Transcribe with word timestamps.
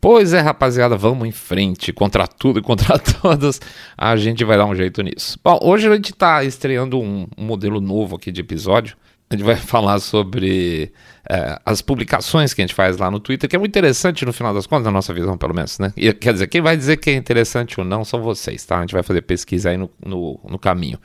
Pois 0.00 0.32
é, 0.32 0.40
rapaziada, 0.40 0.96
vamos 0.96 1.28
em 1.28 1.32
frente. 1.32 1.92
Contra 1.92 2.26
tudo 2.26 2.58
e 2.58 2.62
contra 2.62 2.96
todos, 3.20 3.60
a 3.96 4.16
gente 4.16 4.44
vai 4.44 4.56
dar 4.56 4.64
um 4.64 4.74
jeito 4.74 5.02
nisso. 5.02 5.38
Bom, 5.44 5.58
hoje 5.62 5.86
a 5.86 5.94
gente 5.94 6.12
está 6.12 6.42
estreando 6.42 6.98
um, 6.98 7.26
um, 7.36 7.44
modelo 7.44 7.80
novo 7.80 8.16
aqui 8.16 8.32
de 8.32 8.40
episódio. 8.40 8.96
A 9.28 9.36
gente 9.36 9.44
vai 9.44 9.56
falar 9.60 10.00
sobre 10.00 10.90
é, 11.28 11.60
as 11.66 11.82
publicações 11.82 12.54
que 12.54 12.62
a 12.62 12.64
gente 12.66 12.74
faz 12.74 12.96
lá 12.96 13.10
no 13.10 13.20
Twitter, 13.20 13.48
que 13.48 13.54
é 13.54 13.58
muito 13.58 13.72
interessante 13.72 14.24
no 14.24 14.32
final 14.32 14.54
das 14.54 14.66
contas, 14.66 14.86
na 14.86 14.90
nossa 14.90 15.12
visão, 15.12 15.36
pelo 15.36 15.54
menos, 15.54 15.78
né? 15.78 15.92
E, 15.94 16.10
quer 16.14 16.32
dizer, 16.32 16.46
quem 16.46 16.62
vai 16.62 16.78
dizer 16.78 16.96
que 16.96 17.10
é 17.10 17.14
interessante 17.14 17.78
ou 17.78 17.84
não 17.84 18.02
são 18.02 18.22
vocês, 18.22 18.64
tá? 18.64 18.78
A 18.78 18.80
gente 18.80 18.94
vai 18.94 19.02
fazer 19.02 19.20
pesquisa 19.20 19.68
aí 19.68 19.76
no, 19.76 19.90
no, 20.02 20.40
no 20.48 20.58
caminho. 20.58 20.98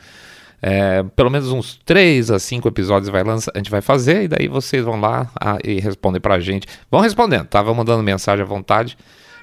É, 0.68 1.04
pelo 1.16 1.30
menos 1.30 1.52
uns 1.52 1.80
3 1.86 2.32
a 2.32 2.40
5 2.40 2.68
episódios 2.68 3.08
vai 3.08 3.22
a 3.22 3.58
gente 3.58 3.70
vai 3.70 3.82
fazer 3.82 4.24
e 4.24 4.28
daí 4.28 4.48
vocês 4.48 4.84
vão 4.84 5.00
lá 5.00 5.30
a, 5.40 5.60
e 5.64 5.80
respondem 5.80 6.20
pra 6.20 6.40
gente. 6.40 6.66
Vão 6.90 7.02
respondendo, 7.02 7.46
tá? 7.46 7.62
Vão 7.62 7.76
mandando 7.76 8.02
mensagem 8.02 8.42
à 8.42 8.48
vontade. 8.48 8.98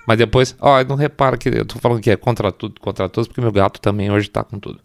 Mas 0.04 0.18
depois, 0.18 0.56
ó, 0.60 0.82
não 0.82 0.96
repara 0.96 1.36
que 1.36 1.48
eu 1.48 1.64
tô 1.64 1.78
falando 1.78 2.00
que 2.00 2.10
é 2.10 2.16
contra 2.16 2.50
tudo, 2.50 2.80
contra 2.80 3.08
todos, 3.08 3.28
porque 3.28 3.40
meu 3.40 3.52
gato 3.52 3.80
também 3.80 4.10
hoje 4.10 4.28
tá 4.28 4.42
com 4.42 4.58
tudo. 4.58 4.80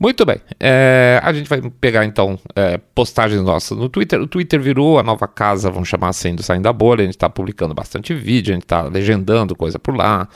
Muito 0.00 0.24
bem, 0.24 0.40
é, 0.58 1.20
a 1.22 1.30
gente 1.34 1.50
vai 1.50 1.60
pegar 1.78 2.06
então 2.06 2.38
é, 2.56 2.78
postagens 2.94 3.42
nossas 3.42 3.76
no 3.76 3.90
Twitter. 3.90 4.18
O 4.22 4.26
Twitter 4.26 4.58
virou 4.58 4.98
a 4.98 5.02
nova 5.02 5.28
casa, 5.28 5.70
vamos 5.70 5.90
chamar 5.90 6.08
assim, 6.08 6.34
do 6.34 6.42
Saindo 6.42 6.62
da 6.62 6.72
Bolha. 6.72 7.02
A 7.02 7.04
gente 7.04 7.16
está 7.16 7.28
publicando 7.28 7.74
bastante 7.74 8.14
vídeo, 8.14 8.52
a 8.52 8.54
gente 8.54 8.64
está 8.64 8.84
legendando 8.84 9.54
coisa 9.54 9.78
por 9.78 9.94
lá, 9.94 10.26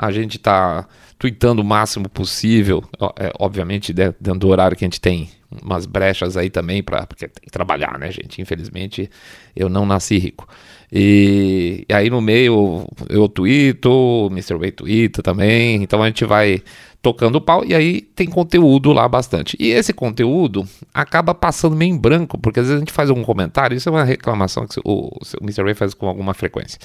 a 0.00 0.10
gente 0.10 0.38
está 0.38 0.88
tweetando 1.18 1.60
o 1.60 1.64
máximo 1.64 2.08
possível, 2.08 2.82
é, 3.18 3.30
obviamente 3.38 3.92
dentro 3.92 4.38
do 4.38 4.48
horário 4.48 4.74
que 4.74 4.82
a 4.82 4.86
gente 4.86 5.00
tem 5.00 5.28
umas 5.62 5.84
brechas 5.84 6.36
aí 6.36 6.48
também, 6.48 6.82
pra, 6.82 7.06
porque 7.06 7.28
tem 7.28 7.42
que 7.44 7.50
trabalhar, 7.50 7.98
né, 7.98 8.10
gente? 8.10 8.40
Infelizmente 8.40 9.10
eu 9.54 9.68
não 9.68 9.84
nasci 9.84 10.16
rico. 10.16 10.48
E, 10.90 11.84
e 11.86 11.92
aí 11.92 12.08
no 12.08 12.22
meio 12.22 12.88
eu 13.10 13.28
tweeto, 13.28 13.90
o 13.90 14.28
Mr. 14.28 14.54
Way 14.54 14.72
twitta 14.72 15.22
também, 15.22 15.82
então 15.82 16.02
a 16.02 16.06
gente 16.06 16.24
vai 16.24 16.62
tocando 17.02 17.36
o 17.36 17.40
pau 17.40 17.64
e 17.66 17.74
aí 17.74 18.00
tem 18.00 18.26
conteúdo 18.26 18.90
lá 18.90 19.06
bastante. 19.06 19.58
E 19.60 19.68
esse 19.72 19.92
conteúdo 19.92 20.66
acaba 20.94 21.34
passando 21.34 21.76
meio 21.76 21.94
em 21.94 21.98
branco, 21.98 22.38
porque 22.38 22.60
às 22.60 22.66
vezes 22.66 22.76
a 22.76 22.80
gente 22.80 22.92
faz 22.92 23.10
algum 23.10 23.22
comentário, 23.22 23.76
isso 23.76 23.90
é 23.90 23.92
uma 23.92 24.04
reclamação 24.04 24.66
que 24.66 24.80
o, 24.82 25.08
o 25.08 25.42
Mr. 25.42 25.64
Ray 25.64 25.74
faz 25.74 25.92
com 25.92 26.08
alguma 26.08 26.32
frequência. 26.32 26.78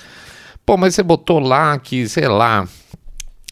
Pô, 0.66 0.76
mas 0.76 0.96
você 0.96 1.04
botou 1.04 1.40
lá 1.40 1.78
que, 1.78 2.10
sei 2.10 2.28
lá, 2.28 2.68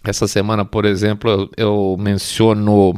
essa 0.03 0.27
semana, 0.27 0.65
por 0.65 0.85
exemplo, 0.85 1.29
eu, 1.29 1.49
eu 1.57 1.97
menciono 1.99 2.93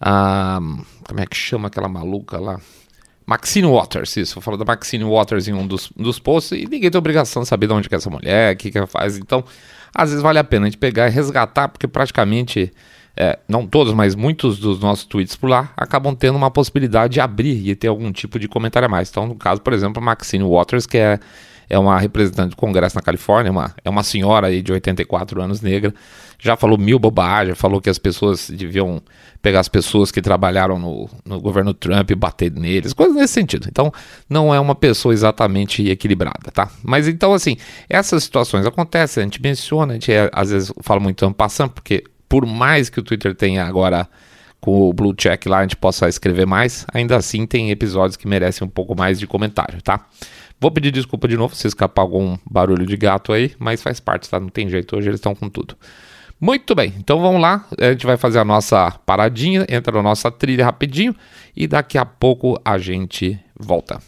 a. 0.00 0.58
Como 1.06 1.20
é 1.20 1.26
que 1.26 1.36
chama 1.36 1.68
aquela 1.68 1.88
maluca 1.88 2.38
lá? 2.38 2.58
Maxine 3.26 3.66
Waters, 3.66 4.16
isso. 4.16 4.38
Eu 4.38 4.42
falo 4.42 4.56
da 4.56 4.64
Maxine 4.64 5.04
Waters 5.04 5.48
em 5.48 5.52
um 5.52 5.66
dos, 5.66 5.90
dos 5.96 6.18
posts 6.18 6.52
e 6.52 6.66
ninguém 6.66 6.90
tem 6.90 6.98
obrigação 6.98 7.42
de 7.42 7.48
saber 7.48 7.66
de 7.66 7.72
onde 7.72 7.88
que 7.88 7.94
é 7.94 7.98
essa 7.98 8.10
mulher, 8.10 8.54
o 8.54 8.56
que, 8.56 8.70
que 8.70 8.78
ela 8.78 8.86
faz. 8.86 9.16
Então, 9.16 9.44
às 9.94 10.10
vezes 10.10 10.22
vale 10.22 10.38
a 10.38 10.44
pena 10.44 10.66
a 10.66 10.68
gente 10.68 10.78
pegar 10.78 11.08
e 11.08 11.10
resgatar, 11.10 11.68
porque 11.68 11.88
praticamente, 11.88 12.72
é, 13.16 13.38
não 13.48 13.66
todos, 13.66 13.94
mas 13.94 14.14
muitos 14.14 14.58
dos 14.58 14.80
nossos 14.80 15.04
tweets 15.04 15.36
por 15.36 15.48
lá 15.48 15.72
acabam 15.76 16.14
tendo 16.14 16.36
uma 16.36 16.50
possibilidade 16.50 17.14
de 17.14 17.20
abrir 17.20 17.66
e 17.66 17.74
ter 17.74 17.88
algum 17.88 18.12
tipo 18.12 18.38
de 18.38 18.46
comentário 18.46 18.86
a 18.86 18.90
mais. 18.90 19.08
Então, 19.08 19.26
no 19.26 19.36
caso, 19.36 19.62
por 19.62 19.72
exemplo, 19.72 20.02
Maxine 20.02 20.44
Waters, 20.44 20.86
que 20.86 20.98
é 20.98 21.18
é 21.68 21.78
uma 21.78 21.98
representante 21.98 22.50
do 22.50 22.56
Congresso 22.56 22.96
na 22.96 23.02
Califórnia, 23.02 23.50
uma, 23.50 23.74
é 23.84 23.90
uma 23.90 24.02
senhora 24.02 24.48
aí 24.48 24.62
de 24.62 24.72
84 24.72 25.40
anos 25.42 25.60
negra, 25.60 25.94
já 26.38 26.56
falou 26.56 26.76
mil 26.76 26.98
bobagens, 26.98 27.58
falou 27.58 27.80
que 27.80 27.88
as 27.88 27.98
pessoas 27.98 28.50
deviam 28.50 29.02
pegar 29.40 29.60
as 29.60 29.68
pessoas 29.68 30.10
que 30.10 30.20
trabalharam 30.22 30.78
no, 30.78 31.08
no 31.24 31.40
governo 31.40 31.72
Trump 31.72 32.10
e 32.10 32.14
bater 32.14 32.50
neles, 32.50 32.92
coisas 32.92 33.14
nesse 33.14 33.34
sentido. 33.34 33.66
Então, 33.68 33.92
não 34.28 34.54
é 34.54 34.60
uma 34.60 34.74
pessoa 34.74 35.12
exatamente 35.12 35.88
equilibrada, 35.88 36.50
tá? 36.52 36.70
Mas 36.82 37.08
então, 37.08 37.32
assim, 37.32 37.56
essas 37.88 38.24
situações 38.24 38.66
acontecem, 38.66 39.22
a 39.22 39.24
gente 39.24 39.40
menciona, 39.40 39.92
a 39.92 39.94
gente 39.94 40.12
é, 40.12 40.30
às 40.32 40.50
vezes 40.50 40.72
fala 40.82 41.00
muito 41.00 41.30
passando, 41.32 41.70
porque 41.70 42.04
por 42.28 42.46
mais 42.46 42.88
que 42.88 43.00
o 43.00 43.02
Twitter 43.02 43.34
tenha 43.34 43.64
agora 43.64 44.08
com 44.64 44.88
o 44.88 44.94
blue 44.94 45.14
check 45.14 45.44
lá 45.44 45.58
a 45.58 45.62
gente 45.62 45.76
possa 45.76 46.08
escrever 46.08 46.46
mais, 46.46 46.86
ainda 46.92 47.16
assim 47.16 47.46
tem 47.46 47.70
episódios 47.70 48.16
que 48.16 48.26
merecem 48.26 48.66
um 48.66 48.70
pouco 48.70 48.96
mais 48.96 49.18
de 49.18 49.26
comentário, 49.26 49.82
tá? 49.82 50.06
Vou 50.64 50.70
pedir 50.70 50.90
desculpa 50.90 51.28
de 51.28 51.36
novo 51.36 51.54
se 51.54 51.66
escapar 51.66 52.00
algum 52.00 52.38
barulho 52.50 52.86
de 52.86 52.96
gato 52.96 53.34
aí, 53.34 53.52
mas 53.58 53.82
faz 53.82 54.00
parte, 54.00 54.30
tá? 54.30 54.40
Não 54.40 54.48
tem 54.48 54.66
jeito, 54.66 54.96
hoje 54.96 55.10
eles 55.10 55.18
estão 55.18 55.34
com 55.34 55.46
tudo. 55.46 55.76
Muito 56.40 56.74
bem, 56.74 56.94
então 56.96 57.20
vamos 57.20 57.38
lá. 57.38 57.66
A 57.78 57.90
gente 57.90 58.06
vai 58.06 58.16
fazer 58.16 58.38
a 58.38 58.46
nossa 58.46 58.90
paradinha, 59.04 59.66
entra 59.68 59.94
na 59.94 60.02
nossa 60.02 60.30
trilha 60.30 60.64
rapidinho 60.64 61.14
e 61.54 61.66
daqui 61.66 61.98
a 61.98 62.06
pouco 62.06 62.58
a 62.64 62.78
gente 62.78 63.38
volta. 63.60 64.00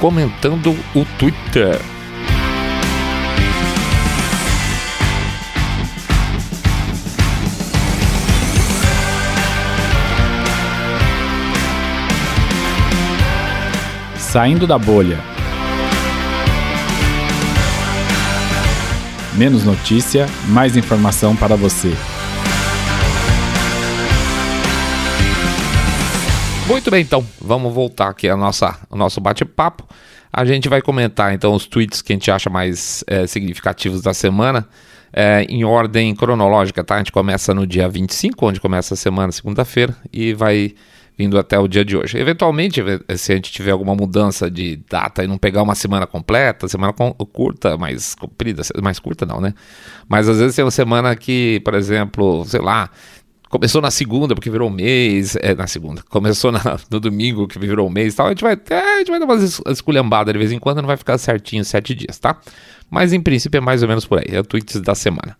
Comentando 0.00 0.74
o 0.94 1.04
Twitter. 1.18 1.78
Saindo 14.16 14.66
da 14.66 14.78
bolha. 14.78 15.18
Menos 19.34 19.64
notícia, 19.64 20.26
mais 20.48 20.76
informação 20.76 21.36
para 21.36 21.56
você. 21.56 21.94
Muito 26.70 26.88
bem, 26.88 27.02
então, 27.02 27.26
vamos 27.40 27.74
voltar 27.74 28.10
aqui 28.10 28.28
ao 28.28 28.38
nosso 28.38 29.20
bate-papo. 29.20 29.84
A 30.32 30.44
gente 30.44 30.68
vai 30.68 30.80
comentar 30.80 31.34
então 31.34 31.52
os 31.52 31.66
tweets 31.66 32.00
que 32.00 32.12
a 32.12 32.14
gente 32.14 32.30
acha 32.30 32.48
mais 32.48 33.02
é, 33.08 33.26
significativos 33.26 34.00
da 34.00 34.14
semana. 34.14 34.68
É, 35.12 35.42
em 35.48 35.64
ordem 35.64 36.14
cronológica, 36.14 36.84
tá? 36.84 36.94
A 36.94 36.98
gente 36.98 37.10
começa 37.10 37.52
no 37.52 37.66
dia 37.66 37.88
25, 37.88 38.46
onde 38.46 38.60
começa 38.60 38.94
a 38.94 38.96
semana, 38.96 39.32
segunda-feira, 39.32 39.96
e 40.12 40.32
vai 40.32 40.72
vindo 41.18 41.38
até 41.38 41.58
o 41.58 41.68
dia 41.68 41.84
de 41.84 41.96
hoje. 41.96 42.16
Eventualmente, 42.16 42.80
se 43.16 43.32
a 43.32 43.34
gente 43.34 43.52
tiver 43.52 43.72
alguma 43.72 43.94
mudança 43.94 44.50
de 44.50 44.76
data 44.88 45.22
e 45.22 45.26
não 45.26 45.36
pegar 45.36 45.62
uma 45.62 45.74
semana 45.74 46.06
completa, 46.06 46.68
semana 46.68 46.94
curta, 47.32 47.76
mais 47.76 48.14
comprida, 48.14 48.62
mais 48.80 48.98
curta 48.98 49.26
não, 49.26 49.38
né? 49.38 49.52
Mas 50.08 50.28
às 50.28 50.38
vezes 50.38 50.56
tem 50.56 50.64
uma 50.64 50.70
semana 50.70 51.14
que, 51.14 51.60
por 51.62 51.74
exemplo, 51.74 52.44
sei 52.46 52.60
lá, 52.60 52.88
Começou 53.50 53.82
na 53.82 53.90
segunda, 53.90 54.32
porque 54.32 54.48
virou 54.48 54.70
mês. 54.70 55.36
É, 55.40 55.56
na 55.56 55.66
segunda. 55.66 56.04
Começou 56.08 56.52
na, 56.52 56.78
no 56.88 57.00
domingo, 57.00 57.48
que 57.48 57.58
virou 57.58 57.90
mês 57.90 58.14
e 58.14 58.16
tal. 58.16 58.26
A 58.26 58.28
gente 58.28 58.42
vai, 58.42 58.56
é, 58.70 58.94
a 58.94 58.98
gente 58.98 59.10
vai 59.10 59.18
dar 59.18 59.26
umas 59.26 59.60
esculhambadas 59.66 60.32
de 60.32 60.38
vez 60.38 60.52
em 60.52 60.58
quando, 60.60 60.80
não 60.80 60.86
vai 60.86 60.96
ficar 60.96 61.18
certinho 61.18 61.64
sete 61.64 61.92
dias, 61.92 62.16
tá? 62.16 62.38
Mas 62.88 63.12
em 63.12 63.20
princípio 63.20 63.58
é 63.58 63.60
mais 63.60 63.82
ou 63.82 63.88
menos 63.88 64.06
por 64.06 64.20
aí. 64.20 64.36
É 64.36 64.38
o 64.38 64.44
tweet 64.44 64.78
da 64.78 64.94
semana. 64.94 65.36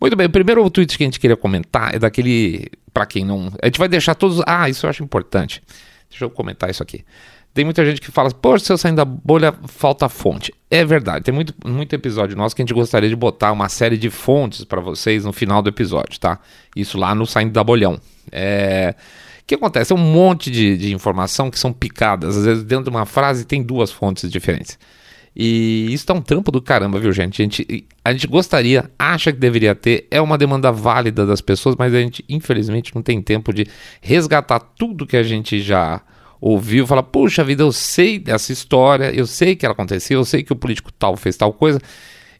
Muito 0.00 0.16
bem, 0.16 0.26
o 0.26 0.30
primeiro 0.30 0.68
tweet 0.70 0.96
que 0.96 1.04
a 1.04 1.06
gente 1.06 1.20
queria 1.20 1.36
comentar 1.36 1.94
é 1.94 1.98
daquele. 1.98 2.70
para 2.94 3.04
quem 3.04 3.26
não. 3.26 3.52
A 3.62 3.66
gente 3.66 3.78
vai 3.78 3.88
deixar 3.88 4.14
todos. 4.14 4.42
Ah, 4.46 4.66
isso 4.70 4.86
eu 4.86 4.90
acho 4.90 5.04
importante. 5.04 5.62
Deixa 6.10 6.24
eu 6.24 6.30
comentar 6.30 6.68
isso 6.68 6.82
aqui. 6.82 7.04
Tem 7.52 7.64
muita 7.64 7.84
gente 7.84 8.00
que 8.00 8.12
fala, 8.12 8.30
pô, 8.30 8.56
se 8.58 8.72
eu 8.72 8.78
sair 8.78 8.94
da 8.94 9.04
bolha, 9.04 9.52
falta 9.66 10.08
fonte. 10.08 10.54
É 10.70 10.84
verdade, 10.84 11.24
tem 11.24 11.34
muito, 11.34 11.52
muito 11.64 11.92
episódio 11.94 12.36
nosso 12.36 12.54
que 12.54 12.62
a 12.62 12.64
gente 12.64 12.74
gostaria 12.74 13.08
de 13.08 13.16
botar 13.16 13.50
uma 13.50 13.68
série 13.68 13.98
de 13.98 14.08
fontes 14.08 14.64
para 14.64 14.80
vocês 14.80 15.24
no 15.24 15.32
final 15.32 15.60
do 15.60 15.68
episódio, 15.68 16.18
tá? 16.20 16.38
Isso 16.76 16.96
lá 16.96 17.12
no 17.14 17.26
Saindo 17.26 17.52
da 17.52 17.64
Bolhão. 17.64 18.00
É... 18.30 18.94
O 19.40 19.44
que 19.50 19.56
acontece? 19.56 19.92
É 19.92 19.96
um 19.96 19.98
monte 19.98 20.48
de, 20.48 20.76
de 20.76 20.94
informação 20.94 21.50
que 21.50 21.58
são 21.58 21.72
picadas. 21.72 22.36
Às 22.36 22.44
vezes, 22.44 22.62
dentro 22.62 22.84
de 22.84 22.90
uma 22.90 23.04
frase, 23.04 23.44
tem 23.44 23.60
duas 23.60 23.90
fontes 23.90 24.30
diferentes. 24.30 24.78
E 25.34 25.92
isso 25.92 26.06
tá 26.06 26.12
um 26.12 26.20
trampo 26.20 26.50
do 26.50 26.60
caramba, 26.60 26.98
viu, 26.98 27.12
gente? 27.12 27.40
A 27.40 27.44
gente, 27.44 27.86
a 28.04 28.12
gente 28.12 28.26
gostaria, 28.26 28.90
acha 28.98 29.32
que 29.32 29.38
deveria 29.38 29.74
ter, 29.74 30.06
é 30.10 30.20
uma 30.20 30.36
demanda 30.36 30.72
válida 30.72 31.24
das 31.24 31.40
pessoas, 31.40 31.76
mas 31.78 31.94
a 31.94 32.00
gente, 32.00 32.24
infelizmente, 32.28 32.94
não 32.94 33.02
tem 33.02 33.22
tempo 33.22 33.52
de 33.52 33.66
resgatar 34.00 34.58
tudo 34.58 35.06
que 35.06 35.16
a 35.16 35.22
gente 35.22 35.60
já 35.60 36.02
ouviu 36.40 36.86
fala: 36.86 37.02
Puxa 37.02 37.44
vida, 37.44 37.62
eu 37.62 37.72
sei 37.72 38.18
dessa 38.18 38.52
história, 38.52 39.14
eu 39.14 39.26
sei 39.26 39.54
que 39.54 39.64
ela 39.64 39.72
aconteceu, 39.72 40.20
eu 40.20 40.24
sei 40.24 40.42
que 40.42 40.52
o 40.52 40.56
político 40.56 40.90
tal 40.92 41.16
fez 41.16 41.36
tal 41.36 41.52
coisa. 41.52 41.80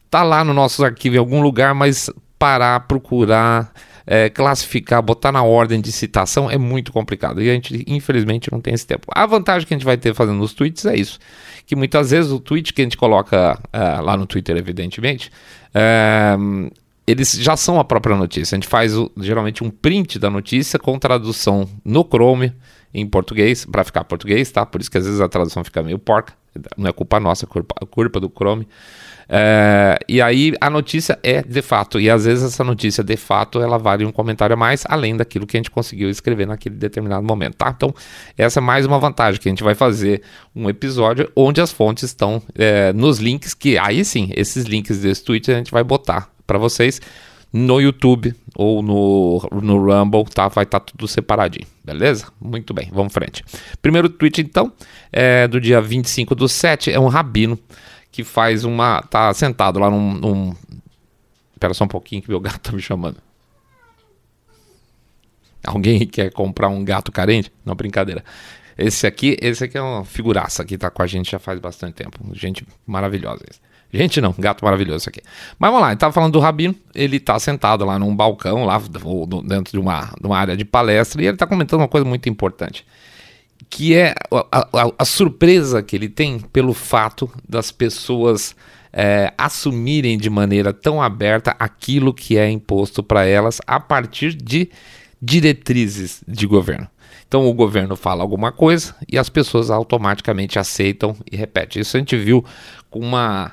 Tá 0.08 0.22
lá 0.24 0.42
no 0.42 0.52
nosso 0.52 0.84
arquivo 0.84 1.14
em 1.14 1.18
algum 1.18 1.40
lugar, 1.40 1.74
mas 1.74 2.10
parar, 2.38 2.80
procurar, 2.80 3.72
é, 4.10 4.28
classificar, 4.28 5.00
botar 5.00 5.30
na 5.30 5.44
ordem 5.44 5.80
de 5.80 5.92
citação 5.92 6.50
é 6.50 6.58
muito 6.58 6.92
complicado. 6.92 7.40
E 7.40 7.48
a 7.48 7.52
gente, 7.52 7.84
infelizmente, 7.86 8.50
não 8.50 8.60
tem 8.60 8.74
esse 8.74 8.84
tempo. 8.84 9.06
A 9.14 9.24
vantagem 9.24 9.68
que 9.68 9.72
a 9.72 9.76
gente 9.76 9.86
vai 9.86 9.96
ter 9.96 10.12
fazendo 10.12 10.42
os 10.42 10.52
tweets 10.52 10.84
é 10.84 10.96
isso: 10.96 11.20
que 11.64 11.76
muitas 11.76 12.10
vezes 12.10 12.32
o 12.32 12.40
tweet 12.40 12.74
que 12.74 12.82
a 12.82 12.84
gente 12.84 12.96
coloca 12.96 13.56
é, 13.72 13.78
lá 14.00 14.16
no 14.16 14.26
Twitter, 14.26 14.56
evidentemente, 14.56 15.30
é, 15.72 16.36
eles 17.06 17.34
já 17.34 17.56
são 17.56 17.78
a 17.78 17.84
própria 17.84 18.16
notícia. 18.16 18.56
A 18.56 18.58
gente 18.58 18.66
faz 18.66 18.96
o, 18.96 19.12
geralmente 19.16 19.62
um 19.62 19.70
print 19.70 20.18
da 20.18 20.28
notícia 20.28 20.76
com 20.76 20.98
tradução 20.98 21.68
no 21.84 22.02
Chrome 22.02 22.52
em 22.92 23.06
português, 23.06 23.64
para 23.64 23.84
ficar 23.84 24.02
português, 24.02 24.50
tá? 24.50 24.66
Por 24.66 24.80
isso 24.80 24.90
que 24.90 24.98
às 24.98 25.04
vezes 25.04 25.20
a 25.20 25.28
tradução 25.28 25.62
fica 25.62 25.84
meio 25.84 26.00
porca. 26.00 26.32
Não 26.76 26.88
é 26.88 26.92
culpa 26.92 27.20
nossa, 27.20 27.44
é 27.44 27.48
culpa, 27.48 27.86
culpa 27.86 28.18
do 28.18 28.28
Chrome. 28.28 28.66
É, 29.32 29.96
e 30.08 30.20
aí 30.20 30.54
a 30.60 30.68
notícia 30.68 31.16
é 31.22 31.40
de 31.40 31.62
fato, 31.62 32.00
e 32.00 32.10
às 32.10 32.24
vezes 32.24 32.42
essa 32.42 32.64
notícia 32.64 33.04
de 33.04 33.16
fato 33.16 33.60
ela 33.60 33.78
vale 33.78 34.04
um 34.04 34.10
comentário 34.10 34.54
a 34.54 34.56
mais, 34.56 34.82
além 34.88 35.16
daquilo 35.16 35.46
que 35.46 35.56
a 35.56 35.60
gente 35.60 35.70
conseguiu 35.70 36.10
escrever 36.10 36.48
naquele 36.48 36.74
determinado 36.74 37.24
momento, 37.24 37.54
tá? 37.54 37.72
Então, 37.74 37.94
essa 38.36 38.58
é 38.58 38.60
mais 38.60 38.84
uma 38.84 38.98
vantagem 38.98 39.40
que 39.40 39.48
a 39.48 39.52
gente 39.52 39.62
vai 39.62 39.76
fazer 39.76 40.22
um 40.54 40.68
episódio 40.68 41.30
onde 41.36 41.60
as 41.60 41.70
fontes 41.70 42.02
estão 42.02 42.42
é, 42.56 42.92
nos 42.92 43.20
links, 43.20 43.54
que 43.54 43.78
aí 43.78 44.04
sim, 44.04 44.30
esses 44.34 44.64
links 44.64 44.98
desse 44.98 45.22
tweet 45.22 45.48
a 45.52 45.58
gente 45.58 45.70
vai 45.70 45.84
botar 45.84 46.28
para 46.44 46.58
vocês 46.58 47.00
no 47.52 47.80
YouTube 47.80 48.34
ou 48.56 48.82
no, 48.82 49.48
no 49.62 49.78
Rumble, 49.78 50.24
tá? 50.24 50.48
Vai 50.48 50.64
estar 50.64 50.80
tá 50.80 50.86
tudo 50.86 51.06
separadinho, 51.06 51.66
beleza? 51.84 52.26
Muito 52.40 52.74
bem, 52.74 52.88
vamos 52.92 53.12
frente. 53.12 53.44
Primeiro 53.80 54.08
tweet, 54.08 54.40
então, 54.40 54.72
é 55.12 55.46
do 55.46 55.60
dia 55.60 55.80
25 55.80 56.34
do 56.34 56.48
7, 56.48 56.90
é 56.90 56.98
um 56.98 57.06
rabino 57.06 57.56
que 58.10 58.24
faz 58.24 58.64
uma. 58.64 59.02
tá 59.02 59.32
sentado 59.32 59.78
lá 59.78 59.90
num. 59.90 60.14
num... 60.14 60.54
Espera 61.52 61.74
só 61.74 61.84
um 61.84 61.88
pouquinho 61.88 62.22
que 62.22 62.28
meu 62.28 62.40
gato 62.40 62.60
tá 62.60 62.72
me 62.72 62.80
chamando. 62.80 63.18
Alguém 65.64 66.06
quer 66.08 66.32
comprar 66.32 66.68
um 66.68 66.84
gato 66.84 67.12
carente? 67.12 67.52
Não, 67.64 67.74
brincadeira. 67.74 68.24
Esse 68.78 69.06
aqui, 69.06 69.36
esse 69.42 69.64
aqui 69.64 69.76
é 69.76 69.82
uma 69.82 70.04
figuraça 70.04 70.64
que 70.64 70.78
tá 70.78 70.90
com 70.90 71.02
a 71.02 71.06
gente 71.06 71.30
já 71.30 71.38
faz 71.38 71.60
bastante 71.60 71.94
tempo. 71.94 72.18
Gente 72.32 72.66
maravilhosa. 72.86 73.44
Gente 73.92 74.20
não, 74.20 74.32
gato 74.38 74.64
maravilhoso 74.64 75.08
aqui. 75.08 75.20
Mas 75.58 75.70
vamos 75.70 75.82
lá, 75.82 75.90
ele 75.90 75.98
tava 75.98 76.12
falando 76.12 76.32
do 76.32 76.38
Rabino, 76.38 76.74
ele 76.94 77.18
tá 77.18 77.38
sentado 77.40 77.84
lá 77.84 77.98
num 77.98 78.14
balcão, 78.14 78.64
lá 78.64 78.80
dentro 79.44 79.72
de 79.72 79.78
uma, 79.80 80.12
de 80.18 80.26
uma 80.26 80.38
área 80.38 80.56
de 80.56 80.64
palestra, 80.64 81.20
e 81.20 81.26
ele 81.26 81.36
tá 81.36 81.44
comentando 81.44 81.80
uma 81.80 81.88
coisa 81.88 82.06
muito 82.06 82.28
importante 82.28 82.86
que 83.68 83.94
é 83.94 84.14
a, 84.30 84.68
a, 84.72 84.92
a, 84.98 85.04
surpresa 85.04 85.82
que 85.82 85.94
ele 85.94 86.08
tem 86.08 86.38
pelo 86.38 86.72
fato 86.72 87.30
das 87.48 87.70
pessoas 87.70 88.56
é, 88.92 89.32
assumirem 89.36 90.18
de 90.18 90.30
maneira 90.30 90.72
tão 90.72 91.02
aberta 91.02 91.54
aquilo 91.58 92.14
que 92.14 92.38
é 92.38 92.48
imposto 92.50 93.02
para 93.02 93.26
elas 93.26 93.60
a 93.66 93.78
partir 93.78 94.34
de 94.34 94.70
diretrizes 95.20 96.22
de 96.26 96.46
governo. 96.46 96.88
Então 97.28 97.46
o 97.46 97.54
governo 97.54 97.94
fala 97.94 98.22
alguma 98.22 98.50
coisa 98.50 98.96
e 99.08 99.16
as 99.16 99.28
pessoas 99.28 99.70
automaticamente 99.70 100.58
aceitam 100.58 101.16
e 101.30 101.36
repetem. 101.36 101.82
Isso 101.82 101.96
a 101.96 102.00
gente 102.00 102.16
viu 102.16 102.44
com 102.90 102.98
uma 102.98 103.52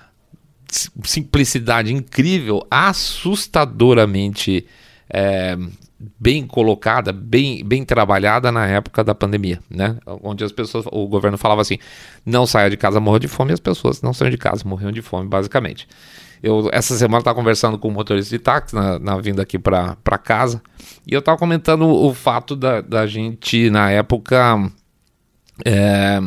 simplicidade 1.03 1.93
incrível, 1.93 2.65
assustadoramente 2.71 4.65
é, 5.09 5.55
bem 5.99 6.45
colocada, 6.45 7.11
bem, 7.11 7.63
bem 7.63 7.83
trabalhada 7.83 8.51
na 8.51 8.67
época 8.67 9.03
da 9.03 9.15
pandemia, 9.15 9.59
né? 9.69 9.97
Onde 10.21 10.43
as 10.43 10.51
pessoas, 10.51 10.85
o 10.91 11.07
governo 11.07 11.37
falava 11.37 11.61
assim, 11.61 11.77
não 12.25 12.45
saia 12.45 12.69
de 12.69 12.77
casa, 12.77 12.99
morra 12.99 13.19
de 13.19 13.27
fome, 13.27 13.51
e 13.51 13.53
as 13.53 13.59
pessoas 13.59 14.01
não 14.01 14.13
saíam 14.13 14.31
de 14.31 14.37
casa, 14.37 14.63
morriam 14.65 14.91
de 14.91 15.01
fome, 15.01 15.27
basicamente. 15.27 15.87
Eu, 16.41 16.69
essa 16.71 16.95
semana, 16.95 17.19
estava 17.19 17.35
conversando 17.35 17.79
com 17.79 17.87
um 17.87 17.91
motorista 17.91 18.29
de 18.29 18.39
táxi 18.39 18.75
na, 18.75 18.99
na 18.99 19.17
vinda 19.17 19.41
aqui 19.41 19.57
para 19.57 19.95
casa, 20.23 20.61
e 21.05 21.13
eu 21.13 21.19
estava 21.19 21.37
comentando 21.37 21.83
o, 21.83 22.09
o 22.09 22.13
fato 22.13 22.55
da, 22.55 22.81
da 22.81 23.07
gente, 23.07 23.69
na 23.71 23.89
época, 23.89 24.71
é, 25.65 26.19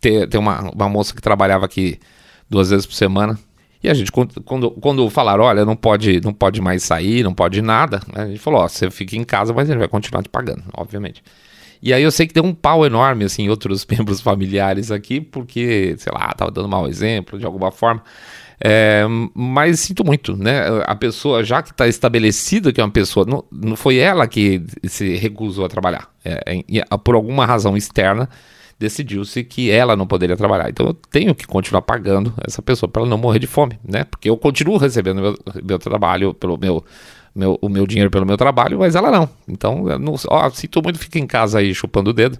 ter, 0.00 0.28
ter 0.28 0.38
uma, 0.38 0.70
uma 0.70 0.88
moça 0.88 1.12
que 1.12 1.20
trabalhava 1.20 1.64
aqui 1.64 1.98
duas 2.48 2.70
vezes 2.70 2.86
por 2.86 2.94
semana, 2.94 3.36
e 3.82 3.88
a 3.88 3.94
gente, 3.94 4.12
quando, 4.12 4.70
quando 4.70 5.10
falaram, 5.10 5.44
olha, 5.44 5.64
não 5.64 5.74
pode, 5.74 6.20
não 6.20 6.32
pode 6.32 6.60
mais 6.60 6.84
sair, 6.84 7.24
não 7.24 7.34
pode 7.34 7.60
nada, 7.60 8.00
a 8.14 8.26
gente 8.26 8.38
falou, 8.38 8.60
ó, 8.60 8.68
você 8.68 8.90
fica 8.90 9.16
em 9.16 9.24
casa, 9.24 9.52
mas 9.52 9.68
ele 9.68 9.78
vai 9.78 9.88
continuar 9.88 10.22
te 10.22 10.28
pagando, 10.28 10.62
obviamente. 10.74 11.22
E 11.82 11.92
aí 11.92 12.02
eu 12.02 12.12
sei 12.12 12.28
que 12.28 12.34
deu 12.34 12.44
um 12.44 12.54
pau 12.54 12.86
enorme, 12.86 13.24
assim, 13.24 13.48
outros 13.48 13.84
membros 13.90 14.20
familiares 14.20 14.92
aqui, 14.92 15.20
porque, 15.20 15.96
sei 15.98 16.12
lá, 16.12 16.32
tava 16.32 16.50
dando 16.50 16.68
mau 16.68 16.86
exemplo 16.86 17.38
de 17.38 17.44
alguma 17.44 17.72
forma. 17.72 18.02
É, 18.64 19.02
mas 19.34 19.80
sinto 19.80 20.04
muito, 20.04 20.36
né? 20.36 20.60
A 20.86 20.94
pessoa, 20.94 21.42
já 21.42 21.60
que 21.60 21.72
está 21.72 21.88
estabelecida 21.88 22.72
que 22.72 22.80
é 22.80 22.84
uma 22.84 22.92
pessoa, 22.92 23.26
não, 23.26 23.44
não 23.50 23.74
foi 23.74 23.96
ela 23.96 24.28
que 24.28 24.62
se 24.84 25.16
recusou 25.16 25.64
a 25.64 25.68
trabalhar. 25.68 26.08
É, 26.24 26.62
é, 26.72 26.96
por 26.98 27.16
alguma 27.16 27.44
razão 27.44 27.76
externa, 27.76 28.28
decidiu-se 28.82 29.44
que 29.44 29.70
ela 29.70 29.94
não 29.96 30.06
poderia 30.06 30.36
trabalhar. 30.36 30.68
Então 30.68 30.86
eu 30.86 30.94
tenho 30.94 31.34
que 31.34 31.46
continuar 31.46 31.82
pagando 31.82 32.34
essa 32.46 32.60
pessoa 32.60 32.90
para 32.90 33.02
ela 33.02 33.08
não 33.08 33.16
morrer 33.16 33.38
de 33.38 33.46
fome, 33.46 33.78
né? 33.84 34.04
Porque 34.04 34.28
eu 34.28 34.36
continuo 34.36 34.76
recebendo 34.76 35.22
meu, 35.22 35.38
meu 35.62 35.78
trabalho 35.78 36.34
pelo 36.34 36.58
meu, 36.58 36.84
meu, 37.34 37.58
o 37.62 37.68
meu 37.68 37.86
dinheiro 37.86 38.10
pelo 38.10 38.26
meu 38.26 38.36
trabalho, 38.36 38.80
mas 38.80 38.96
ela 38.96 39.10
não. 39.10 39.28
Então, 39.48 39.84
não, 39.98 40.14
ó, 40.28 40.50
sinto 40.50 40.82
muito, 40.82 40.98
fica 40.98 41.18
em 41.18 41.26
casa 41.26 41.60
aí 41.60 41.72
chupando 41.72 42.10
o 42.10 42.12
dedo, 42.12 42.38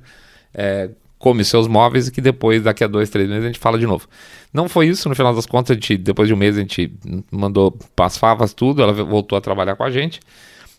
é, 0.53 0.91
come 1.17 1.45
seus 1.45 1.69
móveis 1.69 2.09
e 2.09 2.13
que 2.13 2.21
depois, 2.21 2.63
daqui 2.63 2.83
a 2.83 2.89
dois, 2.89 3.09
três 3.09 3.29
meses, 3.29 3.45
a 3.45 3.47
gente 3.47 3.61
fala 3.61 3.79
de 3.79 3.87
novo. 3.87 4.09
Não 4.53 4.69
foi 4.69 4.89
isso, 4.89 5.09
no 5.09 5.15
final 5.15 5.33
das 5.33 5.47
contas, 5.47 5.71
a 5.71 5.75
gente, 5.75 5.97
depois 5.97 6.27
de 6.27 6.35
um 6.35 6.37
mês, 6.37 6.57
a 6.57 6.61
gente 6.61 6.93
mandou 7.31 7.79
as 8.01 8.19
favas, 8.19 8.53
tudo, 8.53 8.83
ela 8.83 8.93
voltou 8.93 9.39
a 9.39 9.41
trabalhar 9.41 9.77
com 9.77 9.85
a 9.85 9.91
gente. 9.91 10.21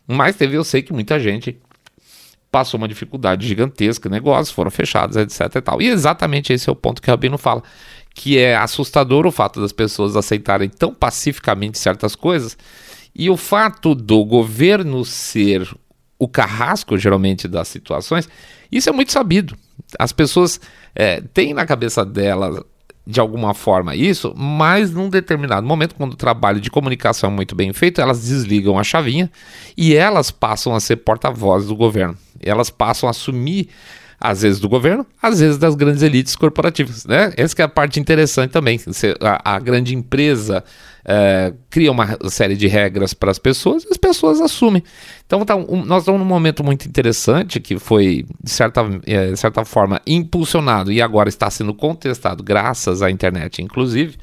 Mas 0.05 0.35
teve, 0.35 0.57
eu 0.57 0.63
sei 0.65 0.81
que 0.81 0.91
muita 0.91 1.17
gente 1.17 1.57
passou 2.53 2.77
uma 2.77 2.87
dificuldade 2.87 3.47
gigantesca, 3.47 4.07
negócios 4.07 4.51
foram 4.51 4.69
fechados, 4.69 5.17
etc 5.17 5.55
e 5.55 5.61
tal. 5.61 5.81
E 5.81 5.87
exatamente 5.87 6.53
esse 6.53 6.69
é 6.69 6.71
o 6.71 6.75
ponto 6.75 7.01
que 7.01 7.09
o 7.09 7.11
Rabino 7.11 7.35
fala, 7.35 7.63
que 8.13 8.37
é 8.37 8.55
assustador 8.55 9.25
o 9.25 9.31
fato 9.31 9.59
das 9.59 9.71
pessoas 9.71 10.15
aceitarem 10.15 10.69
tão 10.69 10.93
pacificamente 10.93 11.79
certas 11.79 12.15
coisas 12.15 12.55
e 13.15 13.27
o 13.27 13.35
fato 13.35 13.95
do 13.95 14.23
governo 14.23 15.03
ser 15.03 15.67
o 16.19 16.27
carrasco, 16.27 16.95
geralmente, 16.95 17.47
das 17.47 17.67
situações, 17.67 18.29
isso 18.71 18.87
é 18.87 18.91
muito 18.91 19.11
sabido. 19.11 19.57
As 19.97 20.13
pessoas 20.13 20.61
é, 20.93 21.21
têm 21.21 21.55
na 21.55 21.65
cabeça 21.65 22.05
delas 22.05 22.63
de 23.05 23.19
alguma 23.19 23.53
forma 23.53 23.95
isso, 23.95 24.33
mas 24.35 24.91
num 24.91 25.09
determinado 25.09 25.67
momento, 25.67 25.95
quando 25.95 26.13
o 26.13 26.17
trabalho 26.17 26.61
de 26.61 26.71
comunicação 26.71 27.29
é 27.29 27.33
muito 27.33 27.53
bem 27.53 27.73
feito, 27.73 27.99
elas 27.99 28.23
desligam 28.23 28.79
a 28.79 28.83
chavinha 28.83 29.29
e 29.75 29.93
elas 29.93 30.31
passam 30.31 30.73
a 30.73 30.79
ser 30.79 30.97
porta-vozes 30.97 31.67
do 31.67 31.75
governo. 31.75 32.17
Elas 32.39 32.69
passam 32.69 33.07
a 33.07 33.11
assumir 33.11 33.69
às 34.19 34.41
vezes 34.41 34.59
do 34.61 34.69
governo, 34.69 35.05
às 35.21 35.41
vezes 35.41 35.57
das 35.57 35.75
grandes 35.75 36.01
elites 36.01 36.33
corporativas, 36.37 37.05
né? 37.05 37.33
Essa 37.35 37.61
é 37.61 37.65
a 37.65 37.67
parte 37.67 37.99
interessante 37.99 38.51
também. 38.51 38.79
A, 39.19 39.55
a 39.55 39.59
grande 39.59 39.93
empresa 39.93 40.63
é, 41.05 41.53
cria 41.69 41.91
uma 41.91 42.17
série 42.29 42.55
de 42.55 42.67
regras 42.67 43.13
para 43.13 43.31
as 43.31 43.39
pessoas 43.39 43.83
e 43.83 43.89
as 43.91 43.97
pessoas 43.97 44.39
assumem. 44.39 44.83
Então 45.25 45.43
tá, 45.45 45.55
um, 45.55 45.83
nós 45.83 46.03
estamos 46.03 46.19
num 46.19 46.27
momento 46.27 46.63
muito 46.63 46.87
interessante 46.87 47.59
que 47.59 47.77
foi, 47.77 48.25
de 48.41 48.49
certa, 48.49 48.81
é, 49.05 49.31
de 49.31 49.37
certa 49.37 49.65
forma, 49.65 50.01
impulsionado 50.07 50.91
e 50.91 51.01
agora 51.01 51.29
está 51.29 51.49
sendo 51.49 51.73
contestado 51.73 52.43
graças 52.43 53.01
à 53.01 53.11
internet, 53.11 53.61
inclusive. 53.61 54.17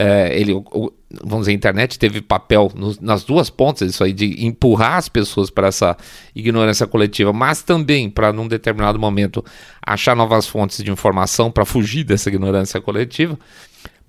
É, 0.00 0.38
ele, 0.38 0.52
o, 0.52 0.92
vamos 1.24 1.40
dizer, 1.40 1.50
a 1.50 1.54
internet 1.54 1.98
teve 1.98 2.20
papel 2.20 2.70
nas 3.00 3.24
duas 3.24 3.50
pontas, 3.50 3.90
isso 3.90 4.04
aí, 4.04 4.12
de 4.12 4.46
empurrar 4.46 4.94
as 4.94 5.08
pessoas 5.08 5.50
para 5.50 5.66
essa 5.66 5.96
ignorância 6.36 6.86
coletiva, 6.86 7.32
mas 7.32 7.62
também 7.62 8.08
para, 8.08 8.32
num 8.32 8.46
determinado 8.46 8.96
momento, 8.96 9.44
achar 9.84 10.14
novas 10.14 10.46
fontes 10.46 10.84
de 10.84 10.90
informação 10.92 11.50
para 11.50 11.64
fugir 11.64 12.04
dessa 12.04 12.28
ignorância 12.28 12.80
coletiva. 12.80 13.36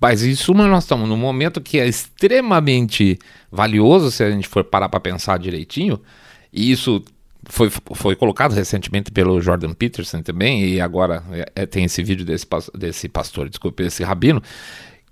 Mas 0.00 0.22
suma, 0.38 0.66
nós 0.66 0.84
estamos 0.84 1.08
num 1.08 1.16
momento 1.16 1.60
que 1.60 1.78
é 1.78 1.86
extremamente 1.86 3.18
valioso 3.52 4.10
se 4.10 4.24
a 4.24 4.30
gente 4.30 4.48
for 4.48 4.64
parar 4.64 4.88
para 4.88 4.98
pensar 4.98 5.38
direitinho, 5.38 6.00
e 6.50 6.72
isso 6.72 7.04
foi, 7.44 7.70
foi 7.70 8.16
colocado 8.16 8.52
recentemente 8.52 9.10
pelo 9.10 9.40
Jordan 9.40 9.74
Peterson 9.74 10.22
também, 10.22 10.64
e 10.64 10.80
agora 10.80 11.22
é, 11.32 11.62
é 11.62 11.66
tem 11.66 11.84
esse 11.84 12.02
vídeo 12.02 12.24
desse, 12.24 12.46
desse 12.74 13.08
pastor, 13.08 13.48
desculpe, 13.50 13.82
esse 13.82 14.02
rabino, 14.02 14.42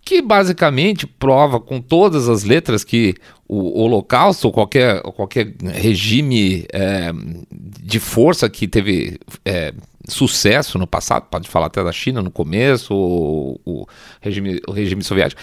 que 0.08 0.22
basicamente 0.22 1.06
prova 1.06 1.60
com 1.60 1.82
todas 1.82 2.30
as 2.30 2.42
letras 2.42 2.82
que 2.82 3.14
o 3.46 3.78
Holocausto 3.78 4.46
ou 4.46 4.52
qualquer, 4.54 5.02
qualquer 5.02 5.52
regime 5.62 6.64
é, 6.72 7.10
de 7.50 8.00
força 8.00 8.48
que 8.48 8.66
teve 8.66 9.20
é, 9.44 9.74
sucesso 10.08 10.78
no 10.78 10.86
passado, 10.86 11.26
pode 11.30 11.48
falar 11.48 11.66
até 11.66 11.84
da 11.84 11.92
China 11.92 12.22
no 12.22 12.30
começo, 12.30 12.94
o, 12.94 13.60
o, 13.64 13.86
regime, 14.20 14.60
o 14.66 14.72
regime 14.72 15.02
soviético, 15.02 15.40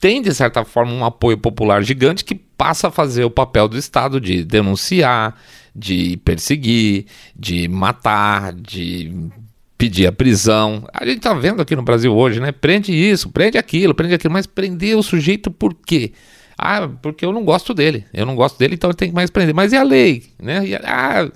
tem 0.00 0.20
de 0.20 0.34
certa 0.34 0.64
forma 0.64 0.92
um 0.92 1.04
apoio 1.04 1.38
popular 1.38 1.82
gigante 1.82 2.24
que 2.24 2.34
passa 2.34 2.88
a 2.88 2.90
fazer 2.90 3.24
o 3.24 3.30
papel 3.30 3.68
do 3.68 3.78
Estado 3.78 4.20
de 4.20 4.44
denunciar, 4.44 5.38
de 5.74 6.16
perseguir, 6.18 7.06
de 7.34 7.68
matar, 7.68 8.52
de 8.52 9.30
pedir 9.76 10.06
a 10.06 10.12
prisão. 10.12 10.86
A 10.92 11.04
gente 11.04 11.20
tá 11.20 11.34
vendo 11.34 11.60
aqui 11.60 11.76
no 11.76 11.82
Brasil 11.82 12.14
hoje, 12.14 12.40
né? 12.40 12.52
Prende 12.52 12.92
isso, 12.92 13.30
prende 13.30 13.58
aquilo, 13.58 13.94
prende 13.94 14.14
aquilo, 14.14 14.32
mas 14.32 14.46
prender 14.46 14.96
o 14.96 15.02
sujeito 15.02 15.50
por 15.50 15.74
quê? 15.74 16.12
Ah, 16.58 16.88
porque 17.02 17.24
eu 17.24 17.32
não 17.32 17.44
gosto 17.44 17.74
dele. 17.74 18.06
Eu 18.14 18.24
não 18.24 18.34
gosto 18.34 18.58
dele, 18.58 18.74
então 18.74 18.88
eu 18.88 18.94
tenho 18.94 19.10
que 19.10 19.14
mais 19.14 19.28
prender. 19.28 19.54
Mas 19.54 19.72
e 19.72 19.76
a 19.76 19.82
lei? 19.82 20.24
Né? 20.40 20.66
E, 20.66 20.74
ah, 20.76 21.30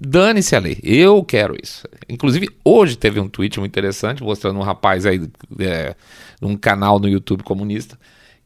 dane-se 0.00 0.54
a 0.56 0.58
lei. 0.58 0.78
Eu 0.82 1.22
quero 1.24 1.56
isso. 1.60 1.86
Inclusive, 2.08 2.48
hoje 2.64 2.96
teve 2.96 3.20
um 3.20 3.28
tweet 3.28 3.58
muito 3.58 3.72
interessante 3.72 4.22
mostrando 4.22 4.58
um 4.58 4.62
rapaz 4.62 5.06
aí, 5.06 5.28
é, 5.58 5.94
num 6.40 6.56
canal 6.56 6.98
no 6.98 7.08
YouTube 7.08 7.42
comunista, 7.42 7.98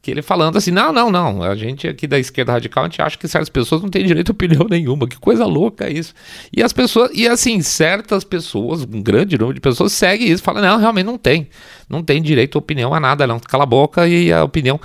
que 0.03 0.11
ele 0.11 0.23
falando 0.23 0.57
assim: 0.57 0.71
não, 0.71 0.93
não, 0.93 1.11
não, 1.11 1.43
a 1.43 1.55
gente 1.55 1.87
aqui 1.87 2.07
da 2.07 2.19
esquerda 2.19 2.53
radical, 2.53 2.85
a 2.85 2.89
gente 2.89 3.03
acha 3.03 3.19
que 3.19 3.29
certas 3.29 3.49
pessoas 3.49 3.83
não 3.83 3.89
têm 3.89 4.05
direito 4.05 4.31
a 4.31 4.33
opinião 4.33 4.67
nenhuma, 4.71 5.07
que 5.07 5.19
coisa 5.19 5.45
louca 5.45 5.91
isso. 5.91 6.15
E 6.55 6.63
as 6.63 6.73
pessoas, 6.73 7.11
e 7.15 7.29
assim, 7.29 7.61
certas 7.61 8.25
pessoas, 8.25 8.83
um 8.83 9.03
grande 9.03 9.37
número 9.37 9.55
de 9.55 9.61
pessoas 9.61 9.93
segue 9.93 10.31
isso, 10.31 10.43
fala: 10.43 10.61
não, 10.61 10.79
realmente 10.79 11.07
não 11.07 11.19
tem, 11.19 11.49
não 11.89 12.03
tem 12.03 12.23
direito 12.23 12.57
a 12.57 12.61
opinião 12.61 12.95
a 12.95 13.01
nada, 13.01 13.27
não, 13.27 13.39
cala 13.39 13.65
a 13.65 13.67
boca 13.67 14.07
e 14.09 14.33
a 14.33 14.43
opinião. 14.43 14.81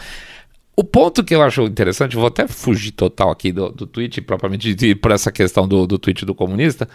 O 0.76 0.84
ponto 0.84 1.24
que 1.24 1.34
eu 1.34 1.42
acho 1.42 1.64
interessante, 1.64 2.16
vou 2.16 2.28
até 2.28 2.48
fugir 2.48 2.92
total 2.92 3.32
aqui 3.32 3.52
do, 3.52 3.70
do 3.70 3.88
tweet, 3.88 4.22
propriamente 4.22 4.76
de, 4.76 4.94
por 4.94 5.12
essa 5.12 5.32
questão 5.32 5.68
do, 5.68 5.88
do 5.88 5.98
tweet 5.98 6.26
do 6.26 6.36
comunista, 6.36 6.88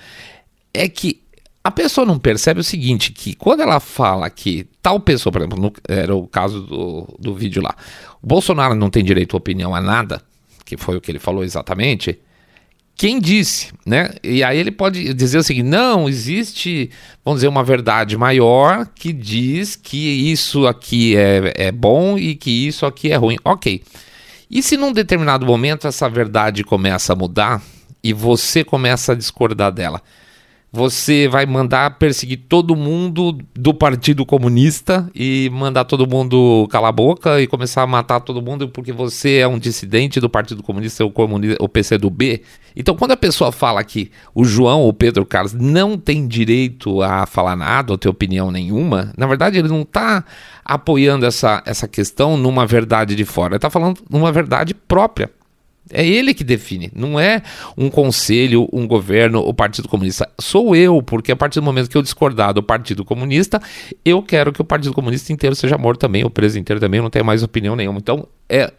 é 0.74 0.88
que 0.88 1.22
a 1.62 1.70
pessoa 1.70 2.06
não 2.06 2.18
percebe 2.18 2.60
o 2.60 2.64
seguinte, 2.64 3.12
que 3.12 3.34
quando 3.34 3.60
ela 3.60 3.80
fala 3.80 4.28
que 4.30 4.66
tal 4.82 4.98
pessoa, 5.00 5.32
por 5.32 5.40
exemplo, 5.40 5.60
no, 5.60 5.72
era 5.88 6.14
o 6.14 6.26
caso 6.26 6.62
do, 6.62 7.16
do 7.18 7.34
vídeo 7.34 7.62
lá, 7.62 7.74
o 8.22 8.26
Bolsonaro 8.26 8.74
não 8.74 8.90
tem 8.90 9.04
direito 9.04 9.36
à 9.36 9.38
opinião 9.38 9.74
a 9.74 9.80
nada, 9.80 10.22
que 10.64 10.76
foi 10.76 10.96
o 10.96 11.00
que 11.00 11.10
ele 11.10 11.18
falou 11.18 11.44
exatamente, 11.44 12.18
quem 13.00 13.18
disse, 13.18 13.72
né? 13.86 14.10
E 14.22 14.44
aí 14.44 14.58
ele 14.58 14.70
pode 14.70 15.14
dizer 15.14 15.38
o 15.38 15.42
seguinte: 15.42 15.64
não, 15.64 16.06
existe, 16.06 16.90
vamos 17.24 17.38
dizer, 17.38 17.48
uma 17.48 17.64
verdade 17.64 18.14
maior 18.14 18.86
que 18.94 19.10
diz 19.10 19.74
que 19.74 20.30
isso 20.30 20.66
aqui 20.66 21.16
é, 21.16 21.54
é 21.56 21.72
bom 21.72 22.18
e 22.18 22.34
que 22.34 22.50
isso 22.66 22.84
aqui 22.84 23.10
é 23.10 23.16
ruim. 23.16 23.38
Ok. 23.42 23.82
E 24.50 24.62
se 24.62 24.76
num 24.76 24.92
determinado 24.92 25.46
momento 25.46 25.88
essa 25.88 26.10
verdade 26.10 26.62
começa 26.62 27.14
a 27.14 27.16
mudar 27.16 27.62
e 28.04 28.12
você 28.12 28.62
começa 28.62 29.12
a 29.12 29.14
discordar 29.14 29.72
dela? 29.72 30.02
Você 30.72 31.26
vai 31.26 31.46
mandar 31.46 31.98
perseguir 31.98 32.44
todo 32.48 32.76
mundo 32.76 33.36
do 33.54 33.74
Partido 33.74 34.24
Comunista 34.24 35.10
e 35.14 35.50
mandar 35.52 35.84
todo 35.84 36.06
mundo 36.06 36.68
calar 36.70 36.90
a 36.90 36.92
boca 36.92 37.40
e 37.40 37.46
começar 37.46 37.82
a 37.82 37.86
matar 37.86 38.20
todo 38.20 38.40
mundo 38.40 38.68
porque 38.68 38.92
você 38.92 39.38
é 39.38 39.48
um 39.48 39.58
dissidente 39.58 40.20
do 40.20 40.30
Partido 40.30 40.62
Comunista 40.62 41.04
ou 41.04 41.12
o 41.58 41.68
PCdoB. 41.68 42.42
Então, 42.76 42.94
quando 42.94 43.10
a 43.10 43.16
pessoa 43.16 43.50
fala 43.50 43.82
que 43.82 44.12
o 44.32 44.44
João 44.44 44.82
ou 44.82 44.92
Pedro 44.92 45.26
Carlos 45.26 45.52
não 45.52 45.98
tem 45.98 46.28
direito 46.28 47.02
a 47.02 47.26
falar 47.26 47.56
nada 47.56 47.92
ou 47.92 47.98
ter 47.98 48.08
opinião 48.08 48.52
nenhuma, 48.52 49.12
na 49.16 49.26
verdade 49.26 49.58
ele 49.58 49.68
não 49.68 49.82
está 49.82 50.24
apoiando 50.64 51.26
essa, 51.26 51.62
essa 51.66 51.88
questão 51.88 52.36
numa 52.36 52.64
verdade 52.64 53.16
de 53.16 53.24
fora, 53.24 53.54
ele 53.54 53.56
está 53.56 53.70
falando 53.70 54.00
numa 54.08 54.30
verdade 54.30 54.72
própria. 54.72 55.30
É 55.92 56.06
ele 56.06 56.34
que 56.34 56.44
define, 56.44 56.90
não 56.94 57.18
é 57.18 57.42
um 57.76 57.88
conselho, 57.90 58.68
um 58.72 58.86
governo, 58.86 59.40
o 59.40 59.52
Partido 59.52 59.88
Comunista. 59.88 60.28
Sou 60.38 60.76
eu, 60.76 61.02
porque 61.02 61.32
a 61.32 61.36
partir 61.36 61.58
do 61.58 61.64
momento 61.64 61.88
que 61.88 61.96
eu 61.96 62.02
discordar 62.02 62.52
do 62.52 62.62
Partido 62.62 63.04
Comunista, 63.04 63.60
eu 64.04 64.22
quero 64.22 64.52
que 64.52 64.60
o 64.60 64.64
Partido 64.64 64.94
Comunista 64.94 65.32
inteiro 65.32 65.56
seja 65.56 65.76
morto 65.78 66.00
também, 66.00 66.24
o 66.24 66.30
preso 66.30 66.58
inteiro 66.58 66.80
também, 66.80 67.00
não 67.00 67.10
tenha 67.10 67.24
mais 67.24 67.42
opinião 67.42 67.74
nenhuma. 67.74 67.98
Então, 67.98 68.28
é 68.48 68.72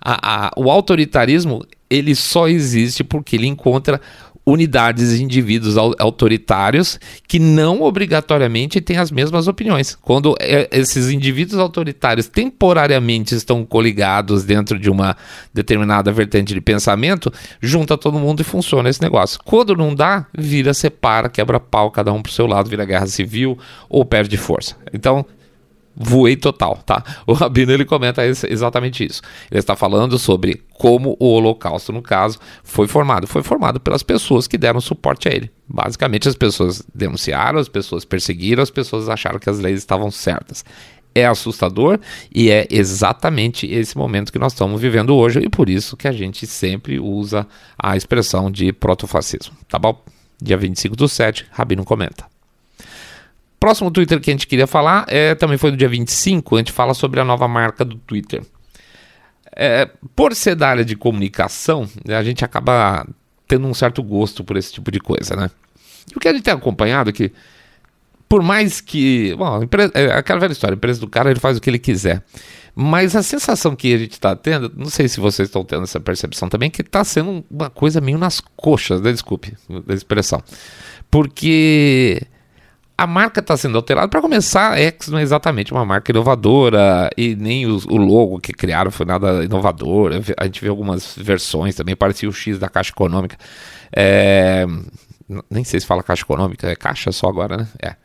a, 0.00 0.46
a, 0.46 0.50
o 0.56 0.70
autoritarismo 0.70 1.64
ele 1.88 2.14
só 2.14 2.48
existe 2.48 3.04
porque 3.04 3.36
ele 3.36 3.46
encontra 3.46 4.00
unidades 4.44 5.12
e 5.12 5.22
indivíduos 5.22 5.76
autoritários 5.76 6.98
que 7.28 7.38
não 7.38 7.82
obrigatoriamente 7.82 8.80
têm 8.80 8.96
as 8.96 9.10
mesmas 9.10 9.46
opiniões. 9.46 9.96
Quando 10.00 10.34
é, 10.40 10.68
esses 10.72 11.10
indivíduos 11.10 11.60
autoritários 11.60 12.26
temporariamente 12.26 13.34
estão 13.34 13.64
coligados 13.64 14.44
dentro 14.44 14.78
de 14.78 14.90
uma 14.90 15.16
determinada 15.54 16.10
vertente 16.10 16.52
de 16.52 16.60
pensamento, 16.60 17.32
junta 17.60 17.96
todo 17.96 18.18
mundo 18.18 18.40
e 18.40 18.44
funciona 18.44 18.88
esse 18.88 19.00
negócio. 19.00 19.38
Quando 19.44 19.76
não 19.76 19.94
dá, 19.94 20.26
vira, 20.36 20.74
separa, 20.74 21.28
quebra 21.28 21.60
pau, 21.60 21.90
cada 21.90 22.12
um 22.12 22.20
pro 22.20 22.32
seu 22.32 22.46
lado, 22.46 22.68
vira 22.68 22.84
guerra 22.84 23.06
civil 23.06 23.56
ou 23.88 24.04
perde 24.04 24.36
força. 24.36 24.76
Então, 24.92 25.24
voei 25.94 26.36
total, 26.36 26.76
tá? 26.84 27.02
O 27.26 27.32
Rabino 27.32 27.72
ele 27.72 27.84
comenta 27.84 28.24
exatamente 28.24 29.04
isso. 29.04 29.22
Ele 29.50 29.60
está 29.60 29.76
falando 29.76 30.18
sobre 30.18 30.62
como 30.74 31.16
o 31.20 31.26
Holocausto, 31.26 31.92
no 31.92 32.02
caso, 32.02 32.38
foi 32.64 32.88
formado. 32.88 33.26
Foi 33.26 33.42
formado 33.42 33.78
pelas 33.78 34.02
pessoas 34.02 34.46
que 34.46 34.58
deram 34.58 34.80
suporte 34.80 35.28
a 35.28 35.32
ele. 35.32 35.50
Basicamente, 35.68 36.28
as 36.28 36.34
pessoas 36.34 36.82
denunciaram, 36.94 37.58
as 37.58 37.68
pessoas 37.68 38.04
perseguiram, 38.04 38.62
as 38.62 38.70
pessoas 38.70 39.08
acharam 39.08 39.38
que 39.38 39.50
as 39.50 39.58
leis 39.58 39.78
estavam 39.78 40.10
certas. 40.10 40.64
É 41.14 41.26
assustador 41.26 42.00
e 42.34 42.50
é 42.50 42.66
exatamente 42.70 43.66
esse 43.66 43.98
momento 43.98 44.32
que 44.32 44.38
nós 44.38 44.52
estamos 44.52 44.80
vivendo 44.80 45.14
hoje 45.14 45.40
e 45.40 45.48
por 45.48 45.68
isso 45.68 45.94
que 45.94 46.08
a 46.08 46.12
gente 46.12 46.46
sempre 46.46 46.98
usa 46.98 47.46
a 47.78 47.94
expressão 47.96 48.50
de 48.50 48.72
protofascismo, 48.72 49.54
tá 49.68 49.78
bom? 49.78 50.02
Dia 50.42 50.56
25 50.56 50.96
do 50.96 51.06
7, 51.06 51.46
Rabino 51.52 51.84
comenta. 51.84 52.31
Próximo 53.62 53.92
Twitter 53.92 54.20
que 54.20 54.28
a 54.28 54.34
gente 54.34 54.48
queria 54.48 54.66
falar 54.66 55.04
é, 55.06 55.36
também 55.36 55.56
foi 55.56 55.70
no 55.70 55.76
dia 55.76 55.88
25, 55.88 56.56
a 56.56 56.58
gente 56.58 56.72
fala 56.72 56.94
sobre 56.94 57.20
a 57.20 57.24
nova 57.24 57.46
marca 57.46 57.84
do 57.84 57.94
Twitter. 57.94 58.42
É, 59.54 59.88
por 60.16 60.34
ser 60.34 60.56
da 60.56 60.68
área 60.68 60.84
de 60.84 60.96
comunicação, 60.96 61.88
a 62.08 62.24
gente 62.24 62.44
acaba 62.44 63.06
tendo 63.46 63.68
um 63.68 63.72
certo 63.72 64.02
gosto 64.02 64.42
por 64.42 64.56
esse 64.56 64.72
tipo 64.72 64.90
de 64.90 64.98
coisa, 64.98 65.36
né? 65.36 65.48
E 66.12 66.16
o 66.16 66.18
que 66.18 66.26
a 66.26 66.32
gente 66.32 66.42
tem 66.42 66.52
acompanhado 66.52 67.10
é 67.10 67.12
que, 67.12 67.30
por 68.28 68.42
mais 68.42 68.80
que. 68.80 69.32
Bom, 69.36 69.62
empresa, 69.62 69.92
é 69.94 70.10
aquela 70.10 70.40
velha 70.40 70.50
história, 70.50 70.74
a 70.74 70.76
empresa 70.76 70.98
do 70.98 71.06
cara 71.06 71.30
ele 71.30 71.38
faz 71.38 71.56
o 71.56 71.60
que 71.60 71.70
ele 71.70 71.78
quiser. 71.78 72.20
Mas 72.74 73.14
a 73.14 73.22
sensação 73.22 73.76
que 73.76 73.94
a 73.94 73.98
gente 73.98 74.14
está 74.14 74.34
tendo, 74.34 74.72
não 74.76 74.90
sei 74.90 75.06
se 75.06 75.20
vocês 75.20 75.48
estão 75.48 75.64
tendo 75.64 75.84
essa 75.84 76.00
percepção 76.00 76.48
também, 76.48 76.68
que 76.68 76.82
está 76.82 77.04
sendo 77.04 77.44
uma 77.48 77.70
coisa 77.70 78.00
meio 78.00 78.18
nas 78.18 78.40
coxas, 78.56 79.00
né? 79.00 79.12
desculpe 79.12 79.54
da 79.86 79.94
expressão. 79.94 80.42
Porque 81.08 82.26
a 83.02 83.06
marca 83.06 83.40
está 83.40 83.56
sendo 83.56 83.76
alterada. 83.76 84.06
Para 84.06 84.20
começar, 84.20 84.72
a 84.72 84.78
X 84.78 85.08
não 85.08 85.18
é 85.18 85.22
exatamente 85.22 85.72
uma 85.72 85.84
marca 85.84 86.12
inovadora 86.12 87.10
e 87.16 87.34
nem 87.34 87.66
o, 87.66 87.76
o, 87.88 87.96
logo 87.96 88.38
que 88.38 88.52
criaram 88.52 88.92
foi 88.92 89.04
nada 89.04 89.44
inovador. 89.44 90.12
A 90.38 90.44
gente 90.44 90.60
vê 90.60 90.68
algumas 90.68 91.16
versões 91.16 91.74
também, 91.74 91.96
parecia 91.96 92.28
o 92.28 92.32
X 92.32 92.60
da 92.60 92.68
Caixa 92.68 92.92
Econômica. 92.92 93.36
É, 93.92 94.64
nem 95.50 95.64
sei 95.64 95.80
se 95.80 95.86
fala 95.86 96.02
Caixa 96.02 96.22
Econômica, 96.22 96.68
é 96.68 96.76
Caixa 96.76 97.10
só 97.10 97.28
agora, 97.28 97.56
né? 97.56 97.68
É. 97.82 97.96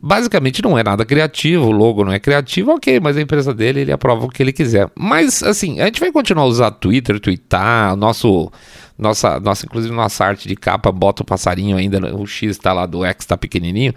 Basicamente 0.00 0.62
não 0.62 0.78
é 0.78 0.82
nada 0.82 1.04
criativo, 1.04 1.66
o 1.66 1.70
logo 1.70 2.04
não 2.04 2.12
é 2.12 2.18
criativo, 2.18 2.72
ok, 2.72 2.98
mas 3.00 3.16
a 3.16 3.20
empresa 3.20 3.52
dele 3.52 3.80
ele 3.80 3.92
aprova 3.92 4.24
o 4.24 4.28
que 4.28 4.42
ele 4.42 4.52
quiser. 4.52 4.90
Mas 4.96 5.42
assim, 5.42 5.80
a 5.80 5.84
gente 5.84 6.00
vai 6.00 6.10
continuar 6.10 6.44
a 6.44 6.48
usar 6.48 6.70
Twitter, 6.70 7.20
twittar, 7.20 7.94
nosso 7.94 8.50
nossa, 8.98 9.38
nossa, 9.40 9.66
inclusive 9.66 9.94
nossa 9.94 10.24
arte 10.24 10.48
de 10.48 10.56
capa 10.56 10.90
bota 10.90 11.22
o 11.22 11.26
passarinho 11.26 11.76
ainda, 11.76 12.14
o 12.14 12.26
X 12.26 12.56
tá 12.56 12.72
lá 12.72 12.86
do 12.86 13.04
X 13.04 13.26
tá 13.26 13.36
pequenininho. 13.36 13.94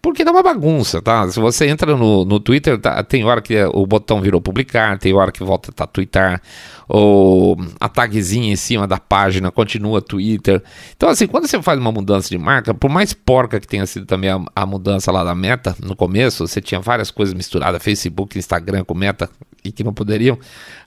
Porque 0.00 0.24
dá 0.24 0.30
uma 0.30 0.42
bagunça, 0.42 1.02
tá? 1.02 1.28
Se 1.28 1.40
você 1.40 1.66
entra 1.66 1.96
no, 1.96 2.24
no 2.24 2.38
Twitter, 2.38 2.78
tá, 2.78 3.02
tem 3.02 3.24
hora 3.24 3.42
que 3.42 3.60
o 3.72 3.84
botão 3.84 4.20
virou 4.20 4.40
publicar, 4.40 4.96
tem 4.96 5.12
hora 5.12 5.32
que 5.32 5.42
volta 5.42 5.70
a 5.70 5.74
tá, 5.74 5.86
twittar, 5.88 6.40
ou 6.88 7.56
a 7.80 7.88
tagzinha 7.88 8.52
em 8.52 8.56
cima 8.56 8.86
da 8.86 8.98
página 8.98 9.50
continua 9.50 10.00
Twitter. 10.00 10.62
Então, 10.96 11.08
assim, 11.08 11.26
quando 11.26 11.48
você 11.48 11.60
faz 11.60 11.80
uma 11.80 11.90
mudança 11.90 12.28
de 12.28 12.38
marca, 12.38 12.72
por 12.72 12.88
mais 12.88 13.12
porca 13.12 13.58
que 13.58 13.66
tenha 13.66 13.84
sido 13.86 14.06
também 14.06 14.30
a, 14.30 14.40
a 14.54 14.64
mudança 14.64 15.10
lá 15.10 15.24
da 15.24 15.34
meta, 15.34 15.76
no 15.82 15.96
começo, 15.96 16.46
você 16.46 16.60
tinha 16.60 16.80
várias 16.80 17.10
coisas 17.10 17.34
misturadas, 17.34 17.82
Facebook, 17.82 18.38
Instagram 18.38 18.84
com 18.84 18.94
meta, 18.94 19.28
e 19.64 19.72
que 19.72 19.82
não 19.82 19.92
poderiam. 19.92 20.38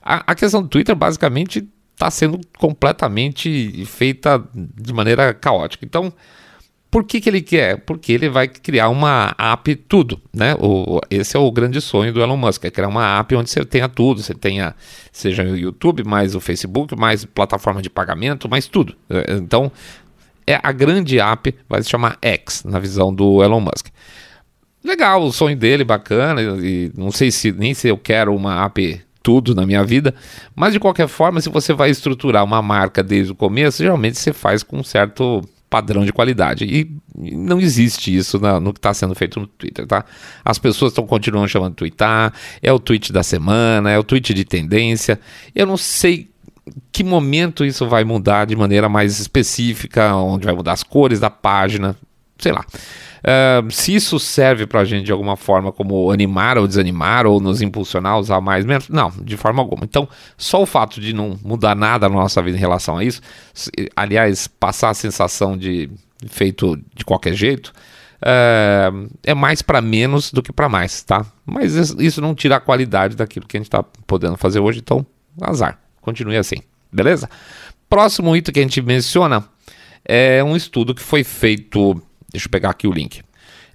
A, 0.02 0.32
a 0.32 0.34
questão 0.34 0.62
do 0.62 0.68
Twitter, 0.68 0.96
basicamente, 0.96 1.68
está 1.92 2.10
sendo 2.10 2.40
completamente 2.58 3.84
feita 3.84 4.42
de 4.54 4.92
maneira 4.92 5.34
caótica. 5.34 5.84
Então, 5.84 6.12
por 6.92 7.04
que, 7.04 7.22
que 7.22 7.30
ele 7.30 7.40
quer? 7.40 7.78
Porque 7.78 8.12
ele 8.12 8.28
vai 8.28 8.46
criar 8.46 8.90
uma 8.90 9.34
app 9.38 9.74
tudo, 9.74 10.20
né? 10.30 10.54
O, 10.60 11.00
esse 11.10 11.34
é 11.34 11.40
o 11.40 11.50
grande 11.50 11.80
sonho 11.80 12.12
do 12.12 12.20
Elon 12.20 12.36
Musk, 12.36 12.66
é 12.66 12.70
criar 12.70 12.88
uma 12.88 13.18
app 13.18 13.34
onde 13.34 13.48
você 13.48 13.64
tenha 13.64 13.88
tudo, 13.88 14.22
você 14.22 14.34
tenha, 14.34 14.74
seja 15.10 15.42
o 15.42 15.56
YouTube, 15.56 16.04
mais 16.04 16.34
o 16.34 16.40
Facebook, 16.40 16.94
mais 16.94 17.24
plataforma 17.24 17.80
de 17.80 17.88
pagamento, 17.88 18.46
mais 18.46 18.66
tudo. 18.66 18.94
É, 19.08 19.32
então, 19.32 19.72
é 20.46 20.60
a 20.62 20.70
grande 20.70 21.18
app, 21.18 21.54
vai 21.66 21.82
se 21.82 21.88
chamar 21.88 22.18
X, 22.20 22.62
na 22.62 22.78
visão 22.78 23.12
do 23.12 23.42
Elon 23.42 23.60
Musk. 23.60 23.86
Legal, 24.84 25.22
o 25.22 25.32
sonho 25.32 25.56
dele, 25.56 25.84
bacana, 25.84 26.42
e 26.42 26.92
não 26.94 27.10
sei 27.10 27.30
se 27.30 27.52
nem 27.52 27.72
se 27.72 27.88
eu 27.88 27.96
quero 27.96 28.36
uma 28.36 28.66
app 28.66 29.00
tudo 29.22 29.54
na 29.54 29.64
minha 29.64 29.82
vida, 29.82 30.14
mas 30.54 30.74
de 30.74 30.78
qualquer 30.78 31.08
forma, 31.08 31.40
se 31.40 31.48
você 31.48 31.72
vai 31.72 31.88
estruturar 31.88 32.44
uma 32.44 32.60
marca 32.60 33.02
desde 33.02 33.32
o 33.32 33.34
começo, 33.34 33.82
geralmente 33.82 34.18
você 34.18 34.34
faz 34.34 34.62
com 34.62 34.80
um 34.80 34.84
certo 34.84 35.40
padrão 35.72 36.04
de 36.04 36.12
qualidade. 36.12 36.66
E 36.66 36.86
não 37.34 37.58
existe 37.58 38.14
isso 38.14 38.38
na, 38.38 38.60
no 38.60 38.74
que 38.74 38.78
está 38.78 38.92
sendo 38.92 39.14
feito 39.14 39.40
no 39.40 39.46
Twitter, 39.46 39.86
tá? 39.86 40.04
As 40.44 40.58
pessoas 40.58 40.92
estão 40.92 41.06
continuando 41.06 41.48
chamando 41.48 41.72
de 41.72 41.76
é 42.60 42.70
o 42.70 42.78
tweet 42.78 43.10
da 43.10 43.22
semana, 43.22 43.90
é 43.90 43.98
o 43.98 44.04
tweet 44.04 44.34
de 44.34 44.44
tendência. 44.44 45.18
Eu 45.54 45.64
não 45.64 45.78
sei 45.78 46.28
que 46.92 47.02
momento 47.02 47.64
isso 47.64 47.88
vai 47.88 48.04
mudar 48.04 48.44
de 48.44 48.54
maneira 48.54 48.86
mais 48.86 49.18
específica, 49.18 50.14
onde 50.14 50.44
vai 50.44 50.54
mudar 50.54 50.72
as 50.72 50.82
cores 50.82 51.18
da 51.18 51.30
página, 51.30 51.96
sei 52.38 52.52
lá. 52.52 52.66
Se 53.70 53.94
isso 53.94 54.18
serve 54.18 54.66
para 54.66 54.80
a 54.80 54.84
gente 54.84 55.04
de 55.04 55.12
alguma 55.12 55.36
forma 55.36 55.70
como 55.70 56.10
animar 56.10 56.58
ou 56.58 56.66
desanimar 56.66 57.26
ou 57.26 57.40
nos 57.40 57.62
impulsionar 57.62 58.14
a 58.14 58.18
usar 58.18 58.40
mais 58.40 58.64
menos, 58.64 58.88
não, 58.88 59.10
de 59.22 59.36
forma 59.36 59.62
alguma. 59.62 59.84
Então, 59.84 60.08
só 60.36 60.62
o 60.62 60.66
fato 60.66 61.00
de 61.00 61.12
não 61.12 61.38
mudar 61.44 61.74
nada 61.76 62.08
na 62.08 62.16
nossa 62.16 62.42
vida 62.42 62.56
em 62.56 62.60
relação 62.60 62.98
a 62.98 63.04
isso, 63.04 63.20
aliás, 63.94 64.46
passar 64.46 64.90
a 64.90 64.94
sensação 64.94 65.56
de 65.56 65.90
feito 66.28 66.76
de 66.94 67.04
qualquer 67.04 67.34
jeito, 67.34 67.72
é, 68.24 68.90
é 69.24 69.34
mais 69.34 69.62
para 69.62 69.80
menos 69.80 70.32
do 70.32 70.42
que 70.42 70.52
para 70.52 70.68
mais, 70.68 71.02
tá? 71.02 71.26
Mas 71.44 71.74
isso 71.74 72.20
não 72.20 72.34
tira 72.34 72.56
a 72.56 72.60
qualidade 72.60 73.16
daquilo 73.16 73.46
que 73.46 73.56
a 73.56 73.60
gente 73.60 73.66
está 73.66 73.82
podendo 74.06 74.36
fazer 74.36 74.60
hoje, 74.60 74.78
então 74.78 75.04
azar. 75.40 75.78
Continue 76.00 76.36
assim, 76.36 76.56
beleza? 76.92 77.28
Próximo 77.88 78.34
item 78.36 78.52
que 78.52 78.60
a 78.60 78.62
gente 78.62 78.80
menciona 78.80 79.44
é 80.04 80.42
um 80.42 80.56
estudo 80.56 80.94
que 80.94 81.02
foi 81.02 81.24
feito. 81.24 82.00
Deixa 82.32 82.46
eu 82.46 82.50
pegar 82.50 82.70
aqui 82.70 82.86
o 82.86 82.92
link. 82.92 83.22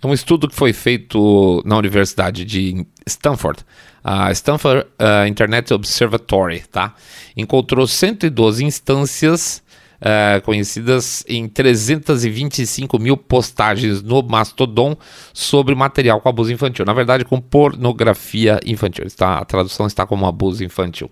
É 0.03 0.07
um 0.07 0.13
estudo 0.13 0.47
que 0.47 0.55
foi 0.55 0.73
feito 0.73 1.61
na 1.65 1.77
Universidade 1.77 2.45
de 2.45 2.85
Stanford, 3.05 3.65
a 4.03 4.31
Stanford 4.31 4.85
uh, 4.99 5.27
Internet 5.27 5.73
Observatory, 5.73 6.61
tá? 6.71 6.93
Encontrou 7.35 7.87
112 7.87 8.63
instâncias 8.63 9.63
uh, 9.97 10.41
conhecidas 10.43 11.23
em 11.27 11.47
325 11.47 12.99
mil 12.99 13.17
postagens 13.17 14.01
no 14.01 14.21
Mastodon 14.21 14.95
sobre 15.33 15.75
material 15.75 16.21
com 16.21 16.29
abuso 16.29 16.53
infantil. 16.53 16.85
Na 16.85 16.93
verdade, 16.93 17.25
com 17.25 17.41
pornografia 17.41 18.59
infantil. 18.65 19.05
Está, 19.05 19.39
a 19.39 19.45
tradução 19.45 19.87
está 19.87 20.05
como 20.05 20.25
abuso 20.25 20.63
infantil. 20.63 21.09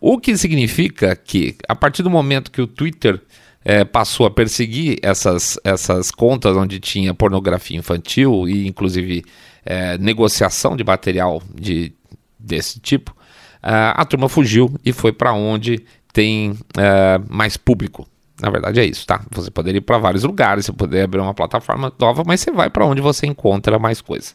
O 0.00 0.18
que 0.18 0.36
significa 0.36 1.14
que, 1.14 1.56
a 1.68 1.74
partir 1.74 2.02
do 2.02 2.10
momento 2.10 2.50
que 2.50 2.62
o 2.62 2.66
Twitter 2.66 3.20
é, 3.64 3.84
passou 3.84 4.26
a 4.26 4.30
perseguir 4.30 4.98
essas, 5.02 5.58
essas 5.64 6.10
contas 6.10 6.56
onde 6.56 6.80
tinha 6.80 7.14
pornografia 7.14 7.76
infantil 7.76 8.48
e, 8.48 8.66
inclusive, 8.66 9.24
é, 9.64 9.96
negociação 9.98 10.76
de 10.76 10.84
material 10.84 11.42
de, 11.54 11.92
desse 12.38 12.80
tipo, 12.80 13.14
é, 13.62 13.92
a 13.94 14.04
turma 14.04 14.28
fugiu 14.28 14.74
e 14.84 14.92
foi 14.92 15.12
para 15.12 15.32
onde 15.32 15.84
tem 16.12 16.56
é, 16.76 17.20
mais 17.28 17.56
público. 17.56 18.06
Na 18.40 18.50
verdade 18.50 18.80
é 18.80 18.84
isso, 18.84 19.06
tá? 19.06 19.24
Você 19.30 19.50
poderia 19.50 19.78
ir 19.78 19.82
para 19.82 19.98
vários 19.98 20.24
lugares, 20.24 20.66
você 20.66 20.72
poderia 20.72 21.04
abrir 21.04 21.20
uma 21.20 21.34
plataforma 21.34 21.92
nova, 21.98 22.24
mas 22.26 22.40
você 22.40 22.50
vai 22.50 22.68
para 22.68 22.84
onde 22.84 23.00
você 23.00 23.26
encontra 23.26 23.78
mais 23.78 24.00
coisas. 24.00 24.34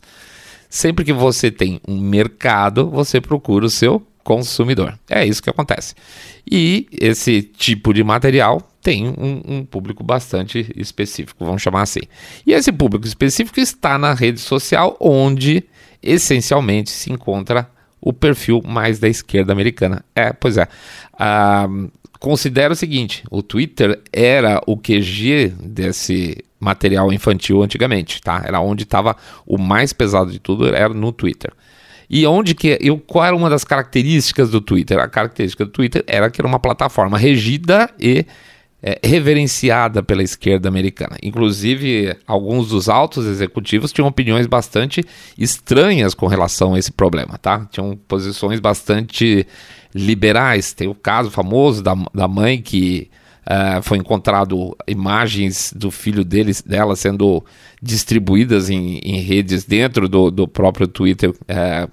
Sempre 0.70 1.04
que 1.04 1.14
você 1.14 1.52
tem 1.52 1.82
um 1.88 2.00
mercado, 2.00 2.90
você 2.90 3.20
procura 3.20 3.66
o 3.66 3.70
seu 3.70 4.06
consumidor. 4.28 5.00
É 5.10 5.26
isso 5.26 5.42
que 5.42 5.50
acontece. 5.50 5.96
E 6.46 6.86
esse 6.92 7.42
tipo 7.42 7.94
de 7.94 8.04
material 8.04 8.60
tem 8.82 9.08
um, 9.08 9.42
um, 9.48 9.66
público 9.66 10.04
bastante 10.04 10.70
específico, 10.76 11.46
vamos 11.46 11.62
chamar 11.62 11.84
assim. 11.84 12.02
E 12.46 12.52
esse 12.52 12.70
público 12.74 13.08
específico 13.08 13.58
está 13.62 13.98
na 13.98 14.14
rede 14.14 14.42
social, 14.42 14.98
onde 15.00 15.64
essencialmente 16.04 16.90
se 16.90 17.10
encontra 17.10 17.72
o 18.02 18.12
perfil 18.12 18.62
mais 18.66 19.00
da 19.00 19.08
esquerda 19.08 19.54
americana. 19.54 20.04
É, 20.14 20.34
pois 20.34 20.58
é. 20.58 20.68
Ah, 21.18 21.70
considera 22.20 22.74
o 22.74 22.76
seguinte: 22.76 23.24
o 23.32 23.42
Twitter 23.42 24.02
era 24.12 24.62
o 24.68 24.76
QG 24.76 25.54
desse 25.58 26.44
material 26.60 27.14
infantil 27.14 27.64
antigamente, 27.64 28.22
tá? 28.22 28.44
Era 28.46 28.60
onde 28.60 28.84
estava 28.84 29.16
o 29.46 29.58
mais 29.58 29.94
pesado 29.94 30.34
de 30.34 30.40
tudo, 30.40 30.68
era 30.68 30.90
no 30.90 31.14
Twitter. 31.14 31.54
E 32.10 32.26
onde 32.26 32.56
que 32.56 32.78
eu, 32.82 32.98
qual 32.98 33.26
era 33.26 33.36
uma 33.36 33.50
das 33.50 33.64
características 33.64 34.50
do 34.50 34.62
Twitter? 34.62 34.98
A 35.00 35.08
característica 35.08 35.66
do 35.66 35.72
Twitter 35.72 36.04
era 36.08 36.30
que 36.30 36.40
era 36.40 36.48
uma 36.48 36.60
plataforma 36.60 37.18
regida 37.18 37.90
e 38.00 38.26
é, 38.82 39.00
reverenciada 39.04 40.02
pela 40.02 40.24
esquerda 40.24 40.70
americana. 40.70 41.18
Inclusive, 41.22 42.16
alguns 42.26 42.70
dos 42.70 42.88
altos 42.88 43.26
executivos 43.26 43.92
tinham 43.92 44.08
opiniões 44.08 44.48
bastante 44.48 45.04
estranhas 45.38 46.14
com 46.14 46.28
relação 46.28 46.76
a 46.76 46.80
esse 46.80 46.92
problema, 46.92 47.38
tá? 47.38 47.68
Tinham 47.72 47.98
posições 48.08 48.60
bastante 48.60 49.46
liberais. 49.94 50.74
Tem 50.74 50.88
o 50.88 50.96
caso 50.96 51.32
famoso 51.32 51.82
da, 51.84 51.96
da 52.14 52.28
mãe 52.28 52.62
que 52.62 53.10
uh, 53.48 53.82
foi 53.82 53.98
encontrado 53.98 54.76
imagens 54.88 55.74
do 55.76 55.90
filho 55.90 56.24
deles, 56.24 56.62
dela 56.62 56.96
sendo 56.96 57.44
distribuídas 57.82 58.70
em, 58.70 59.00
em 59.00 59.20
redes 59.22 59.64
dentro 59.64 60.10
do, 60.10 60.30
do 60.30 60.48
próprio 60.48 60.88
Twitter, 60.88 61.32
uh, 61.32 61.90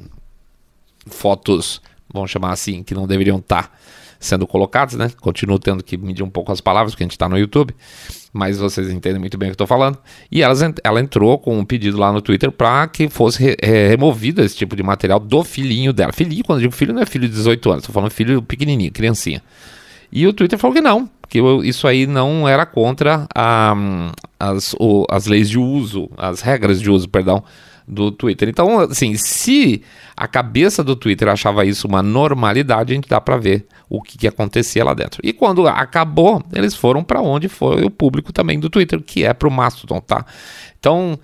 fotos, 1.07 1.81
vamos 2.13 2.31
chamar 2.31 2.53
assim, 2.53 2.83
que 2.83 2.95
não 2.95 3.07
deveriam 3.07 3.39
estar 3.39 3.73
sendo 4.19 4.47
colocadas, 4.47 4.95
né? 4.95 5.11
Continuo 5.21 5.59
tendo 5.59 5.85
que 5.85 5.97
medir 5.99 6.23
um 6.23 6.31
pouco 6.31 6.51
as 6.51 6.61
palavras, 6.61 6.93
porque 6.93 7.03
a 7.03 7.07
gente 7.07 7.13
está 7.13 7.29
no 7.29 7.39
YouTube, 7.39 7.75
mas 8.33 8.59
vocês 8.59 8.91
entendem 8.91 9.21
muito 9.21 9.37
bem 9.37 9.49
o 9.49 9.51
que 9.51 9.55
estou 9.55 9.67
falando. 9.67 9.99
E 10.33 10.43
ela, 10.43 10.55
ela 10.83 11.01
entrou 11.01 11.39
com 11.39 11.59
um 11.59 11.65
pedido 11.65 11.99
lá 11.99 12.11
no 12.11 12.23
Twitter 12.23 12.51
para 12.51 12.89
que 12.89 13.09
fosse 13.11 13.43
re, 13.43 13.57
re, 13.63 13.89
removido 13.89 14.43
esse 14.43 14.57
tipo 14.57 14.75
de 14.75 14.83
material 14.83 15.21
do 15.21 15.45
filhinho 15.45 15.93
dela. 15.93 16.13
Filhinho, 16.13 16.43
quando 16.43 16.59
eu 16.59 16.63
digo 16.63 16.75
filho, 16.75 16.95
não 16.95 17.03
é 17.03 17.07
filho 17.07 17.29
de 17.29 17.35
18 17.35 17.71
anos, 17.71 17.83
estou 17.83 17.93
falando 17.93 18.11
filho 18.11 18.41
pequenininho, 18.41 18.91
criancinha. 18.91 19.43
E 20.11 20.27
o 20.27 20.33
Twitter 20.33 20.59
falou 20.59 20.75
que 20.75 20.81
não, 20.81 21.11
que 21.29 21.41
isso 21.65 21.87
aí 21.87 22.07
não 22.07 22.49
era 22.49 22.67
contra 22.67 23.27
a, 23.35 23.75
as, 24.39 24.75
o, 24.79 25.07
as 25.11 25.27
leis 25.27 25.49
de 25.49 25.59
uso, 25.59 26.09
as 26.17 26.41
regras 26.41 26.81
de 26.81 26.91
uso, 26.91 27.09
perdão, 27.09 27.43
do 27.87 28.11
Twitter. 28.11 28.49
Então, 28.49 28.81
assim, 28.81 29.15
se 29.17 29.83
a 30.17 30.27
cabeça 30.27 30.83
do 30.83 30.97
Twitter 30.97 31.29
achava 31.29 31.65
isso 31.65 31.87
uma 31.87 32.03
normalidade, 32.03 32.93
a 32.93 32.95
gente 32.95 33.09
dá 33.09 33.21
para 33.21 33.37
ver 33.37 33.67
o 33.89 34.03
que, 34.03 34.17
que, 34.17 34.27
acontecia 34.27 34.85
lá 34.85 34.95
dentro. 34.95 35.21
E 35.23 35.33
quando 35.33 35.67
acabou, 35.69 36.43
eles 36.53 36.75
foram 36.75 37.05
para 37.05 37.21
onde 37.21 37.49
foi 37.49 37.85
o 37.85 37.91
público 37.91 38.33
também 38.33 38.59
do 38.59 38.71
Twitter, 38.71 39.03
que 39.03 39.25
é 39.25 39.33
para 39.35 39.49
o 39.49 39.51
Mastodon, 39.51 40.01
tá? 40.01 40.25
Então, 40.79 41.19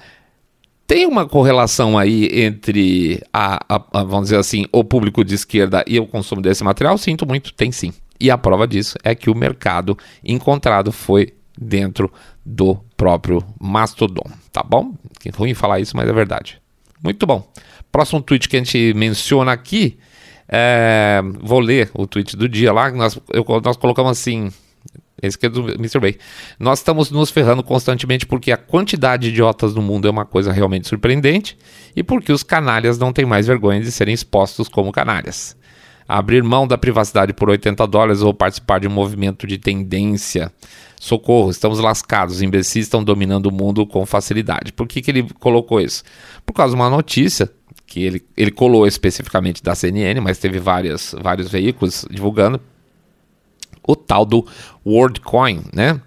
tem 0.87 1.07
uma 1.07 1.27
correlação 1.27 1.97
aí 1.97 2.29
entre 2.33 3.23
a, 3.33 3.65
a, 3.69 4.01
a, 4.01 4.05
vamos 4.05 4.25
dizer 4.25 4.39
assim, 4.39 4.67
o 4.73 4.85
público 4.85 5.25
de 5.25 5.35
esquerda 5.35 5.85
e 5.87 5.99
o 5.99 6.07
consumo 6.07 6.43
desse 6.43 6.63
material? 6.65 6.99
Sinto 6.99 7.27
muito, 7.27 7.55
tem 7.55 7.73
sim. 7.73 7.93
E 8.21 8.31
a 8.31 8.37
prova 8.37 8.69
disso 8.69 8.99
é 9.03 9.15
que 9.15 9.31
o 9.31 9.35
mercado 9.35 9.97
encontrado 10.23 10.93
foi 10.93 11.33
dentro 11.59 12.13
do 12.45 12.77
próprio 12.97 13.43
Mastodon, 13.59 14.31
tá 14.53 14.63
bom? 14.63 14.95
Que 15.19 15.31
ruim 15.31 15.55
falar 15.55 15.81
isso, 15.81 15.97
mas 15.97 16.09
é 16.09 16.13
verdade. 16.13 16.61
Muito 17.03 17.27
bom. 17.27 17.51
Próximo 17.91 18.21
tweet 18.21 18.49
que 18.49 18.57
a 18.57 18.59
gente 18.59 18.95
menciona 18.95 19.53
aqui, 19.53 19.99
é... 20.49 21.21
vou 21.41 21.61
ler 21.61 21.91
o 21.95 22.07
tweet 22.07 22.37
do 22.37 22.49
dia 22.49 22.73
lá, 22.73 22.91
nós, 22.91 23.19
eu, 23.33 23.45
nós 23.65 23.77
colocamos 23.77 24.13
assim, 24.13 24.51
esse 25.23 25.37
aqui 25.37 25.47
é 25.47 25.49
do 25.49 25.69
Mr. 25.75 25.99
Bay. 25.99 26.19
Nós 26.59 26.79
estamos 26.79 27.11
nos 27.11 27.31
ferrando 27.31 27.63
constantemente 27.63 28.27
porque 28.27 28.53
a 28.53 28.57
quantidade 28.57 29.25
de 29.25 29.29
idiotas 29.31 29.75
no 29.75 29.83
mundo 29.83 30.09
é 30.09 30.11
uma 30.11 30.25
coisa 30.25 30.53
realmente 30.53 30.89
surpreendente 30.89 31.59
e 31.97 32.03
porque 32.03 32.33
os 32.33 32.43
canalhas 32.43 32.99
não 32.99 33.13
têm 33.13 33.25
mais 33.25 33.47
vergonha 33.47 33.81
de 33.81 33.91
serem 33.91 34.15
expostos 34.15 34.69
como 34.69 34.93
canalhas 34.93 35.57
abrir 36.11 36.43
mão 36.43 36.67
da 36.67 36.77
privacidade 36.77 37.33
por 37.33 37.49
80 37.49 37.87
dólares 37.87 38.21
ou 38.21 38.35
participar 38.35 38.81
de 38.81 38.89
um 38.89 38.91
movimento 38.91 39.47
de 39.47 39.57
tendência. 39.59 40.53
Socorro, 40.99 41.51
estamos 41.51 41.79
lascados, 41.79 42.37
os 42.37 42.43
imbecis 42.43 42.85
estão 42.85 43.03
dominando 43.03 43.47
o 43.47 43.53
mundo 43.53 43.87
com 43.87 44.05
facilidade. 44.05 44.73
Por 44.73 44.87
que, 44.87 45.01
que 45.01 45.11
ele 45.11 45.29
colocou 45.39 45.81
isso? 45.81 46.03
Por 46.45 46.53
causa 46.53 46.75
de 46.75 46.81
uma 46.81 46.91
notícia 46.91 47.51
que 47.87 48.03
ele, 48.03 48.23
ele 48.37 48.51
colou 48.51 48.87
especificamente 48.87 49.63
da 49.63 49.75
CNN, 49.75 50.21
mas 50.21 50.39
teve 50.39 50.59
várias, 50.59 51.15
vários 51.21 51.49
veículos 51.49 52.05
divulgando, 52.11 52.61
o 53.87 53.97
tal 53.97 54.25
do 54.25 54.47
WorldCoin, 54.85 55.63
né? 55.73 56.01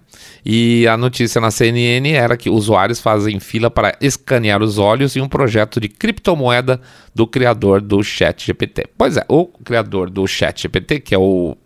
E 0.44 0.86
a 0.86 0.96
notícia 0.96 1.40
na 1.40 1.50
CNN 1.50 2.12
era 2.12 2.36
que 2.36 2.50
usuários 2.50 3.00
fazem 3.00 3.40
fila 3.40 3.70
para 3.70 3.96
escanear 4.00 4.62
os 4.62 4.78
olhos 4.78 5.16
em 5.16 5.20
um 5.20 5.28
projeto 5.28 5.80
de 5.80 5.88
criptomoeda 5.88 6.80
do 7.14 7.26
criador 7.26 7.80
do 7.80 8.02
ChatGPT. 8.02 8.86
Pois 8.96 9.16
é, 9.16 9.24
o 9.28 9.46
criador 9.46 10.10
do 10.10 10.26
ChatGPT, 10.26 11.00
que 11.00 11.14
é 11.14 11.18
o 11.18 11.56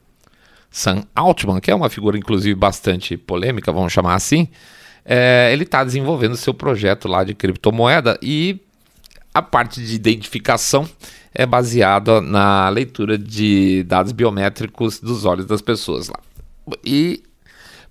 Sam 0.70 1.04
Altman, 1.14 1.60
que 1.60 1.70
é 1.70 1.74
uma 1.74 1.90
figura 1.90 2.16
inclusive 2.16 2.54
bastante 2.54 3.16
polêmica, 3.16 3.72
vamos 3.72 3.92
chamar 3.92 4.14
assim, 4.14 4.48
é, 5.04 5.50
ele 5.52 5.64
está 5.64 5.82
desenvolvendo 5.82 6.36
seu 6.36 6.54
projeto 6.54 7.08
lá 7.08 7.24
de 7.24 7.34
criptomoeda 7.34 8.18
e 8.22 8.60
a 9.34 9.42
parte 9.42 9.82
de 9.82 9.94
identificação 9.94 10.88
é 11.34 11.46
baseada 11.46 12.20
na 12.20 12.68
leitura 12.68 13.18
de 13.18 13.82
dados 13.84 14.12
biométricos 14.12 15.00
dos 15.00 15.24
olhos 15.24 15.46
das 15.46 15.62
pessoas 15.62 16.08
lá. 16.08 16.18
E 16.84 17.22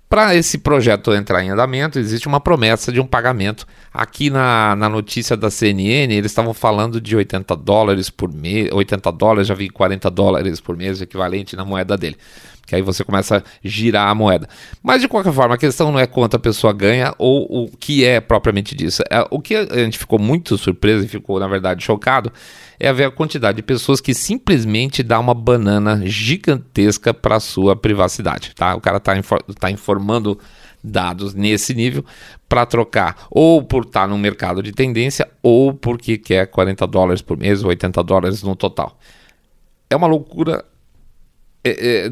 para 0.08 0.34
esse 0.34 0.56
projeto 0.56 1.12
entrar 1.12 1.44
em 1.44 1.50
andamento, 1.50 1.98
existe 1.98 2.26
uma 2.26 2.40
promessa 2.40 2.90
de 2.90 2.98
um 2.98 3.06
pagamento. 3.06 3.66
Aqui 3.92 4.30
na, 4.30 4.74
na 4.74 4.88
notícia 4.88 5.36
da 5.36 5.50
CNN, 5.50 6.14
eles 6.14 6.32
estavam 6.32 6.54
falando 6.54 6.98
de 6.98 7.14
80 7.14 7.54
dólares 7.56 8.08
por 8.08 8.32
mês, 8.32 8.70
80 8.72 9.12
dólares, 9.12 9.48
já 9.48 9.54
vi 9.54 9.68
40 9.68 10.10
dólares 10.10 10.60
por 10.60 10.76
mês, 10.76 11.02
equivalente 11.02 11.54
na 11.54 11.64
moeda 11.64 11.94
dele. 11.94 12.16
Que 12.68 12.76
aí 12.76 12.82
você 12.82 13.02
começa 13.02 13.38
a 13.38 13.42
girar 13.64 14.08
a 14.08 14.14
moeda. 14.14 14.46
Mas 14.82 15.00
de 15.00 15.08
qualquer 15.08 15.32
forma, 15.32 15.54
a 15.54 15.58
questão 15.58 15.90
não 15.90 15.98
é 15.98 16.06
quanto 16.06 16.36
a 16.36 16.38
pessoa 16.38 16.72
ganha 16.72 17.14
ou 17.16 17.64
o 17.64 17.76
que 17.76 18.04
é 18.04 18.20
propriamente 18.20 18.74
disso. 18.74 19.02
É, 19.10 19.26
o 19.30 19.40
que 19.40 19.56
a 19.56 19.78
gente 19.78 19.98
ficou 19.98 20.18
muito 20.18 20.58
surpreso 20.58 21.04
e 21.04 21.08
ficou, 21.08 21.40
na 21.40 21.48
verdade, 21.48 21.82
chocado 21.82 22.30
é 22.78 22.92
ver 22.92 23.04
a 23.04 23.10
quantidade 23.10 23.56
de 23.56 23.62
pessoas 23.62 24.00
que 24.00 24.12
simplesmente 24.12 25.02
dá 25.02 25.18
uma 25.18 25.34
banana 25.34 26.02
gigantesca 26.04 27.14
para 27.14 27.40
sua 27.40 27.74
privacidade, 27.74 28.52
tá? 28.54 28.74
O 28.74 28.80
cara 28.80 28.98
está 28.98 29.16
infor 29.16 29.42
tá 29.58 29.70
informando 29.70 30.38
dados 30.82 31.34
nesse 31.34 31.74
nível 31.74 32.04
para 32.48 32.64
trocar 32.64 33.26
ou 33.30 33.62
por 33.62 33.84
estar 33.84 34.02
tá 34.02 34.06
no 34.06 34.16
mercado 34.16 34.62
de 34.62 34.72
tendência 34.72 35.28
ou 35.42 35.74
porque 35.74 36.16
quer 36.18 36.46
40 36.46 36.86
dólares 36.86 37.22
por 37.22 37.36
mês 37.36 37.62
ou 37.62 37.70
80 37.70 38.02
dólares 38.04 38.42
no 38.42 38.54
total. 38.54 38.96
É 39.90 39.96
uma 39.96 40.06
loucura. 40.06 40.64
É, 41.64 42.06
é, 42.06 42.10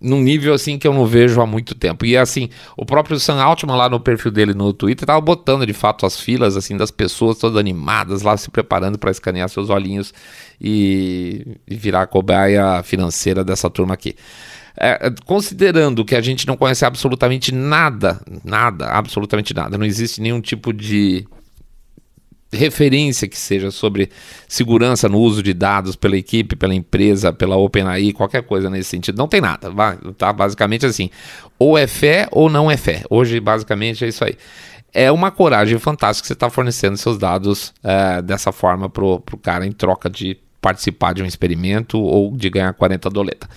num 0.00 0.20
nível 0.20 0.54
assim 0.54 0.78
que 0.78 0.88
eu 0.88 0.94
não 0.94 1.04
vejo 1.04 1.40
há 1.40 1.46
muito 1.46 1.74
tempo. 1.74 2.06
E 2.06 2.16
assim, 2.16 2.48
o 2.76 2.86
próprio 2.86 3.20
Sam 3.20 3.42
Altman 3.42 3.76
lá 3.76 3.88
no 3.88 4.00
perfil 4.00 4.30
dele 4.30 4.54
no 4.54 4.72
Twitter 4.72 5.06
tava 5.06 5.20
botando 5.20 5.66
de 5.66 5.74
fato 5.74 6.06
as 6.06 6.18
filas 6.18 6.56
assim 6.56 6.76
das 6.76 6.90
pessoas 6.90 7.38
todas 7.38 7.58
animadas 7.58 8.22
lá 8.22 8.36
se 8.36 8.50
preparando 8.50 8.98
para 8.98 9.10
escanear 9.10 9.48
seus 9.48 9.68
olhinhos 9.68 10.14
e, 10.60 11.58
e 11.68 11.76
virar 11.76 12.02
a 12.02 12.06
cobaia 12.06 12.82
financeira 12.82 13.44
dessa 13.44 13.68
turma 13.68 13.94
aqui. 13.94 14.16
É, 14.76 15.12
considerando 15.26 16.04
que 16.04 16.14
a 16.14 16.20
gente 16.22 16.46
não 16.46 16.56
conhece 16.56 16.84
absolutamente 16.84 17.52
nada, 17.52 18.20
nada, 18.42 18.86
absolutamente 18.86 19.52
nada, 19.52 19.76
não 19.76 19.84
existe 19.84 20.22
nenhum 20.22 20.40
tipo 20.40 20.72
de 20.72 21.26
referência 22.52 23.28
que 23.28 23.38
seja 23.38 23.70
sobre 23.70 24.10
segurança 24.48 25.08
no 25.08 25.18
uso 25.18 25.42
de 25.42 25.54
dados 25.54 25.94
pela 25.94 26.16
equipe, 26.16 26.56
pela 26.56 26.74
empresa, 26.74 27.32
pela 27.32 27.56
OpenAI, 27.56 28.12
qualquer 28.12 28.42
coisa 28.42 28.68
nesse 28.68 28.90
sentido. 28.90 29.18
Não 29.18 29.28
tem 29.28 29.40
nada, 29.40 29.70
tá? 30.16 30.32
Basicamente 30.32 30.84
assim, 30.84 31.10
ou 31.58 31.78
é 31.78 31.86
fé 31.86 32.28
ou 32.32 32.50
não 32.50 32.70
é 32.70 32.76
fé. 32.76 33.04
Hoje, 33.08 33.38
basicamente, 33.38 34.04
é 34.04 34.08
isso 34.08 34.24
aí. 34.24 34.36
É 34.92 35.12
uma 35.12 35.30
coragem 35.30 35.78
fantástica 35.78 36.24
que 36.24 36.28
você 36.28 36.32
está 36.32 36.50
fornecendo 36.50 36.96
seus 36.96 37.16
dados 37.16 37.72
é, 37.82 38.20
dessa 38.20 38.50
forma 38.50 38.88
pro, 38.88 39.20
pro 39.20 39.36
cara 39.36 39.64
em 39.64 39.70
troca 39.70 40.10
de 40.10 40.36
participar 40.60 41.14
de 41.14 41.22
um 41.22 41.26
experimento 41.26 41.98
ou 41.98 42.36
de 42.36 42.50
ganhar 42.50 42.72
40 42.72 43.08
doleta. 43.08 43.48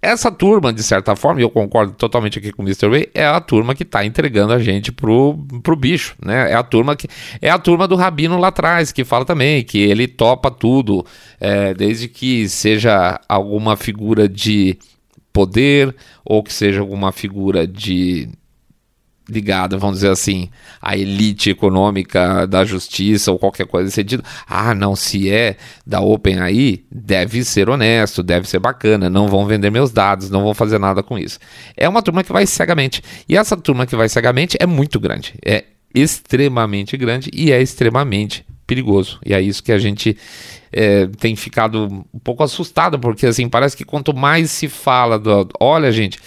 Essa 0.00 0.30
turma, 0.30 0.72
de 0.72 0.82
certa 0.82 1.16
forma, 1.16 1.40
e 1.40 1.42
eu 1.42 1.50
concordo 1.50 1.92
totalmente 1.92 2.38
aqui 2.38 2.52
com 2.52 2.62
o 2.62 2.64
Mr. 2.64 2.88
Way, 2.88 3.10
é 3.12 3.26
a 3.26 3.40
turma 3.40 3.74
que 3.74 3.82
está 3.82 4.04
entregando 4.04 4.52
a 4.52 4.58
gente 4.60 4.92
pro, 4.92 5.36
pro 5.60 5.74
bicho, 5.74 6.14
né? 6.24 6.52
É 6.52 6.54
a 6.54 6.62
turma 6.62 6.94
que 6.94 7.08
é 7.42 7.50
a 7.50 7.58
turma 7.58 7.88
do 7.88 7.96
Rabino 7.96 8.38
lá 8.38 8.48
atrás, 8.48 8.92
que 8.92 9.04
fala 9.04 9.24
também 9.24 9.64
que 9.64 9.78
ele 9.78 10.06
topa 10.06 10.52
tudo, 10.52 11.04
é, 11.40 11.74
desde 11.74 12.06
que 12.06 12.48
seja 12.48 13.20
alguma 13.28 13.76
figura 13.76 14.28
de 14.28 14.78
poder 15.32 15.94
ou 16.24 16.44
que 16.44 16.52
seja 16.52 16.80
alguma 16.80 17.10
figura 17.10 17.66
de 17.66 18.28
ligada, 19.28 19.76
vamos 19.76 19.96
dizer 19.96 20.10
assim, 20.10 20.48
à 20.80 20.96
elite 20.96 21.50
econômica 21.50 22.46
da 22.46 22.64
justiça 22.64 23.30
ou 23.30 23.38
qualquer 23.38 23.66
coisa 23.66 23.86
desse 23.86 23.96
sentido. 23.96 24.24
Ah, 24.46 24.74
não, 24.74 24.96
se 24.96 25.30
é 25.30 25.56
da 25.86 26.00
OpenAI, 26.00 26.80
deve 26.90 27.44
ser 27.44 27.68
honesto, 27.68 28.22
deve 28.22 28.48
ser 28.48 28.58
bacana, 28.58 29.10
não 29.10 29.28
vão 29.28 29.46
vender 29.46 29.70
meus 29.70 29.90
dados, 29.90 30.30
não 30.30 30.42
vão 30.42 30.54
fazer 30.54 30.78
nada 30.78 31.02
com 31.02 31.18
isso. 31.18 31.38
É 31.76 31.88
uma 31.88 32.02
turma 32.02 32.24
que 32.24 32.32
vai 32.32 32.46
cegamente. 32.46 33.02
E 33.28 33.36
essa 33.36 33.56
turma 33.56 33.86
que 33.86 33.96
vai 33.96 34.08
cegamente 34.08 34.56
é 34.58 34.66
muito 34.66 34.98
grande. 34.98 35.34
É 35.44 35.64
extremamente 35.94 36.96
grande 36.96 37.30
e 37.32 37.52
é 37.52 37.60
extremamente 37.60 38.44
perigoso. 38.66 39.18
E 39.24 39.32
é 39.32 39.40
isso 39.40 39.62
que 39.62 39.72
a 39.72 39.78
gente 39.78 40.16
é, 40.72 41.06
tem 41.18 41.34
ficado 41.34 42.04
um 42.12 42.18
pouco 42.18 42.42
assustado, 42.42 42.98
porque 42.98 43.26
assim, 43.26 43.48
parece 43.48 43.76
que 43.76 43.84
quanto 43.84 44.14
mais 44.14 44.50
se 44.50 44.68
fala 44.68 45.18
do. 45.18 45.48
Olha, 45.58 45.90
gente 45.90 46.18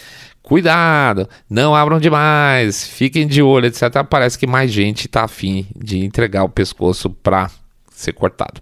cuidado, 0.43 1.30
não 1.49 1.75
abram 1.75 1.99
demais, 1.99 2.88
fiquem 2.88 3.27
de 3.27 3.41
olho, 3.41 3.67
etc. 3.67 4.04
Parece 4.10 4.38
que 4.38 4.47
mais 4.47 4.71
gente 4.71 5.06
está 5.06 5.23
afim 5.23 5.67
de 5.75 6.04
entregar 6.04 6.43
o 6.43 6.49
pescoço 6.49 7.10
para 7.10 7.49
ser 7.91 8.13
cortado. 8.13 8.62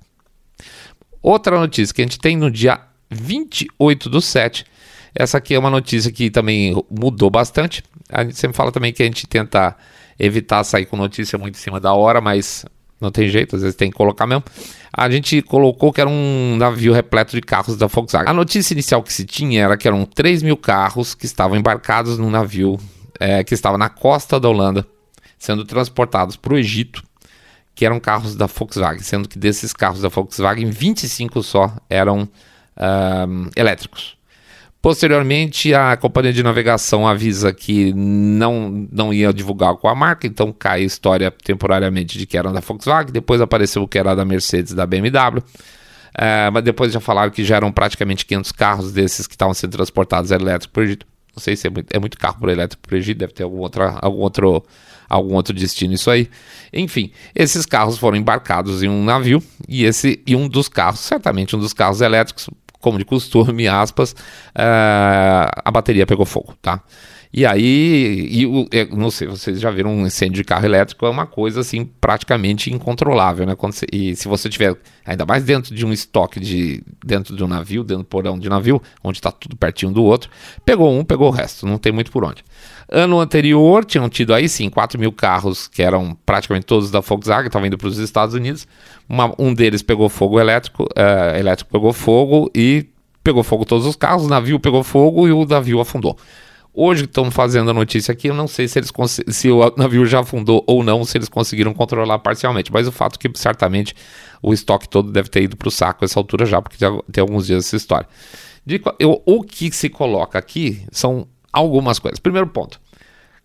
Outra 1.21 1.59
notícia 1.59 1.93
que 1.93 2.01
a 2.01 2.05
gente 2.05 2.19
tem 2.19 2.37
no 2.37 2.49
dia 2.49 2.79
28 3.09 4.09
do 4.09 4.21
7. 4.21 4.65
Essa 5.13 5.37
aqui 5.37 5.53
é 5.55 5.59
uma 5.59 5.69
notícia 5.69 6.11
que 6.11 6.29
também 6.29 6.73
mudou 6.89 7.29
bastante. 7.29 7.83
A 8.09 8.23
gente 8.23 8.37
sempre 8.37 8.55
fala 8.55 8.71
também 8.71 8.93
que 8.93 9.01
a 9.01 9.05
gente 9.05 9.27
tenta 9.27 9.75
evitar 10.17 10.63
sair 10.63 10.85
com 10.85 10.95
notícia 10.95 11.37
muito 11.37 11.55
em 11.55 11.59
cima 11.59 11.79
da 11.79 11.93
hora, 11.93 12.21
mas 12.21 12.65
não 12.99 13.11
tem 13.11 13.29
jeito, 13.29 13.55
às 13.55 13.61
vezes 13.61 13.75
tem 13.75 13.89
que 13.89 13.97
colocar 13.97 14.27
mesmo. 14.27 14.43
A 14.91 15.09
gente 15.09 15.41
colocou 15.41 15.93
que 15.93 16.01
era 16.01 16.09
um 16.09 16.57
navio 16.57 16.93
repleto 16.93 17.35
de 17.35 17.41
carros 17.41 17.77
da 17.77 17.87
Volkswagen. 17.87 18.29
A 18.29 18.33
notícia 18.33 18.73
inicial 18.73 19.01
que 19.01 19.13
se 19.13 19.25
tinha 19.25 19.63
era 19.63 19.77
que 19.77 19.87
eram 19.87 20.05
3 20.05 20.43
mil 20.43 20.57
carros 20.57 21.15
que 21.15 21.25
estavam 21.25 21.57
embarcados 21.57 22.17
num 22.17 22.29
navio 22.29 22.77
é, 23.19 23.43
que 23.43 23.53
estava 23.53 23.77
na 23.77 23.89
costa 23.89 24.39
da 24.39 24.49
Holanda, 24.49 24.85
sendo 25.37 25.63
transportados 25.63 26.35
para 26.35 26.53
o 26.53 26.57
Egito, 26.57 27.03
que 27.75 27.85
eram 27.85 27.99
carros 27.99 28.35
da 28.35 28.45
Volkswagen, 28.45 29.01
sendo 29.01 29.29
que 29.29 29.39
desses 29.39 29.71
carros 29.71 30.01
da 30.01 30.09
Volkswagen, 30.09 30.69
25 30.69 31.41
só 31.43 31.73
eram 31.89 32.27
um, 32.77 33.49
elétricos. 33.55 34.18
Posteriormente, 34.81 35.73
a 35.73 35.97
companhia 35.97 36.31
de 36.31 36.41
navegação 36.41 37.05
avisa 37.05 37.51
que 37.51 37.91
não, 37.93 38.87
não 38.89 39.13
ia 39.13 39.33
divulgar 39.33 39.75
com 39.75 39.89
a 39.89 39.95
marca, 39.95 40.25
então 40.25 40.53
cai 40.53 40.81
a 40.81 40.85
história 40.85 41.29
temporariamente 41.31 42.17
de 42.17 42.25
que 42.25 42.37
era 42.37 42.51
da 42.51 42.61
Volkswagen. 42.61 43.11
Depois 43.11 43.41
apareceu 43.41 43.85
que 43.85 43.97
era 43.97 44.15
da 44.15 44.23
Mercedes 44.23 44.73
da 44.73 44.85
BMW. 44.85 45.43
É, 46.17 46.49
mas 46.49 46.63
depois 46.63 46.93
já 46.93 46.99
falaram 46.99 47.29
que 47.29 47.43
já 47.43 47.57
eram 47.57 47.71
praticamente 47.71 48.25
500 48.25 48.51
carros 48.53 48.91
desses 48.93 49.27
que 49.27 49.33
estavam 49.33 49.53
sendo 49.53 49.71
transportados 49.71 50.31
elétricos 50.31 50.67
para 50.67 50.81
o 50.81 50.83
Egito. 50.83 51.05
Não 51.35 51.41
sei 51.41 51.55
se 51.55 51.67
é 51.67 51.69
muito, 51.69 51.95
é 51.95 51.99
muito 51.99 52.17
carro 52.17 52.39
para 52.39 52.51
elétrico 52.51 52.81
o 52.89 52.95
Egito, 52.95 53.17
deve 53.17 53.33
ter 53.33 53.43
algum, 53.43 53.59
outra, 53.59 53.97
algum, 54.01 54.21
outro, 54.21 54.63
algum 55.09 55.35
outro 55.35 55.53
destino 55.53 55.93
isso 55.93 56.09
aí. 56.09 56.29
Enfim, 56.71 57.11
esses 57.35 57.65
carros 57.65 57.97
foram 57.97 58.17
embarcados 58.17 58.81
em 58.81 58.87
um 58.87 59.03
navio 59.03 59.43
e, 59.67 59.83
esse, 59.83 60.21
e 60.25 60.35
um 60.37 60.47
dos 60.47 60.69
carros, 60.69 61.01
certamente 61.01 61.55
um 61.55 61.59
dos 61.59 61.73
carros 61.73 62.01
elétricos, 62.01 62.49
como 62.79 62.97
de 62.97 63.05
costume, 63.05 63.67
aspas, 63.67 64.11
uh, 64.11 65.49
a 65.63 65.71
bateria 65.71 66.05
pegou 66.05 66.25
fogo, 66.25 66.55
tá? 66.61 66.81
E 67.31 67.45
aí, 67.45 68.27
e, 68.31 68.67
é, 68.75 68.85
não 68.87 69.11
sei, 69.11 69.27
vocês 69.27 69.59
já 69.59 69.69
viram 69.69 69.91
um 69.91 70.07
incêndio 70.07 70.37
de 70.37 70.43
carro 70.43 70.65
elétrico, 70.65 71.05
é 71.05 71.09
uma 71.09 71.27
coisa 71.27 71.59
assim 71.59 71.85
praticamente 71.85 72.73
incontrolável, 72.73 73.45
né? 73.45 73.55
Você, 73.55 73.85
e 73.93 74.15
se 74.15 74.27
você 74.27 74.49
tiver, 74.49 74.75
ainda 75.05 75.27
mais 75.27 75.43
dentro 75.43 75.75
de 75.75 75.85
um 75.85 75.93
estoque 75.93 76.39
de 76.39 76.81
dentro 77.05 77.35
de 77.35 77.43
um 77.43 77.47
navio, 77.47 77.83
dentro 77.83 78.01
do 78.01 78.07
porão 78.07 78.39
de 78.39 78.49
navio, 78.49 78.81
onde 79.03 79.19
está 79.19 79.31
tudo 79.31 79.55
pertinho 79.55 79.91
do 79.91 80.03
outro, 80.03 80.27
pegou 80.65 80.91
um, 80.91 81.03
pegou 81.03 81.27
o 81.27 81.31
resto, 81.31 81.67
não 81.67 81.77
tem 81.77 81.91
muito 81.91 82.11
por 82.11 82.23
onde. 82.23 82.43
Ano 82.91 83.19
anterior 83.19 83.85
tinham 83.85 84.09
tido 84.09 84.33
aí 84.33 84.49
sim 84.49 84.67
4 84.67 84.99
mil 84.99 85.11
carros, 85.11 85.67
que 85.67 85.83
eram 85.83 86.17
praticamente 86.25 86.65
todos 86.65 86.89
da 86.89 86.99
Volkswagen, 86.99 87.45
estavam 87.45 87.67
indo 87.67 87.77
para 87.77 87.87
os 87.87 87.99
Estados 87.99 88.33
Unidos. 88.33 88.67
Uma, 89.07 89.31
um 89.37 89.53
deles 89.53 89.83
pegou 89.83 90.09
fogo 90.09 90.39
elétrico, 90.39 90.85
uh, 90.85 91.37
elétrico 91.37 91.71
pegou 91.71 91.93
fogo 91.93 92.49
e 92.55 92.87
pegou 93.23 93.43
fogo 93.43 93.65
todos 93.65 93.85
os 93.85 93.95
carros, 93.95 94.25
o 94.25 94.27
navio 94.27 94.59
pegou 94.59 94.83
fogo 94.83 95.27
e 95.27 95.31
o 95.31 95.45
navio 95.45 95.79
afundou. 95.79 96.17
Hoje 96.73 97.05
estão 97.05 97.31
fazendo 97.31 97.71
a 97.71 97.73
notícia 97.73 98.11
aqui, 98.11 98.27
eu 98.27 98.33
não 98.33 98.47
sei 98.47 98.67
se, 98.67 98.79
eles 98.79 98.91
se 99.27 99.49
o 99.49 99.73
navio 99.75 100.05
já 100.05 100.19
afundou 100.19 100.63
ou 100.67 100.83
não, 100.83 101.03
se 101.03 101.17
eles 101.17 101.27
conseguiram 101.27 101.73
controlar 101.73 102.19
parcialmente, 102.19 102.71
mas 102.71 102.87
o 102.87 102.91
fato 102.91 103.15
é 103.15 103.27
que 103.27 103.37
certamente 103.37 103.95
o 104.41 104.53
estoque 104.53 104.87
todo 104.87 105.11
deve 105.11 105.29
ter 105.29 105.43
ido 105.43 105.57
para 105.57 105.67
o 105.67 105.71
saco 105.71 106.05
essa 106.05 106.19
altura 106.19 106.45
já, 106.45 106.61
porque 106.61 106.77
já 106.79 106.89
tem 107.11 107.21
alguns 107.21 107.47
dias 107.47 107.65
essa 107.65 107.75
história. 107.75 108.07
De, 108.65 108.81
eu, 108.99 109.21
o 109.25 109.41
que 109.41 109.71
se 109.71 109.89
coloca 109.89 110.37
aqui 110.37 110.83
são 110.91 111.27
algumas 111.51 111.97
coisas. 111.97 112.19
Primeiro 112.19 112.47
ponto: 112.47 112.79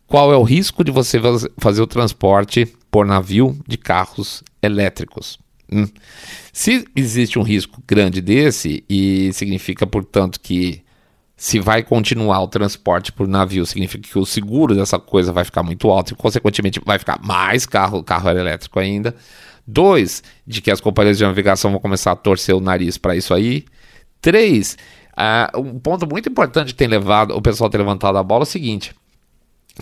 qual 0.06 0.32
é 0.32 0.36
o 0.36 0.42
risco 0.42 0.84
de 0.84 0.90
você 0.90 1.18
fazer 1.58 1.80
o 1.80 1.86
transporte 1.86 2.66
por 2.90 3.06
navio 3.06 3.58
de 3.66 3.78
carros 3.78 4.44
elétricos? 4.62 5.38
Hum. 5.72 5.88
Se 6.52 6.84
existe 6.94 7.38
um 7.38 7.42
risco 7.42 7.82
grande 7.86 8.20
desse, 8.20 8.84
e 8.88 9.32
significa, 9.32 9.86
portanto, 9.86 10.38
que 10.40 10.83
se 11.36 11.58
vai 11.58 11.82
continuar 11.82 12.40
o 12.42 12.48
transporte 12.48 13.10
por 13.10 13.26
navio, 13.26 13.66
significa 13.66 14.08
que 14.08 14.18
o 14.18 14.24
seguro 14.24 14.74
dessa 14.74 14.98
coisa 14.98 15.32
vai 15.32 15.44
ficar 15.44 15.62
muito 15.62 15.90
alto 15.90 16.12
e, 16.12 16.16
consequentemente, 16.16 16.80
vai 16.84 16.98
ficar 16.98 17.20
mais 17.22 17.66
carro, 17.66 18.02
carro 18.02 18.30
elétrico 18.30 18.78
ainda. 18.78 19.14
Dois, 19.66 20.22
de 20.46 20.60
que 20.60 20.70
as 20.70 20.80
companhias 20.80 21.18
de 21.18 21.24
navegação 21.24 21.70
vão 21.70 21.80
começar 21.80 22.12
a 22.12 22.16
torcer 22.16 22.54
o 22.54 22.60
nariz 22.60 22.98
para 22.98 23.16
isso 23.16 23.34
aí. 23.34 23.64
Três, 24.20 24.76
uh, 25.16 25.58
um 25.58 25.78
ponto 25.78 26.06
muito 26.06 26.28
importante 26.28 26.68
que 26.68 26.74
tem 26.74 26.88
levado, 26.88 27.34
o 27.34 27.42
pessoal 27.42 27.68
tem 27.68 27.78
levantado 27.78 28.16
a 28.16 28.22
bola 28.22 28.42
é 28.42 28.44
o 28.44 28.46
seguinte: 28.46 28.94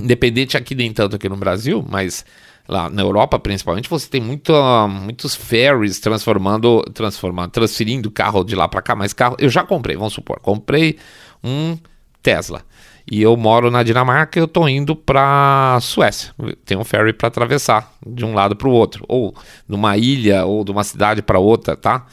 independente 0.01 0.57
aqui 0.57 0.75
nem 0.75 0.93
tanto 0.93 1.17
aqui 1.17 1.29
no 1.29 1.37
Brasil, 1.37 1.85
mas 1.87 2.25
lá 2.67 2.88
na 2.88 3.03
Europa 3.03 3.38
principalmente, 3.38 3.91
você 3.91 4.09
tem 4.09 4.21
muito, 4.21 4.53
uh, 4.53 4.88
muitos 4.88 5.35
ferries 5.35 6.01
transformando, 6.01 6.83
transformando, 6.95 7.51
transferindo 7.51 8.11
carro 8.11 8.43
de 8.45 8.55
lá 8.55 8.69
para 8.69 8.81
cá, 8.81 8.97
mas 8.97 9.12
carro, 9.12 9.37
eu 9.38 9.51
já 9.51 9.65
comprei, 9.65 9.97
vamos 9.97 10.15
supor, 10.15 10.41
comprei 10.41 10.97
um 11.43 11.79
Tesla. 12.23 12.63
E 13.11 13.21
eu 13.21 13.37
moro 13.37 13.71
na 13.71 13.83
Dinamarca, 13.83 14.39
eu 14.39 14.45
estou 14.45 14.69
indo 14.69 14.95
para 14.95 15.79
Suécia. 15.81 16.33
Tem 16.65 16.77
um 16.77 16.85
ferry 16.85 17.13
para 17.13 17.29
atravessar 17.29 17.93
de 18.07 18.25
um 18.25 18.33
lado 18.33 18.55
para 18.55 18.69
o 18.69 18.73
outro, 18.73 19.05
ou 19.09 19.35
numa 19.67 19.97
ilha 19.97 20.45
ou 20.45 20.65
de 20.65 20.71
uma 20.71 20.85
cidade 20.85 21.21
para 21.21 21.39
outra, 21.39 21.77
tá? 21.77 22.07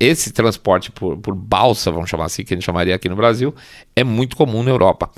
Esse 0.00 0.32
transporte 0.32 0.90
por, 0.90 1.16
por 1.18 1.34
balsa, 1.34 1.92
vamos 1.92 2.10
chamar 2.10 2.24
assim, 2.24 2.42
que 2.42 2.54
a 2.54 2.56
gente 2.56 2.64
chamaria 2.64 2.94
aqui 2.94 3.08
no 3.08 3.16
Brasil, 3.16 3.54
é 3.94 4.02
muito 4.02 4.36
comum 4.36 4.62
na 4.62 4.70
Europa. 4.70 5.10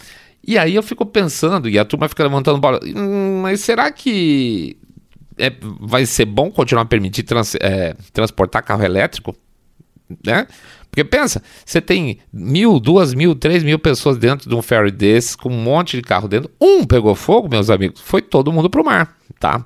E 0.47 0.59
aí 0.59 0.75
eu 0.75 0.83
fico 0.83 1.07
pensando, 1.07 1.69
e 1.69 1.79
a 1.79 1.85
turma 1.85 2.09
fica 2.09 2.23
levantando 2.23 2.59
bola, 2.59 2.81
hum, 2.85 3.41
mas 3.43 3.61
será 3.61 3.91
que 3.93 4.77
é, 5.37 5.53
vai 5.81 6.05
ser 6.07 6.25
bom 6.25 6.51
continuar 6.51 6.83
a 6.83 6.87
permitir 6.87 7.23
trans, 7.23 7.55
é, 7.61 7.95
transportar 8.13 8.63
carro 8.63 8.83
elétrico? 8.83 9.35
Né? 10.25 10.47
Porque 10.90 11.05
pensa, 11.05 11.42
você 11.64 11.81
tem 11.81 12.18
mil, 12.33 12.81
duas 12.81 13.14
mil, 13.14 13.35
três 13.35 13.62
mil 13.62 13.79
pessoas 13.79 14.16
dentro 14.16 14.48
de 14.48 14.55
um 14.55 14.62
ferry 14.62 14.90
desse, 14.90 15.37
com 15.37 15.48
um 15.48 15.62
monte 15.62 15.96
de 15.96 16.03
carro 16.03 16.29
dentro. 16.29 16.51
Um 16.61 16.85
pegou 16.85 17.14
fogo, 17.14 17.48
meus 17.48 17.70
amigos, 17.70 18.01
foi 18.01 18.22
todo 18.22 18.53
mundo 18.53 18.68
pro 18.68 18.85
mar, 18.85 19.16
tá? 19.38 19.64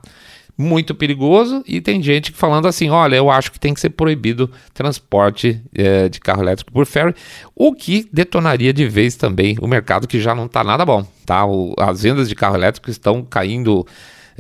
muito 0.57 0.95
perigoso 0.95 1.63
e 1.67 1.81
tem 1.81 2.03
gente 2.03 2.31
falando 2.33 2.69
assim, 2.69 2.91
olha, 2.91 3.17
eu 3.17 3.31
acho 3.31 3.51
que 3.51 3.59
tem 3.59 3.73
que 3.73 3.81
ser 3.81 3.91
proibido 3.91 4.51
transporte 4.73 5.61
é, 5.75 6.09
de 6.09 6.21
carro 6.21 6.43
elétrico 6.43 6.71
por 6.73 6.87
ferry, 6.87 7.15
o 7.55 7.75
que 7.75 8.09
detonaria 8.13 8.73
de 8.73 8.87
vez 8.87 9.17
também 9.17 9.57
o 9.61 9.67
mercado 9.67 10.07
que 10.07 10.21
já 10.21 10.35
não 10.35 10.47
está 10.47 10.63
nada 10.63 10.85
bom, 10.85 11.05
tá? 11.25 11.45
O, 11.45 11.75
as 11.79 12.03
vendas 12.03 12.29
de 12.29 12.35
carro 12.35 12.55
elétrico 12.55 12.91
estão 12.91 13.25
caindo 13.25 13.87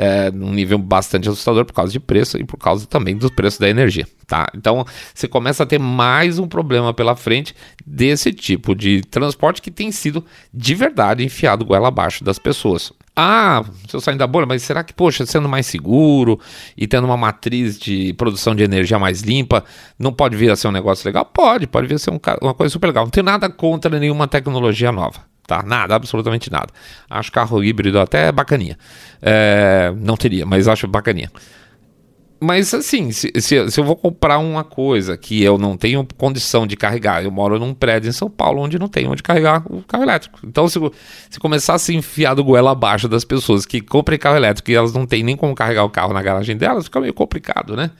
é, 0.02 0.32
num 0.32 0.52
nível 0.52 0.78
bastante 0.78 1.28
assustador 1.28 1.64
por 1.64 1.72
causa 1.72 1.92
de 1.92 2.00
preço 2.00 2.36
e 2.36 2.42
por 2.42 2.56
causa 2.56 2.88
também 2.88 3.16
dos 3.16 3.30
preços 3.30 3.60
da 3.60 3.68
energia, 3.68 4.04
tá? 4.26 4.48
Então 4.52 4.84
você 5.14 5.28
começa 5.28 5.62
a 5.62 5.66
ter 5.66 5.78
mais 5.78 6.40
um 6.40 6.48
problema 6.48 6.92
pela 6.92 7.14
frente 7.14 7.54
desse 7.86 8.32
tipo 8.32 8.74
de 8.74 9.02
transporte 9.02 9.62
que 9.62 9.70
tem 9.70 9.92
sido 9.92 10.24
de 10.52 10.74
verdade 10.74 11.24
enfiado 11.24 11.64
goela 11.64 11.86
abaixo 11.86 12.24
das 12.24 12.36
pessoas. 12.36 12.92
Ah, 13.14 13.64
se 13.88 13.94
eu 13.94 14.00
sair 14.00 14.16
da 14.16 14.26
bolha, 14.26 14.46
mas 14.46 14.64
será 14.64 14.82
que, 14.82 14.92
poxa, 14.92 15.24
sendo 15.24 15.48
mais 15.48 15.66
seguro 15.66 16.40
e 16.76 16.88
tendo 16.88 17.04
uma 17.04 17.16
matriz 17.16 17.78
de 17.78 18.12
produção 18.14 18.56
de 18.56 18.64
energia 18.64 18.98
mais 18.98 19.20
limpa, 19.20 19.62
não 19.96 20.12
pode 20.12 20.34
vir 20.34 20.50
a 20.50 20.56
ser 20.56 20.66
um 20.66 20.72
negócio 20.72 21.06
legal? 21.06 21.24
Pode, 21.26 21.68
pode 21.68 21.86
vir 21.86 21.94
a 21.94 21.98
ser 21.98 22.10
um, 22.10 22.18
uma 22.40 22.54
coisa 22.54 22.72
super 22.72 22.88
legal. 22.88 23.04
Não 23.04 23.10
tenho 23.10 23.26
nada 23.26 23.48
contra 23.48 24.00
nenhuma 24.00 24.26
tecnologia 24.26 24.90
nova 24.90 25.31
tá? 25.52 25.62
Nada, 25.62 25.94
absolutamente 25.94 26.50
nada. 26.50 26.68
Acho 27.10 27.30
carro 27.30 27.62
híbrido 27.62 28.00
até 28.00 28.32
bacaninha. 28.32 28.78
É, 29.20 29.92
não 29.96 30.16
teria, 30.16 30.46
mas 30.46 30.66
acho 30.66 30.88
bacaninha. 30.88 31.30
Mas 32.40 32.74
assim, 32.74 33.12
se, 33.12 33.30
se, 33.36 33.70
se, 33.70 33.80
eu 33.80 33.84
vou 33.84 33.94
comprar 33.94 34.38
uma 34.38 34.64
coisa 34.64 35.16
que 35.16 35.40
eu 35.44 35.56
não 35.56 35.76
tenho 35.76 36.04
condição 36.16 36.66
de 36.66 36.76
carregar, 36.76 37.22
eu 37.22 37.30
moro 37.30 37.56
num 37.56 37.72
prédio 37.72 38.08
em 38.08 38.12
São 38.12 38.28
Paulo 38.28 38.60
onde 38.60 38.80
não 38.80 38.88
tem 38.88 39.06
onde 39.06 39.22
carregar 39.22 39.62
o 39.70 39.80
carro 39.82 40.02
elétrico. 40.02 40.40
Então, 40.42 40.66
se, 40.68 40.80
se 41.30 41.38
começar 41.38 41.74
a 41.74 41.78
se 41.78 41.94
enfiar 41.94 42.34
do 42.34 42.42
goela 42.42 42.72
abaixo 42.72 43.08
das 43.08 43.24
pessoas 43.24 43.64
que 43.64 43.80
comprem 43.80 44.18
carro 44.18 44.36
elétrico 44.36 44.70
e 44.72 44.74
elas 44.74 44.92
não 44.92 45.06
têm 45.06 45.22
nem 45.22 45.36
como 45.36 45.54
carregar 45.54 45.84
o 45.84 45.90
carro 45.90 46.12
na 46.12 46.20
garagem 46.20 46.56
delas, 46.56 46.86
fica 46.86 47.00
meio 47.00 47.14
complicado, 47.14 47.76
né? 47.76 47.92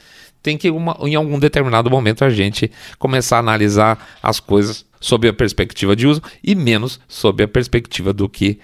Tem 0.43 0.59
que, 0.59 0.71
uma, 0.71 0.97
em 1.03 1.15
algum 1.15 1.39
determinado 1.39 1.89
momento, 1.89 2.25
a 2.25 2.31
gente 2.31 2.69
começar 2.99 3.37
a 3.37 3.41
analisar 3.41 3.97
as 4.21 4.41
coisas 4.41 4.85
sob 5.03 5.29
a 5.29 5.33
perspectiva 5.35 5.95
de 5.95 6.07
uso 6.07 6.23
e 6.43 6.55
menos 6.55 6.99
sob 7.07 7.45
a 7.45 7.49
perspectiva 7.49 8.15
do 8.15 8.27
que 8.29 8.59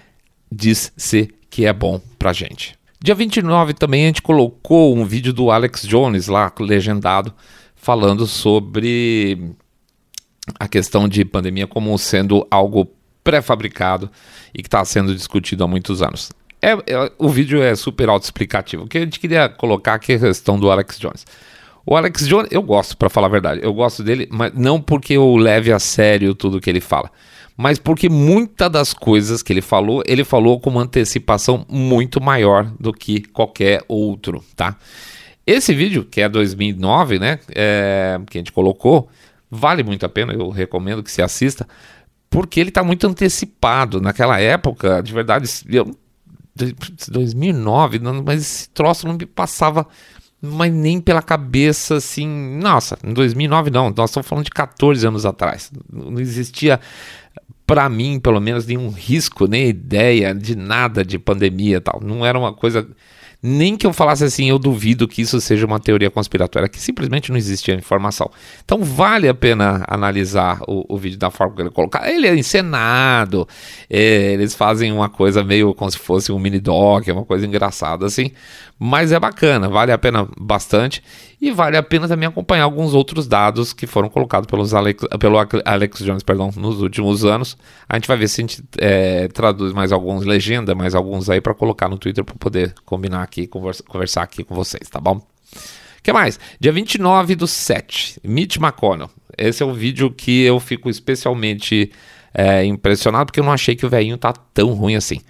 diz 0.51 0.91
ser 0.97 1.35
que 1.51 1.67
é 1.67 1.73
bom 1.73 2.01
pra 2.19 2.33
gente. 2.33 2.79
Dia 3.01 3.15
29 3.15 3.75
também 3.75 4.05
a 4.05 4.07
gente 4.07 4.23
colocou 4.23 4.97
um 4.97 5.05
vídeo 5.05 5.33
do 5.33 5.51
Alex 5.51 5.83
Jones 5.83 6.29
lá, 6.29 6.53
legendado, 6.59 7.35
falando 7.77 8.27
sobre 8.27 9.53
a 10.59 10.67
questão 10.67 11.07
de 11.07 11.25
pandemia 11.25 11.67
como 11.67 11.97
sendo 11.99 12.47
algo 12.51 12.91
pré-fabricado 13.23 14.11
e 14.55 14.63
que 14.63 14.69
está 14.69 14.85
sendo 14.85 15.15
discutido 15.15 15.63
há 15.63 15.69
muitos 15.69 16.01
anos. 16.03 16.31
É, 16.61 16.73
é, 16.73 17.13
o 17.19 17.29
vídeo 17.29 17.63
é 17.63 17.75
super 17.77 18.09
autoexplicativo. 18.09 18.85
O 18.85 18.89
que 18.89 18.99
a 18.99 19.03
gente 19.03 19.21
queria 19.21 19.49
colocar 19.49 19.95
aqui 19.95 20.13
é 20.13 20.17
a 20.17 20.21
questão 20.21 20.59
do 20.59 20.71
Alex 20.71 20.99
Jones. 20.99 21.25
O 21.91 21.97
Alex 21.97 22.29
Jones, 22.29 22.49
eu 22.51 22.61
gosto, 22.61 22.95
para 22.99 23.09
falar 23.09 23.29
a 23.29 23.31
verdade. 23.31 23.63
Eu 23.65 23.73
gosto 23.73 24.03
dele, 24.03 24.29
mas 24.31 24.53
não 24.53 24.79
porque 24.79 25.15
eu 25.15 25.37
leve 25.37 25.73
a 25.73 25.79
sério 25.79 26.35
tudo 26.35 26.61
que 26.61 26.69
ele 26.69 26.83
fala, 26.83 27.11
mas 27.57 27.79
porque 27.79 28.11
muitas 28.11 28.71
das 28.71 28.93
coisas 28.93 29.43
que 29.43 29.55
ele 29.55 29.63
falou, 29.63 30.03
ele 30.07 30.23
falou 30.23 30.61
com 30.61 30.69
uma 30.69 30.83
antecipação 30.83 31.65
muito 31.67 32.21
maior 32.21 32.71
do 32.79 32.93
que 32.93 33.23
qualquer 33.23 33.83
outro, 33.89 34.45
tá? 34.55 34.77
Esse 35.47 35.73
vídeo, 35.73 36.05
que 36.05 36.21
é 36.21 36.29
2009, 36.29 37.19
né, 37.19 37.39
é, 37.55 38.21
que 38.29 38.37
a 38.37 38.41
gente 38.41 38.53
colocou, 38.53 39.09
vale 39.51 39.83
muito 39.83 40.05
a 40.05 40.11
pena, 40.11 40.35
eu 40.35 40.51
recomendo 40.51 41.03
que 41.03 41.11
se 41.11 41.23
assista, 41.23 41.67
porque 42.29 42.61
ele 42.61 42.69
está 42.69 42.85
muito 42.85 43.07
antecipado. 43.07 43.99
Naquela 43.99 44.39
época, 44.39 45.03
de 45.03 45.15
verdade, 45.15 45.49
eu, 45.71 45.97
2009, 47.11 47.99
mas 48.23 48.43
esse 48.43 48.69
troço 48.69 49.07
não 49.07 49.15
me 49.15 49.25
passava 49.25 49.87
mas 50.41 50.73
nem 50.73 51.01
pela 51.01 51.23
cabeça 51.23 51.97
assim. 51.97 52.59
Nossa, 52.59 52.99
em 53.05 53.13
2009 53.13 53.71
não, 53.71 53.91
nós 53.91 54.11
estamos 54.11 54.29
falando 54.29 54.45
de 54.45 54.51
14 54.51 55.07
anos 55.07 55.27
atrás. 55.27 55.71
Não 55.93 56.21
existia, 56.21 56.81
para 57.67 57.89
mim, 57.89 58.21
pelo 58.21 58.41
menos, 58.41 58.67
nenhum 58.67 58.91
risco, 58.91 59.47
nem 59.47 59.69
ideia 59.69 60.35
de 60.35 60.57
nada 60.57 61.05
de 61.05 61.19
pandemia 61.19 61.81
tal. 61.81 62.01
Não 62.03 62.25
era 62.25 62.39
uma 62.39 62.53
coisa 62.53 62.89
nem 63.43 63.77
que 63.77 63.87
eu 63.87 63.93
falasse 63.93 64.25
assim, 64.25 64.49
eu 64.49 64.59
duvido 64.59 65.07
que 65.07 65.23
isso 65.23 65.41
seja 65.41 65.65
uma 65.65 65.79
teoria 65.79 66.11
conspiratória, 66.11 66.69
que 66.69 66.81
simplesmente 66.81 67.31
não 67.31 67.39
existia 67.39 67.75
informação. 67.75 68.31
Então 68.65 68.83
vale 68.83 69.29
a 69.29 69.35
pena 69.35 69.85
analisar 69.87 70.61
o, 70.67 70.85
o 70.95 70.99
vídeo 70.99 71.19
da 71.19 71.31
forma 71.31 71.55
que 71.55 71.63
ele 71.63 71.71
colocar. 71.71 72.11
Ele 72.11 72.27
é 72.27 72.37
encenado, 72.37 73.47
é, 73.89 74.33
eles 74.33 74.55
fazem 74.55 74.93
uma 74.93 75.09
coisa 75.09 75.45
meio 75.45 75.73
como 75.75 75.91
se 75.91 75.99
fosse 75.99 76.33
um 76.33 76.39
mini 76.39 76.59
doc, 76.59 77.07
é 77.07 77.13
uma 77.13 77.25
coisa 77.25 77.47
engraçada 77.47 78.05
assim, 78.07 78.33
mas 78.79 79.13
é 79.13 79.21
bacana, 79.21 79.69
vale 79.69 79.93
a 79.93 79.99
pena 79.99 80.29
bastante 80.39 81.03
e 81.41 81.53
vale 81.53 81.77
a 81.77 81.83
pena 81.83 82.09
também 82.09 82.29
acompanhar 82.29 82.65
alguns 82.65 82.95
outros 82.95 83.29
dados 83.29 83.73
que 83.73 83.87
foram 83.87 84.09
colocados 84.09 84.49
pelos 84.49 84.75
Alex, 84.75 85.05
pelo 85.21 85.37
Alex 85.65 86.01
Jones 86.01 86.23
perdão, 86.25 86.51
nos 86.57 86.83
últimos 86.83 87.25
anos. 87.25 87.57
A 87.89 87.95
gente 87.95 88.09
vai 88.09 88.17
ver 88.17 88.29
se 88.29 88.41
a 88.41 88.43
gente 88.43 88.65
é, 88.79 89.29
traduz 89.29 89.73
mais 89.73 89.93
alguns 89.93 90.25
legenda, 90.25 90.75
mais 90.75 90.97
alguns 90.97 91.31
aí 91.31 91.41
para 91.41 91.55
colocar 91.55 91.89
no 91.89 91.97
Twitter 91.97 92.25
para 92.25 92.35
poder 92.35 92.75
combinar 92.85 93.23
aqui, 93.23 93.47
conversa, 93.47 93.85
conversar 93.85 94.23
aqui 94.23 94.43
com 94.43 94.55
vocês, 94.55 94.89
tá 94.89 95.01
bom? 95.01 95.17
O 95.17 96.03
que 96.03 96.13
mais? 96.13 96.41
Dia 96.59 96.73
29 96.73 97.37
do 97.37 97.47
7, 97.47 98.21
Mitch 98.25 98.57
McConnell. 98.57 99.11
Esse 99.37 99.63
é 99.63 99.67
um 99.67 99.73
vídeo 99.73 100.11
que 100.11 100.43
eu 100.43 100.59
fico 100.59 100.91
especialmente 100.91 101.93
é, 102.35 102.65
impressionado 102.65 103.27
porque 103.27 103.39
eu 103.39 103.45
não 103.45 103.53
achei 103.53 103.77
que 103.77 103.87
o 103.87 103.91
velhinho 103.91 104.19
tá 104.19 104.33
tão 104.33 104.73
ruim 104.73 104.97
assim. 104.97 105.21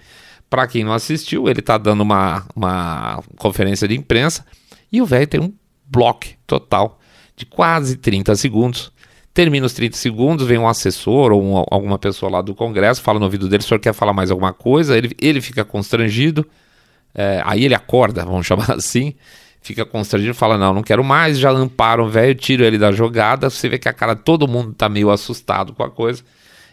Para 0.49 0.65
quem 0.65 0.83
não 0.83 0.93
assistiu, 0.93 1.47
ele 1.47 1.61
tá 1.61 1.77
dando 1.77 2.01
uma, 2.01 2.43
uma 2.55 3.23
conferência 3.37 3.87
de 3.87 3.95
imprensa 3.95 4.43
e 4.91 4.99
o 5.01 5.05
velho 5.05 5.27
tem 5.27 5.39
um 5.39 5.53
bloco 5.89 6.27
total 6.45 6.99
de 7.35 7.45
quase 7.45 7.97
30 7.97 8.35
segundos. 8.35 8.91
Termina 9.33 9.65
os 9.65 9.73
30 9.73 9.95
segundos, 9.95 10.45
vem 10.45 10.57
um 10.57 10.67
assessor 10.67 11.31
ou 11.31 11.41
um, 11.41 11.63
alguma 11.71 11.97
pessoa 11.97 12.31
lá 12.31 12.41
do 12.41 12.53
Congresso, 12.53 13.01
fala 13.01 13.19
no 13.19 13.25
ouvido 13.25 13.47
dele, 13.47 13.63
o 13.63 13.65
senhor 13.65 13.79
quer 13.79 13.93
falar 13.93 14.11
mais 14.11 14.31
alguma 14.31 14.51
coisa? 14.51 14.97
Ele, 14.97 15.15
ele 15.21 15.39
fica 15.39 15.63
constrangido, 15.63 16.45
é, 17.13 17.41
aí 17.45 17.63
ele 17.63 17.75
acorda, 17.75 18.25
vamos 18.25 18.45
chamar 18.47 18.71
assim, 18.71 19.13
fica 19.61 19.85
constrangido, 19.85 20.33
fala: 20.33 20.57
Não, 20.57 20.73
não 20.73 20.83
quero 20.83 21.03
mais. 21.03 21.37
Já 21.37 21.51
amparam 21.51 22.05
o 22.05 22.09
velho, 22.09 22.35
tiro 22.35 22.63
ele 22.63 22.77
da 22.77 22.91
jogada. 22.91 23.49
Você 23.49 23.69
vê 23.69 23.77
que 23.77 23.89
a 23.89 23.93
cara 23.93 24.15
todo 24.15 24.47
mundo 24.47 24.73
tá 24.73 24.89
meio 24.89 25.09
assustado 25.09 25.73
com 25.73 25.83
a 25.83 25.89
coisa. 25.89 26.23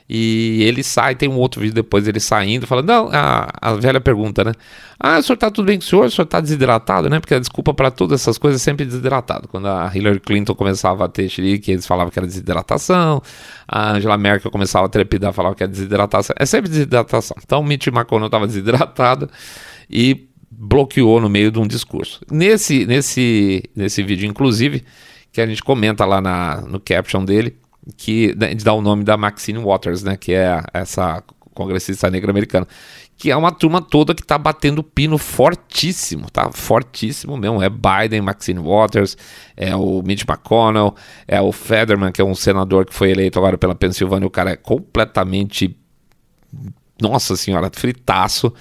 E 0.09 0.63
ele 0.63 0.85
sai, 0.85 1.17
tem 1.17 1.29
um 1.29 1.37
outro 1.37 1.61
vídeo 1.61 1.75
depois 1.75 2.07
ele 2.07 2.21
saindo, 2.21 2.67
falando, 2.67 2.87
não, 2.87 3.09
a, 3.13 3.49
a 3.61 3.75
velha 3.75 4.01
pergunta, 4.01 4.45
né? 4.45 4.53
Ah, 5.01 5.19
o 5.19 5.23
senhor 5.23 5.37
tá 5.37 5.51
tudo 5.51 5.67
bem 5.67 5.79
com 5.79 5.85
o 5.85 5.87
senhor? 5.87 6.07
O 6.07 6.11
senhor 6.11 6.27
tá 6.27 6.41
desidratado, 6.41 7.11
né? 7.11 7.19
Porque 7.19 7.35
a 7.35 7.41
desculpa 7.41 7.75
para 7.75 7.91
todas 7.91 8.21
essas 8.21 8.39
coisas 8.39 8.61
é 8.61 8.65
sempre 8.65 8.87
desidratado. 8.87 9.49
Quando 9.49 9.67
a 9.67 9.91
Hillary 9.93 10.21
Clinton 10.21 10.55
começava 10.55 11.05
a 11.05 11.09
ter 11.09 11.29
xerique, 11.29 11.73
eles 11.73 11.87
falavam 11.87 12.11
que 12.11 12.19
era 12.19 12.27
desidratação. 12.27 13.21
A 13.67 13.93
Angela 13.93 14.17
Merkel 14.17 14.51
começava 14.51 14.87
a 14.87 14.89
trepidar, 14.89 15.33
falava 15.33 15.55
que 15.57 15.65
era 15.65 15.71
desidratação. 15.71 16.35
É 16.39 16.47
sempre 16.47 16.71
desidratação. 16.71 17.37
Então, 17.45 17.63
Mitch 17.63 17.89
McConnell 17.89 18.27
estava 18.27 18.47
desidratado 18.47 19.29
e 19.91 20.29
bloqueou 20.51 21.21
no 21.21 21.29
meio 21.29 21.51
de 21.51 21.59
um 21.59 21.67
discurso. 21.67 22.21
Nesse, 22.31 22.87
nesse, 22.87 23.65
nesse 23.75 24.03
vídeo, 24.03 24.29
inclusive, 24.29 24.85
que 25.33 25.41
a 25.41 25.47
gente 25.47 25.63
comenta 25.63 26.05
lá 26.07 26.21
na, 26.21 26.63
no 26.63 26.81
caption 26.81 27.25
dele, 27.25 27.57
que 27.97 28.35
né, 28.37 28.55
dá 28.55 28.73
o 28.73 28.81
nome 28.81 29.05
da 29.05 29.17
Maxine 29.17 29.59
Waters, 29.59 30.03
né, 30.03 30.17
que 30.17 30.33
é 30.33 30.63
essa 30.73 31.23
congressista 31.55 32.11
negra 32.11 32.31
americana, 32.31 32.67
que 33.17 33.31
é 33.31 33.37
uma 33.37 33.51
turma 33.51 33.81
toda 33.81 34.15
que 34.15 34.21
está 34.21 34.37
batendo 34.37 34.83
pino 34.83 35.17
fortíssimo, 35.17 36.31
tá? 36.31 36.53
Fortíssimo 36.53 37.35
mesmo. 37.37 37.63
É 37.63 37.71
Biden, 37.71 38.21
Maxine 38.21 38.61
Waters, 38.61 39.17
é 39.57 39.75
o 39.75 40.03
Mitch 40.03 40.25
McConnell, 40.29 40.95
é 41.27 41.41
o 41.41 41.51
Federman, 41.51 42.13
que 42.13 42.21
é 42.21 42.25
um 42.25 42.35
senador 42.35 42.85
que 42.85 42.93
foi 42.93 43.11
eleito 43.11 43.39
agora 43.39 43.57
pela 43.57 43.75
Pensilvânia. 43.75 44.27
O 44.27 44.31
cara 44.31 44.51
é 44.51 44.57
completamente, 44.57 45.75
nossa 47.01 47.37
senhora, 47.37 47.71
fritaço. 47.73 48.53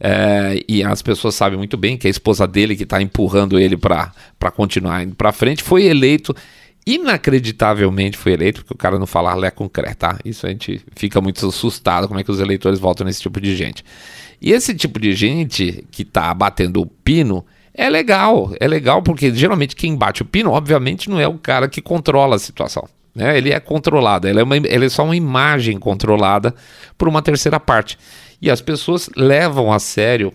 É, 0.00 0.60
e 0.66 0.82
as 0.82 1.02
pessoas 1.02 1.36
sabem 1.36 1.56
muito 1.56 1.76
bem 1.76 1.96
que 1.96 2.08
a 2.08 2.10
esposa 2.10 2.48
dele, 2.48 2.74
que 2.74 2.82
está 2.82 3.00
empurrando 3.00 3.60
ele 3.60 3.76
para 3.76 4.12
continuar 4.56 5.04
indo 5.04 5.14
para 5.14 5.30
frente, 5.30 5.62
foi 5.62 5.84
eleito 5.84 6.34
inacreditavelmente 6.86 8.16
foi 8.16 8.32
eleito, 8.32 8.60
porque 8.60 8.74
o 8.74 8.76
cara 8.76 8.98
não 8.98 9.06
fala 9.06 9.34
lé 9.34 9.50
concreto, 9.50 9.96
tá? 9.96 10.18
Isso 10.24 10.46
a 10.46 10.50
gente 10.50 10.80
fica 10.96 11.20
muito 11.20 11.46
assustado 11.46 12.08
como 12.08 12.18
é 12.18 12.24
que 12.24 12.30
os 12.30 12.40
eleitores 12.40 12.78
votam 12.78 13.06
nesse 13.06 13.20
tipo 13.20 13.40
de 13.40 13.54
gente. 13.54 13.84
E 14.40 14.52
esse 14.52 14.74
tipo 14.74 14.98
de 14.98 15.12
gente 15.12 15.84
que 15.90 16.04
tá 16.04 16.32
batendo 16.32 16.80
o 16.80 16.86
pino 16.86 17.44
é 17.74 17.88
legal, 17.88 18.52
é 18.58 18.66
legal 18.66 19.02
porque 19.02 19.32
geralmente 19.32 19.76
quem 19.76 19.96
bate 19.96 20.22
o 20.22 20.24
pino, 20.24 20.50
obviamente, 20.50 21.08
não 21.08 21.20
é 21.20 21.28
o 21.28 21.38
cara 21.38 21.68
que 21.68 21.82
controla 21.82 22.36
a 22.36 22.38
situação. 22.38 22.88
Né? 23.14 23.36
Ele 23.36 23.52
é 23.52 23.60
controlado, 23.60 24.26
ele 24.26 24.40
é, 24.40 24.42
uma, 24.42 24.56
ele 24.56 24.86
é 24.86 24.88
só 24.88 25.04
uma 25.04 25.16
imagem 25.16 25.78
controlada 25.78 26.54
por 26.96 27.08
uma 27.08 27.22
terceira 27.22 27.60
parte. 27.60 27.98
E 28.40 28.50
as 28.50 28.60
pessoas 28.60 29.10
levam 29.14 29.72
a 29.72 29.78
sério 29.78 30.32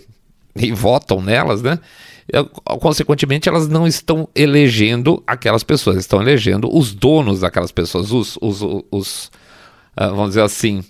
e 0.55 0.71
votam 0.71 1.21
nelas, 1.21 1.61
né? 1.61 1.79
Consequentemente, 2.79 3.47
elas 3.47 3.67
não 3.67 3.85
estão 3.85 4.27
elegendo 4.33 5.23
aquelas 5.27 5.63
pessoas, 5.63 5.97
estão 5.97 6.21
elegendo 6.21 6.69
os 6.75 6.93
donos 6.93 7.41
daquelas 7.41 7.71
pessoas, 7.71 8.11
os, 8.11 8.37
os, 8.41 8.61
os 8.91 9.25
uh, 9.97 10.09
vamos 10.09 10.29
dizer 10.29 10.41
assim, 10.41 10.83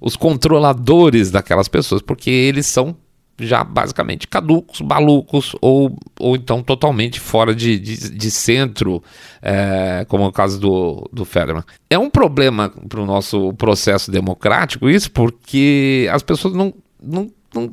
os 0.00 0.16
controladores 0.16 1.30
daquelas 1.30 1.68
pessoas, 1.68 2.02
porque 2.02 2.30
eles 2.30 2.66
são 2.66 2.96
já 3.38 3.62
basicamente 3.62 4.26
caducos, 4.26 4.80
malucos 4.80 5.54
ou, 5.60 5.94
ou 6.18 6.36
então 6.36 6.62
totalmente 6.62 7.20
fora 7.20 7.54
de, 7.54 7.78
de, 7.78 8.10
de 8.10 8.30
centro, 8.30 9.02
é, 9.42 10.06
como 10.08 10.24
é 10.24 10.28
o 10.28 10.32
caso 10.32 10.58
do, 10.58 11.08
do 11.12 11.24
Federman. 11.24 11.62
É 11.90 11.98
um 11.98 12.08
problema 12.08 12.72
para 12.88 13.00
o 13.00 13.06
nosso 13.06 13.52
processo 13.54 14.10
democrático 14.10 14.88
isso, 14.88 15.10
porque 15.10 16.08
as 16.10 16.22
pessoas 16.22 16.54
não, 16.54 16.72
não 17.02 17.30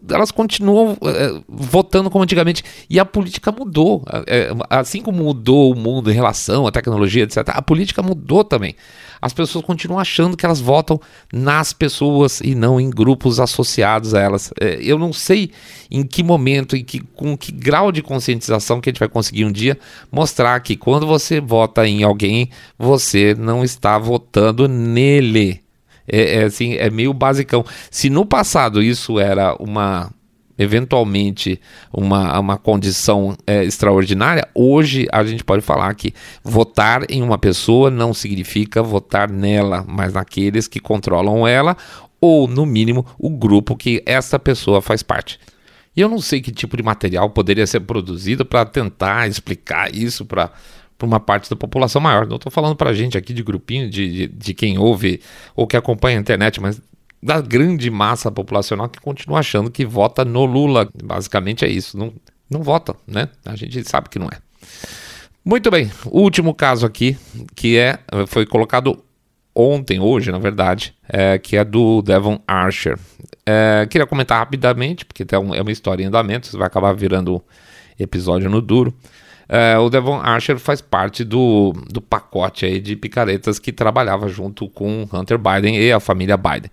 elas 0.09 0.31
continuam 0.31 0.97
é, 1.03 1.41
votando 1.47 2.09
como 2.09 2.23
antigamente. 2.23 2.63
E 2.89 2.99
a 2.99 3.05
política 3.05 3.51
mudou. 3.51 4.03
É, 4.27 4.49
assim 4.69 5.01
como 5.01 5.23
mudou 5.23 5.71
o 5.71 5.75
mundo 5.75 6.11
em 6.11 6.13
relação 6.13 6.67
à 6.67 6.71
tecnologia, 6.71 7.23
etc., 7.23 7.43
a 7.47 7.61
política 7.61 8.01
mudou 8.01 8.43
também. 8.43 8.75
As 9.21 9.31
pessoas 9.31 9.63
continuam 9.63 9.99
achando 9.99 10.35
que 10.35 10.45
elas 10.45 10.59
votam 10.59 10.99
nas 11.31 11.71
pessoas 11.71 12.41
e 12.41 12.53
não 12.53 12.79
em 12.79 12.89
grupos 12.89 13.39
associados 13.39 14.13
a 14.13 14.19
elas. 14.19 14.51
É, 14.59 14.77
eu 14.81 14.99
não 14.99 15.13
sei 15.13 15.51
em 15.89 16.03
que 16.03 16.21
momento, 16.21 16.75
em 16.75 16.83
que, 16.83 16.99
com 16.99 17.37
que 17.37 17.51
grau 17.51 17.91
de 17.91 18.01
conscientização 18.01 18.81
que 18.81 18.89
a 18.89 18.91
gente 18.91 18.99
vai 18.99 19.07
conseguir 19.07 19.45
um 19.45 19.51
dia 19.51 19.79
mostrar 20.11 20.59
que 20.59 20.75
quando 20.75 21.07
você 21.07 21.39
vota 21.39 21.87
em 21.87 22.03
alguém, 22.03 22.49
você 22.77 23.33
não 23.33 23.63
está 23.63 23.97
votando 23.97 24.67
nele 24.67 25.62
é, 26.07 26.41
é, 26.41 26.43
assim, 26.43 26.73
é 26.75 26.89
meio 26.89 27.13
basicão. 27.13 27.65
Se 27.89 28.09
no 28.09 28.25
passado 28.25 28.81
isso 28.81 29.19
era 29.19 29.55
uma 29.59 30.11
eventualmente 30.57 31.59
uma, 31.91 32.39
uma 32.39 32.57
condição 32.57 33.35
é, 33.45 33.63
extraordinária, 33.63 34.47
hoje 34.53 35.07
a 35.11 35.23
gente 35.23 35.43
pode 35.43 35.63
falar 35.63 35.93
que 35.95 36.13
votar 36.43 37.09
em 37.09 37.23
uma 37.23 37.39
pessoa 37.39 37.89
não 37.89 38.13
significa 38.13 38.83
votar 38.83 39.29
nela, 39.29 39.83
mas 39.87 40.13
naqueles 40.13 40.67
que 40.67 40.79
controlam 40.79 41.47
ela, 41.47 41.75
ou 42.21 42.47
no 42.47 42.65
mínimo 42.65 43.05
o 43.17 43.29
grupo 43.29 43.75
que 43.75 44.03
essa 44.05 44.37
pessoa 44.37 44.81
faz 44.81 45.01
parte. 45.01 45.39
E 45.95 46.01
eu 46.01 46.09
não 46.09 46.19
sei 46.19 46.41
que 46.41 46.51
tipo 46.51 46.75
de 46.75 46.83
material 46.83 47.29
poderia 47.29 47.67
ser 47.67 47.81
produzido 47.81 48.45
para 48.45 48.65
tentar 48.65 49.27
explicar 49.27 49.93
isso 49.93 50.25
para 50.25 50.51
para 50.97 51.05
uma 51.05 51.19
parte 51.19 51.49
da 51.49 51.55
população 51.55 52.01
maior. 52.01 52.27
Não 52.27 52.37
estou 52.37 52.51
falando 52.51 52.75
para 52.75 52.89
a 52.89 52.93
gente 52.93 53.17
aqui 53.17 53.33
de 53.33 53.43
grupinho, 53.43 53.89
de, 53.89 54.11
de, 54.11 54.27
de, 54.27 54.53
quem 54.53 54.77
ouve 54.77 55.21
ou 55.55 55.67
que 55.67 55.77
acompanha 55.77 56.17
a 56.17 56.21
internet, 56.21 56.61
mas 56.61 56.81
da 57.21 57.39
grande 57.41 57.89
massa 57.89 58.31
populacional 58.31 58.89
que 58.89 58.99
continua 58.99 59.39
achando 59.39 59.71
que 59.71 59.85
vota 59.85 60.25
no 60.25 60.45
Lula. 60.45 60.89
Basicamente 61.03 61.65
é 61.65 61.69
isso. 61.69 61.97
Não, 61.97 62.13
não 62.49 62.61
vota, 62.61 62.95
né? 63.07 63.29
A 63.45 63.55
gente 63.55 63.83
sabe 63.87 64.09
que 64.09 64.19
não 64.19 64.27
é. 64.27 64.37
Muito 65.45 65.69
bem, 65.69 65.91
o 66.05 66.21
último 66.21 66.53
caso 66.53 66.85
aqui, 66.85 67.17
que 67.53 67.77
é 67.77 67.99
foi 68.27 68.45
colocado 68.45 69.03
ontem, 69.53 69.99
hoje, 69.99 70.31
na 70.31 70.39
verdade, 70.39 70.95
é, 71.07 71.37
que 71.37 71.57
é 71.57 71.63
do 71.63 72.01
Devon 72.01 72.39
Archer. 72.47 72.97
É, 73.45 73.85
queria 73.89 74.07
comentar 74.07 74.39
rapidamente, 74.39 75.05
porque 75.05 75.25
é 75.31 75.37
uma 75.37 75.71
história 75.71 76.03
em 76.03 76.07
andamento, 76.07 76.47
isso 76.47 76.57
vai 76.57 76.67
acabar 76.67 76.93
virando 76.93 77.43
episódio 77.99 78.49
no 78.49 78.61
duro. 78.61 78.93
É, 79.55 79.77
o 79.77 79.87
Devon 79.87 80.15
Archer 80.15 80.57
faz 80.57 80.81
parte 80.81 81.23
do, 81.23 81.73
do 81.87 82.01
pacote 82.01 82.65
aí 82.65 82.79
de 82.79 82.95
picaretas 82.95 83.59
que 83.59 83.71
trabalhava 83.71 84.27
junto 84.27 84.67
com 84.67 85.07
Hunter 85.13 85.37
Biden 85.37 85.77
e 85.77 85.91
a 85.91 85.99
família 85.99 86.35
Biden. 86.35 86.71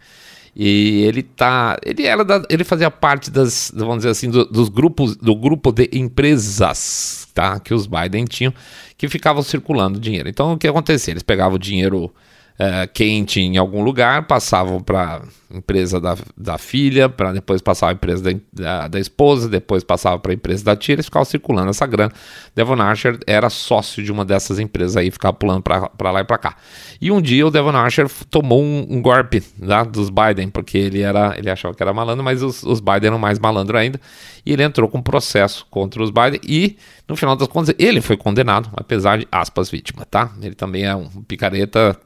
E 0.56 1.02
ele 1.02 1.22
tá, 1.22 1.76
ele 1.84 2.06
era 2.06 2.24
da, 2.24 2.42
ele 2.48 2.64
fazia 2.64 2.90
parte 2.90 3.30
das, 3.30 3.70
vamos 3.76 3.98
dizer 3.98 4.08
assim, 4.08 4.30
do, 4.30 4.46
dos 4.46 4.70
grupos, 4.70 5.14
do 5.14 5.36
grupo 5.36 5.70
de 5.70 5.90
empresas, 5.92 7.28
tá, 7.34 7.60
que 7.60 7.74
os 7.74 7.86
Biden 7.86 8.24
tinham, 8.24 8.54
que 8.96 9.10
ficavam 9.10 9.42
circulando 9.42 10.00
dinheiro. 10.00 10.30
Então 10.30 10.54
o 10.54 10.56
que 10.56 10.66
acontecia? 10.66 11.12
Eles 11.12 11.22
pegavam 11.22 11.56
o 11.56 11.58
dinheiro 11.58 12.10
é, 12.58 12.86
quente 12.86 13.42
em 13.42 13.58
algum 13.58 13.82
lugar, 13.82 14.26
passavam 14.26 14.80
para 14.80 15.20
empresa 15.52 16.00
da, 16.00 16.16
da 16.36 16.58
filha, 16.58 17.08
para 17.08 17.32
depois 17.32 17.60
passar 17.60 17.88
a 17.88 17.92
empresa 17.92 18.22
da, 18.22 18.40
da, 18.52 18.88
da, 18.88 19.00
esposa, 19.00 19.48
depois 19.48 19.82
passava 19.82 20.18
para 20.18 20.32
a 20.32 20.34
empresa 20.34 20.64
da 20.64 20.76
tia, 20.76 20.94
eles 20.94 21.06
ficavam 21.06 21.24
circulando 21.24 21.70
essa 21.70 21.86
grana. 21.86 22.12
Devon 22.54 22.80
Archer 22.80 23.18
era 23.26 23.50
sócio 23.50 24.02
de 24.02 24.12
uma 24.12 24.24
dessas 24.24 24.58
empresas 24.58 24.96
aí, 24.96 25.10
ficava 25.10 25.32
pulando 25.32 25.62
para 25.62 26.10
lá 26.10 26.20
e 26.20 26.24
para 26.24 26.38
cá. 26.38 26.56
E 27.00 27.10
um 27.10 27.20
dia 27.20 27.46
o 27.46 27.50
Devon 27.50 27.76
Archer 27.76 28.08
tomou 28.30 28.62
um, 28.62 28.86
um 28.88 29.02
golpe 29.02 29.42
né, 29.58 29.84
dos 29.84 30.10
Biden, 30.10 30.48
porque 30.50 30.78
ele 30.78 31.02
era 31.02 31.34
ele 31.36 31.50
achava 31.50 31.74
que 31.74 31.82
era 31.82 31.92
malandro, 31.92 32.24
mas 32.24 32.42
os, 32.42 32.62
os 32.62 32.80
Biden 32.80 33.08
eram 33.08 33.18
mais 33.18 33.38
malandro 33.38 33.76
ainda, 33.76 34.00
e 34.44 34.52
ele 34.52 34.62
entrou 34.62 34.88
com 34.88 34.98
um 34.98 35.02
processo 35.02 35.66
contra 35.70 36.02
os 36.02 36.10
Biden 36.10 36.40
e 36.46 36.76
no 37.08 37.16
final 37.16 37.34
das 37.34 37.48
contas 37.48 37.74
ele 37.78 38.00
foi 38.00 38.16
condenado, 38.16 38.70
apesar 38.76 39.18
de 39.18 39.26
aspas 39.32 39.70
vítima, 39.70 40.04
tá? 40.04 40.30
Ele 40.40 40.54
também 40.54 40.84
é 40.84 40.94
um 40.94 41.08
picareta, 41.22 41.98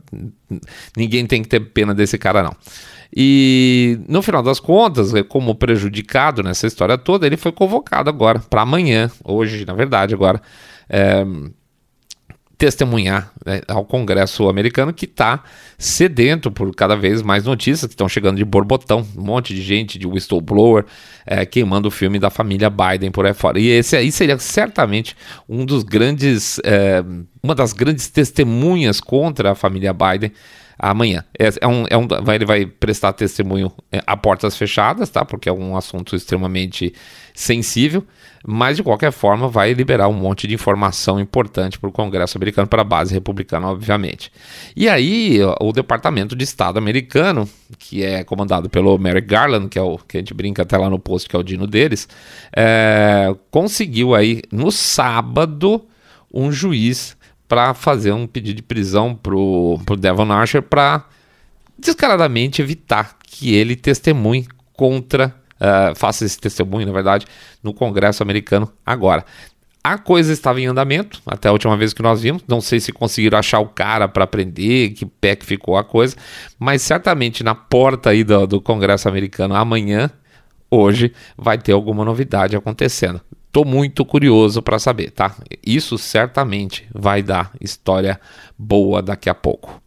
ninguém 0.97 1.27
tem 1.27 1.43
que 1.43 1.49
ter 1.49 1.61
pena 1.61 1.95
desse 1.95 2.17
cara 2.17 2.43
não. 2.43 2.57
E 3.17 4.01
no 4.09 4.23
final 4.23 4.43
das 4.43 4.59
contas, 4.59 5.13
como 5.29 5.55
prejudicado 5.55 6.43
nessa 6.43 6.67
história 6.67 6.99
toda, 6.99 7.27
ele 7.27 7.37
foi 7.37 7.53
convocado 7.53 8.11
agora 8.11 8.41
para 8.41 8.63
amanhã, 8.63 9.11
hoje, 9.25 9.65
na 9.65 9.73
verdade, 9.73 10.15
agora. 10.15 10.43
É, 10.89 11.25
testemunhar 12.57 13.33
né, 13.45 13.61
ao 13.69 13.85
Congresso 13.85 14.49
americano 14.49 14.93
que 14.93 15.05
está 15.05 15.43
sedento 15.77 16.51
por 16.51 16.75
cada 16.75 16.97
vez 16.97 17.21
mais 17.21 17.45
notícias 17.45 17.87
que 17.87 17.95
estão 17.95 18.09
chegando 18.09 18.37
de 18.37 18.45
borbotão, 18.45 19.07
um 19.17 19.23
monte 19.23 19.55
de 19.55 19.63
gente 19.63 19.99
de 19.99 20.07
whistleblower 20.07 20.85
é, 21.27 21.45
queimando 21.45 21.89
o 21.89 21.91
filme 21.91 22.19
da 22.19 22.31
família 22.31 22.71
Biden 22.71 23.11
por 23.11 23.27
aí 23.27 23.35
fora. 23.35 23.59
E 23.59 23.69
esse 23.69 23.97
aí 23.97 24.11
seria 24.11 24.39
certamente 24.39 25.17
um 25.49 25.65
dos 25.65 25.83
grandes, 25.83 26.61
é, 26.65 27.05
uma 27.43 27.55
das 27.55 27.73
grandes 27.73 28.09
testemunhas 28.09 29.01
contra 29.01 29.53
a 29.53 29.55
família 29.55 29.93
Biden 29.93 30.33
amanhã. 30.79 31.25
É, 31.39 31.49
é 31.61 31.67
um, 31.67 31.85
é 31.89 31.97
um, 31.97 32.07
ele 32.33 32.45
vai 32.45 32.67
prestar 32.67 33.13
testemunho 33.13 33.73
é, 33.91 34.03
a 34.07 34.17
portas 34.17 34.57
fechadas, 34.57 35.09
tá? 35.11 35.25
Porque 35.25 35.49
é 35.49 35.53
um 35.53 35.77
assunto 35.77 36.17
extremamente 36.17 36.93
sensível, 37.33 38.05
mas 38.47 38.77
de 38.77 38.83
qualquer 38.83 39.11
forma 39.11 39.49
vai 39.49 39.73
liberar 39.73 40.09
um 40.09 40.13
monte 40.13 40.47
de 40.47 40.55
informação 40.55 41.19
importante 41.19 41.79
para 41.79 41.89
o 41.89 41.93
Congresso 41.93 42.39
americano, 42.39 42.69
para 42.69 42.83
a 42.83 42.85
base 42.85 43.13
republicana, 43.13 43.69
obviamente. 43.69 44.31
E 44.77 44.89
aí 44.89 45.41
o 45.61 45.73
Departamento 45.73 46.37
de 46.37 46.45
Estado 46.45 46.79
americano, 46.79 47.49
que 47.79 48.05
é 48.05 48.23
comandado 48.23 48.69
pelo 48.69 48.97
Merrick 48.99 49.27
Garland, 49.27 49.69
que 49.69 49.79
é 49.79 49.83
o 49.83 49.99
que 49.99 50.19
a 50.19 50.21
gente 50.21 50.35
brinca 50.35 50.63
até 50.63 50.77
lá 50.77 50.91
no 50.91 50.99
post, 50.99 51.29
que 51.29 51.35
é 51.35 51.39
o 51.39 51.43
dino 51.43 51.67
deles, 51.67 52.09
é, 52.57 53.35
conseguiu 53.51 54.15
aí 54.15 54.43
no 54.53 54.71
sábado 54.71 55.85
um 56.33 56.53
juiz 56.53 57.17
para 57.49 57.75
fazer 57.75 58.13
um 58.13 58.27
pedido 58.27 58.57
de 58.57 58.63
prisão 58.63 59.15
pro, 59.15 59.79
pro 59.85 59.97
Devon 59.97 60.31
Archer 60.33 60.63
para 60.63 61.05
descaradamente 61.79 62.63
evitar 62.63 63.17
que 63.27 63.55
ele 63.55 63.77
testemunhe 63.77 64.47
contra, 64.73 65.35
uh, 65.61 65.95
faça 65.95 66.25
esse 66.25 66.39
testemunho, 66.39 66.87
na 66.87 66.93
verdade, 66.93 67.27
no 67.63 67.75
Congresso 67.75 68.23
americano 68.23 68.71
agora. 68.85 69.25
A 69.83 69.99
coisa 69.99 70.33
estava 70.33 70.59
em 70.61 70.67
andamento 70.67 71.21
até 71.27 71.49
a 71.49 71.53
última 71.53 71.77
vez 71.77 71.93
que 71.93 72.03
nós 72.03 72.23
vimos. 72.23 72.43
Não 72.49 72.59
sei 72.59 72.81
se 72.81 72.91
conseguiram 72.91 73.39
achar 73.39 73.61
o 73.61 73.69
cara 73.69 74.09
para 74.09 74.27
prender, 74.27 74.95
que 74.95 75.05
pé 75.05 75.37
que 75.37 75.45
ficou 75.45 75.77
a 75.77 75.85
coisa, 75.85 76.17
mas 76.59 76.81
certamente 76.81 77.45
na 77.45 77.55
porta 77.55 78.11
aí 78.11 78.25
do, 78.25 78.47
do 78.47 78.61
Congresso 78.63 79.09
americano 79.09 79.55
amanhã, 79.55 80.11
hoje, 80.71 81.13
vai 81.37 81.59
ter 81.59 81.73
alguma 81.73 82.03
novidade 82.03 82.57
acontecendo. 82.57 83.21
Tô 83.55 83.65
muito 83.65 84.05
curioso 84.05 84.61
para 84.61 84.81
saber, 84.81 85.13
tá? 85.13 85.37
Isso 85.65 85.97
certamente 85.97 86.85
vai 86.93 87.23
dar 87.23 87.53
história 87.61 88.21
boa 88.59 89.01
daqui 89.01 89.31
a 89.31 89.35
pouco. 89.35 89.81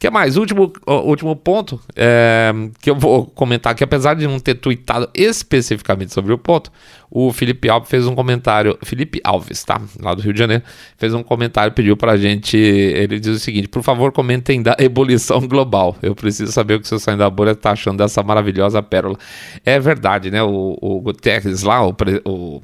que 0.00 0.10
mais? 0.10 0.36
Último, 0.36 0.72
último 0.84 1.36
ponto 1.36 1.80
é, 1.94 2.52
que 2.82 2.90
eu 2.90 2.96
vou 2.96 3.24
comentar 3.26 3.72
que 3.76 3.84
apesar 3.84 4.14
de 4.14 4.26
não 4.26 4.40
ter 4.40 4.56
tweetado 4.56 5.08
especificamente 5.14 6.12
sobre 6.12 6.32
o 6.32 6.38
ponto, 6.38 6.72
o 7.08 7.32
Felipe 7.32 7.70
Alves 7.70 7.88
fez 7.88 8.04
um 8.04 8.16
comentário, 8.16 8.76
Felipe 8.82 9.20
Alves, 9.22 9.62
tá? 9.62 9.80
Lá 10.02 10.12
do 10.12 10.20
Rio 10.20 10.32
de 10.32 10.38
Janeiro, 10.40 10.64
fez 10.98 11.14
um 11.14 11.22
comentário, 11.22 11.72
pediu 11.72 11.96
pra 11.96 12.16
gente, 12.16 12.56
ele 12.56 13.20
diz 13.20 13.36
o 13.36 13.38
seguinte, 13.38 13.68
por 13.68 13.84
favor 13.84 14.10
comentem 14.10 14.60
da 14.60 14.74
ebulição 14.80 15.46
global, 15.46 15.96
eu 16.02 16.16
preciso 16.16 16.50
saber 16.50 16.74
o 16.74 16.80
que 16.80 16.86
o 16.86 16.88
seu 16.88 16.98
saindo 16.98 17.20
da 17.20 17.30
bolha 17.30 17.54
tá 17.54 17.70
achando 17.70 17.98
dessa 17.98 18.24
maravilhosa 18.24 18.82
pérola. 18.82 19.16
É 19.64 19.78
verdade, 19.78 20.32
né? 20.32 20.42
O, 20.42 20.76
o 20.80 21.00
Guterres 21.00 21.62
lá, 21.62 21.86
o, 21.86 21.94
o 22.24 22.60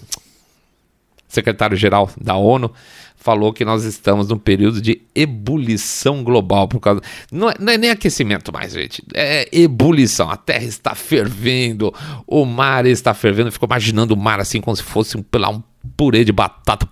secretário-geral 1.30 2.10
da 2.20 2.34
ONU, 2.34 2.70
falou 3.16 3.52
que 3.52 3.64
nós 3.64 3.84
estamos 3.84 4.28
num 4.28 4.38
período 4.38 4.80
de 4.80 5.02
ebulição 5.14 6.24
global 6.24 6.66
por 6.66 6.80
causa. 6.80 7.00
Não 7.30 7.50
é, 7.50 7.54
não 7.58 7.72
é, 7.72 7.78
nem 7.78 7.90
aquecimento 7.90 8.52
mais, 8.52 8.72
gente. 8.72 9.02
É 9.14 9.48
ebulição. 9.52 10.30
A 10.30 10.36
terra 10.36 10.64
está 10.64 10.94
fervendo, 10.94 11.94
o 12.26 12.44
mar 12.44 12.86
está 12.86 13.14
fervendo. 13.14 13.52
Ficou 13.52 13.66
imaginando 13.66 14.14
o 14.14 14.16
mar 14.16 14.40
assim 14.40 14.60
como 14.60 14.76
se 14.76 14.82
fosse 14.82 15.16
um, 15.16 15.20
um 15.20 15.62
purê 15.96 16.24
de 16.24 16.32
batata 16.32 16.86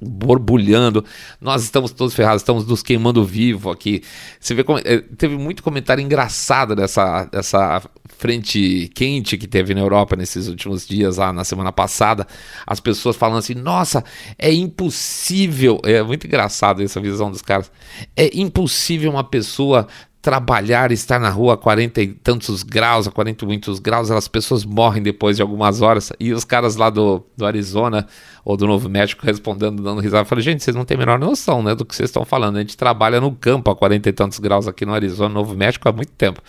borbulhando. 0.00 1.04
Nós 1.40 1.62
estamos 1.62 1.92
todos 1.92 2.14
ferrados, 2.14 2.42
estamos 2.42 2.66
nos 2.66 2.82
queimando 2.82 3.24
vivo 3.24 3.70
aqui. 3.70 4.02
Você 4.38 4.54
vê 4.54 4.64
como. 4.64 4.78
É, 4.78 4.98
teve 5.16 5.36
muito 5.36 5.62
comentário 5.62 6.02
engraçado 6.02 6.74
dessa, 6.74 7.24
dessa 7.24 7.82
frente 8.18 8.90
quente 8.94 9.36
que 9.36 9.46
teve 9.46 9.74
na 9.74 9.80
Europa 9.80 10.16
nesses 10.16 10.48
últimos 10.48 10.86
dias, 10.86 11.16
lá 11.16 11.32
na 11.32 11.44
semana 11.44 11.72
passada. 11.72 12.26
As 12.66 12.80
pessoas 12.80 13.16
falando 13.16 13.38
assim: 13.38 13.54
nossa, 13.54 14.04
é 14.38 14.52
impossível. 14.52 15.80
É 15.84 16.02
muito 16.02 16.26
engraçado 16.26 16.82
essa 16.82 17.00
visão 17.00 17.30
dos 17.30 17.42
caras. 17.42 17.70
É 18.16 18.30
impossível 18.36 19.10
uma 19.10 19.24
pessoa 19.24 19.86
trabalhar, 20.26 20.90
estar 20.90 21.20
na 21.20 21.30
rua 21.30 21.54
a 21.54 21.56
40 21.56 22.02
e 22.02 22.08
tantos 22.08 22.64
graus, 22.64 23.06
a 23.06 23.12
40 23.12 23.44
e 23.44 23.46
muitos 23.46 23.78
graus, 23.78 24.10
as 24.10 24.26
pessoas 24.26 24.64
morrem 24.64 25.00
depois 25.00 25.36
de 25.36 25.42
algumas 25.42 25.82
horas. 25.82 26.12
E 26.18 26.32
os 26.32 26.44
caras 26.44 26.74
lá 26.74 26.90
do, 26.90 27.24
do 27.36 27.46
Arizona 27.46 28.08
ou 28.44 28.56
do 28.56 28.66
Novo 28.66 28.88
México 28.88 29.24
respondendo, 29.24 29.80
dando 29.84 30.00
risada. 30.00 30.24
Falei, 30.24 30.42
gente, 30.42 30.64
vocês 30.64 30.74
não 30.74 30.84
têm 30.84 30.96
a 30.96 30.98
menor 30.98 31.16
noção 31.16 31.62
né, 31.62 31.76
do 31.76 31.84
que 31.84 31.94
vocês 31.94 32.08
estão 32.08 32.24
falando. 32.24 32.56
A 32.56 32.58
gente 32.58 32.76
trabalha 32.76 33.20
no 33.20 33.36
campo 33.36 33.70
a 33.70 33.76
40 33.76 34.08
e 34.08 34.12
tantos 34.12 34.40
graus 34.40 34.66
aqui 34.66 34.84
no 34.84 34.94
Arizona, 34.94 35.32
Novo 35.32 35.54
México 35.54 35.88
há 35.88 35.92
muito 35.92 36.10
tempo. 36.10 36.42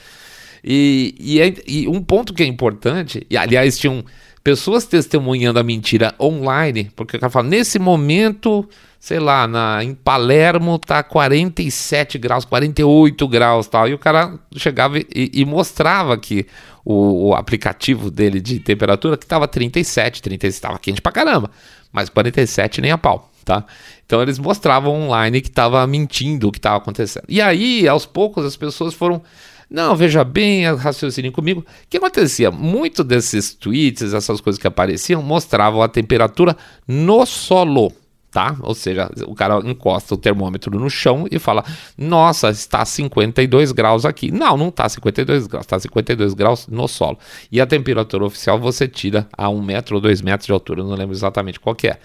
E, 0.63 1.13
e, 1.19 1.39
é, 1.39 1.53
e 1.67 1.87
um 1.87 2.01
ponto 2.01 2.33
que 2.33 2.41
é 2.41 2.47
importante, 2.47 3.27
e 3.29 3.37
aliás, 3.37 3.77
tinham 3.77 4.03
pessoas 4.43 4.85
testemunhando 4.85 5.59
a 5.59 5.63
mentira 5.63 6.15
online, 6.19 6.89
porque 6.95 7.15
o 7.15 7.19
cara 7.19 7.29
fala, 7.29 7.47
nesse 7.47 7.77
momento, 7.77 8.67
sei 8.99 9.19
lá, 9.19 9.47
na, 9.47 9.83
em 9.83 9.93
Palermo 9.93 10.77
tá 10.79 11.03
47 11.03 12.17
graus, 12.17 12.45
48 12.45 13.27
graus 13.27 13.67
tal. 13.67 13.87
E 13.87 13.93
o 13.93 13.99
cara 13.99 14.37
chegava 14.55 14.97
e, 14.97 15.05
e 15.13 15.45
mostrava 15.45 16.17
que 16.17 16.47
o, 16.83 17.29
o, 17.29 17.35
aplicativo 17.35 18.09
dele 18.09 18.39
de 18.39 18.59
temperatura 18.59 19.17
que 19.17 19.25
estava 19.25 19.47
37, 19.47 20.21
37 20.21 20.53
estava 20.53 20.79
quente 20.79 21.01
pra 21.01 21.11
caramba, 21.11 21.51
mas 21.91 22.09
47 22.09 22.81
nem 22.81 22.91
a 22.91 22.97
pau. 22.97 23.31
Tá? 23.43 23.63
Então 24.05 24.21
eles 24.21 24.37
mostravam 24.37 24.93
online 24.93 25.39
que 25.39 25.47
estava 25.47 25.85
mentindo 25.87 26.49
o 26.49 26.51
que 26.51 26.59
estava 26.59 26.77
acontecendo. 26.77 27.23
E 27.29 27.41
aí, 27.41 27.87
aos 27.87 28.05
poucos, 28.05 28.45
as 28.45 28.57
pessoas 28.57 28.93
foram 28.93 29.21
não, 29.69 29.95
veja 29.95 30.23
bem, 30.23 30.65
raciocinem 30.75 31.31
comigo. 31.31 31.61
O 31.61 31.65
que 31.89 31.97
acontecia? 31.97 32.49
Muito 32.49 33.03
desses 33.03 33.53
tweets, 33.53 34.13
essas 34.13 34.39
coisas 34.39 34.59
que 34.59 34.67
apareciam, 34.67 35.21
mostravam 35.21 35.81
a 35.81 35.89
temperatura 35.89 36.55
no 36.87 37.25
solo. 37.25 37.91
Tá? 38.37 38.55
Ou 38.61 38.75
seja, 38.75 39.09
o 39.25 39.33
cara 39.33 39.57
encosta 39.67 40.13
o 40.13 40.17
termômetro 40.17 40.79
no 40.79 40.91
chão 40.91 41.25
e 41.31 41.39
fala: 41.39 41.65
Nossa, 41.97 42.51
está 42.51 42.85
52 42.85 43.71
graus 43.71 44.05
aqui. 44.05 44.29
Não, 44.29 44.55
não 44.55 44.67
está 44.67 44.87
52 44.87 45.47
graus, 45.47 45.65
está 45.65 45.79
52 45.79 46.35
graus 46.35 46.67
no 46.67 46.87
solo. 46.87 47.17
E 47.51 47.59
a 47.59 47.65
temperatura 47.65 48.23
oficial 48.23 48.59
você 48.59 48.87
tira 48.87 49.27
a 49.35 49.49
1 49.49 49.59
metro 49.59 49.95
ou 49.95 50.01
2 50.01 50.21
metros 50.21 50.45
de 50.45 50.53
altura, 50.53 50.83
não 50.83 50.93
lembro 50.93 51.15
exatamente 51.15 51.59
qual 51.59 51.75
é. 51.83 51.97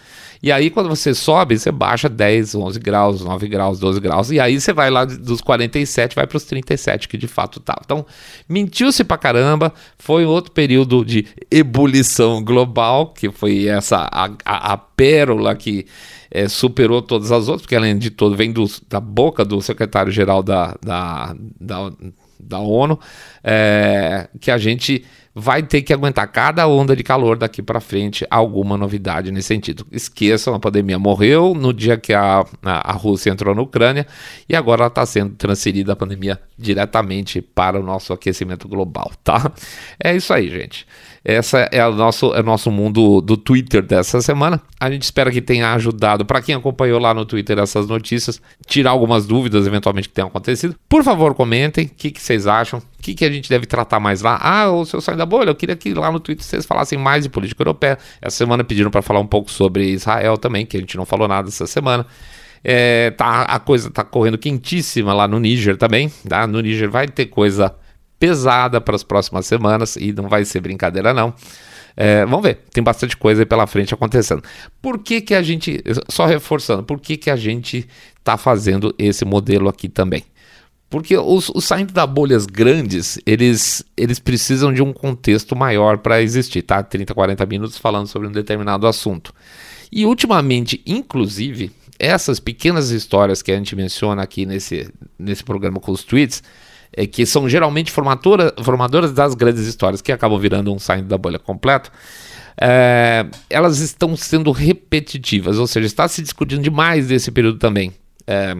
E 0.42 0.50
aí, 0.50 0.70
quando 0.70 0.88
você 0.88 1.14
sobe, 1.14 1.56
você 1.56 1.70
baixa 1.70 2.08
10, 2.08 2.56
11 2.56 2.80
graus, 2.80 3.22
9 3.22 3.46
graus, 3.46 3.78
12 3.78 4.00
graus. 4.00 4.30
E 4.32 4.40
aí 4.40 4.60
você 4.60 4.72
vai 4.72 4.90
lá 4.90 5.04
dos 5.04 5.40
47, 5.40 6.16
vai 6.16 6.26
para 6.26 6.36
os 6.36 6.44
37, 6.44 7.06
que 7.06 7.16
de 7.16 7.28
fato 7.28 7.60
tá. 7.60 7.80
Então, 7.84 8.04
mentiu-se 8.48 9.04
pra 9.04 9.16
caramba. 9.16 9.72
Foi 9.96 10.24
outro 10.24 10.50
período 10.50 11.04
de 11.04 11.26
ebulição 11.48 12.42
global, 12.42 13.14
que 13.14 13.30
foi 13.30 13.68
essa 13.68 14.08
a, 14.10 14.30
a, 14.44 14.72
a 14.72 14.76
pérola 14.76 15.54
que 15.54 15.86
é, 16.28 16.48
superou 16.48 17.00
todas 17.02 17.30
as 17.30 17.46
outras, 17.46 17.62
porque 17.62 17.76
além 17.76 17.96
de 17.96 18.10
tudo, 18.10 18.34
vem 18.34 18.50
do, 18.50 18.64
da 18.88 18.98
boca 18.98 19.44
do 19.44 19.60
secretário-geral 19.60 20.42
da, 20.42 20.74
da, 20.82 21.36
da, 21.60 21.92
da 22.42 22.58
ONU, 22.58 22.98
é, 23.42 24.28
que 24.40 24.50
a 24.50 24.58
gente 24.58 25.04
vai 25.34 25.62
ter 25.62 25.82
que 25.82 25.92
aguentar 25.92 26.26
cada 26.30 26.66
onda 26.66 26.94
de 26.94 27.02
calor 27.02 27.36
daqui 27.36 27.62
para 27.62 27.80
frente 27.80 28.26
alguma 28.30 28.76
novidade 28.76 29.30
nesse 29.32 29.48
sentido. 29.48 29.86
Esqueçam, 29.90 30.54
a 30.54 30.60
pandemia 30.60 30.98
morreu 30.98 31.54
no 31.54 31.72
dia 31.72 31.96
que 31.96 32.12
a, 32.12 32.44
a, 32.62 32.90
a 32.90 32.92
Rússia 32.92 33.30
entrou 33.30 33.54
na 33.54 33.62
Ucrânia 33.62 34.06
e 34.48 34.54
agora 34.54 34.86
está 34.86 35.06
sendo 35.06 35.34
transferida 35.34 35.94
a 35.94 35.96
pandemia 35.96 36.38
diretamente 36.58 37.40
para 37.40 37.80
o 37.80 37.82
nosso 37.82 38.12
aquecimento 38.12 38.68
global, 38.68 39.10
tá? 39.24 39.50
É 40.02 40.14
isso 40.14 40.32
aí, 40.32 40.50
gente. 40.50 40.86
Essa 41.24 41.68
é 41.70 41.86
o 41.86 41.92
nosso, 41.92 42.34
é 42.34 42.40
o 42.40 42.42
nosso 42.42 42.70
mundo 42.70 43.20
do 43.20 43.36
Twitter 43.36 43.80
dessa 43.80 44.20
semana. 44.20 44.60
A 44.80 44.90
gente 44.90 45.04
espera 45.04 45.30
que 45.30 45.40
tenha 45.40 45.72
ajudado, 45.72 46.24
para 46.24 46.42
quem 46.42 46.54
acompanhou 46.54 46.98
lá 46.98 47.14
no 47.14 47.24
Twitter 47.24 47.58
essas 47.58 47.86
notícias, 47.86 48.42
tirar 48.66 48.90
algumas 48.90 49.24
dúvidas 49.24 49.66
eventualmente 49.66 50.08
que 50.08 50.14
tenham 50.14 50.26
acontecido. 50.26 50.74
Por 50.88 51.04
favor, 51.04 51.34
comentem 51.34 51.86
o 51.86 51.88
que, 51.88 52.10
que 52.10 52.20
vocês 52.20 52.48
acham, 52.48 52.80
o 52.80 52.82
que, 53.00 53.14
que 53.14 53.24
a 53.24 53.30
gente 53.30 53.48
deve 53.48 53.66
tratar 53.66 54.00
mais 54.00 54.20
lá. 54.20 54.36
Ah, 54.42 54.70
o 54.70 54.84
seu 54.84 55.00
sai 55.00 55.16
da 55.16 55.24
bolha, 55.24 55.50
eu 55.50 55.54
queria 55.54 55.76
que 55.76 55.94
lá 55.94 56.10
no 56.10 56.18
Twitter 56.18 56.44
vocês 56.44 56.66
falassem 56.66 56.98
mais 56.98 57.22
de 57.22 57.30
política 57.30 57.62
europeia. 57.62 57.98
Essa 58.20 58.38
semana 58.38 58.64
pediram 58.64 58.90
para 58.90 59.02
falar 59.02 59.20
um 59.20 59.26
pouco 59.26 59.48
sobre 59.50 59.90
Israel 59.90 60.36
também, 60.36 60.66
que 60.66 60.76
a 60.76 60.80
gente 60.80 60.96
não 60.96 61.06
falou 61.06 61.28
nada 61.28 61.48
essa 61.48 61.68
semana. 61.68 62.04
É, 62.64 63.10
tá, 63.12 63.42
a 63.42 63.58
coisa 63.60 63.90
tá 63.90 64.04
correndo 64.04 64.38
quentíssima 64.38 65.12
lá 65.12 65.28
no 65.28 65.38
Níger 65.38 65.76
também. 65.76 66.12
Tá? 66.28 66.48
No 66.48 66.60
Níger 66.60 66.90
vai 66.90 67.06
ter 67.06 67.26
coisa 67.26 67.74
pesada 68.22 68.80
para 68.80 68.94
as 68.94 69.02
próximas 69.02 69.46
semanas 69.46 69.96
e 69.96 70.12
não 70.12 70.28
vai 70.28 70.44
ser 70.44 70.60
brincadeira, 70.60 71.12
não. 71.12 71.34
É, 71.96 72.24
vamos 72.24 72.44
ver, 72.44 72.60
tem 72.72 72.80
bastante 72.82 73.16
coisa 73.16 73.42
aí 73.42 73.46
pela 73.46 73.66
frente 73.66 73.92
acontecendo. 73.92 74.40
Por 74.80 75.00
que, 75.00 75.20
que 75.20 75.34
a 75.34 75.42
gente, 75.42 75.82
só 76.08 76.24
reforçando, 76.24 76.84
por 76.84 77.00
que, 77.00 77.16
que 77.16 77.28
a 77.28 77.34
gente 77.34 77.84
está 78.16 78.36
fazendo 78.36 78.94
esse 78.96 79.24
modelo 79.24 79.68
aqui 79.68 79.88
também? 79.88 80.22
Porque 80.88 81.16
os, 81.16 81.48
os 81.48 81.64
saindo 81.64 81.92
da 81.92 82.06
bolhas 82.06 82.46
grandes, 82.46 83.18
eles, 83.26 83.84
eles 83.96 84.20
precisam 84.20 84.72
de 84.72 84.80
um 84.80 84.92
contexto 84.92 85.56
maior 85.56 85.98
para 85.98 86.22
existir, 86.22 86.62
tá? 86.62 86.80
30, 86.80 87.12
40 87.12 87.44
minutos 87.46 87.76
falando 87.76 88.06
sobre 88.06 88.28
um 88.28 88.32
determinado 88.32 88.86
assunto. 88.86 89.34
E 89.90 90.06
ultimamente, 90.06 90.80
inclusive, 90.86 91.72
essas 91.98 92.38
pequenas 92.38 92.90
histórias 92.90 93.42
que 93.42 93.50
a 93.50 93.56
gente 93.56 93.74
menciona 93.74 94.22
aqui 94.22 94.46
nesse, 94.46 94.88
nesse 95.18 95.42
programa 95.42 95.80
com 95.80 95.90
os 95.90 96.04
tweets, 96.04 96.40
é, 96.96 97.06
que 97.06 97.24
são 97.24 97.48
geralmente 97.48 97.90
formadoras, 97.90 99.12
das 99.12 99.34
grandes 99.34 99.66
histórias, 99.66 100.02
que 100.02 100.12
acabam 100.12 100.38
virando 100.38 100.72
um 100.72 100.78
saindo 100.78 101.08
da 101.08 101.18
bolha 101.18 101.38
completo, 101.38 101.90
é, 102.60 103.26
elas 103.48 103.78
estão 103.78 104.16
sendo 104.16 104.50
repetitivas, 104.52 105.58
ou 105.58 105.66
seja, 105.66 105.86
está 105.86 106.06
se 106.06 106.22
discutindo 106.22 106.62
demais 106.62 107.08
desse 107.08 107.30
período 107.30 107.58
também. 107.58 107.92
É, 108.26 108.54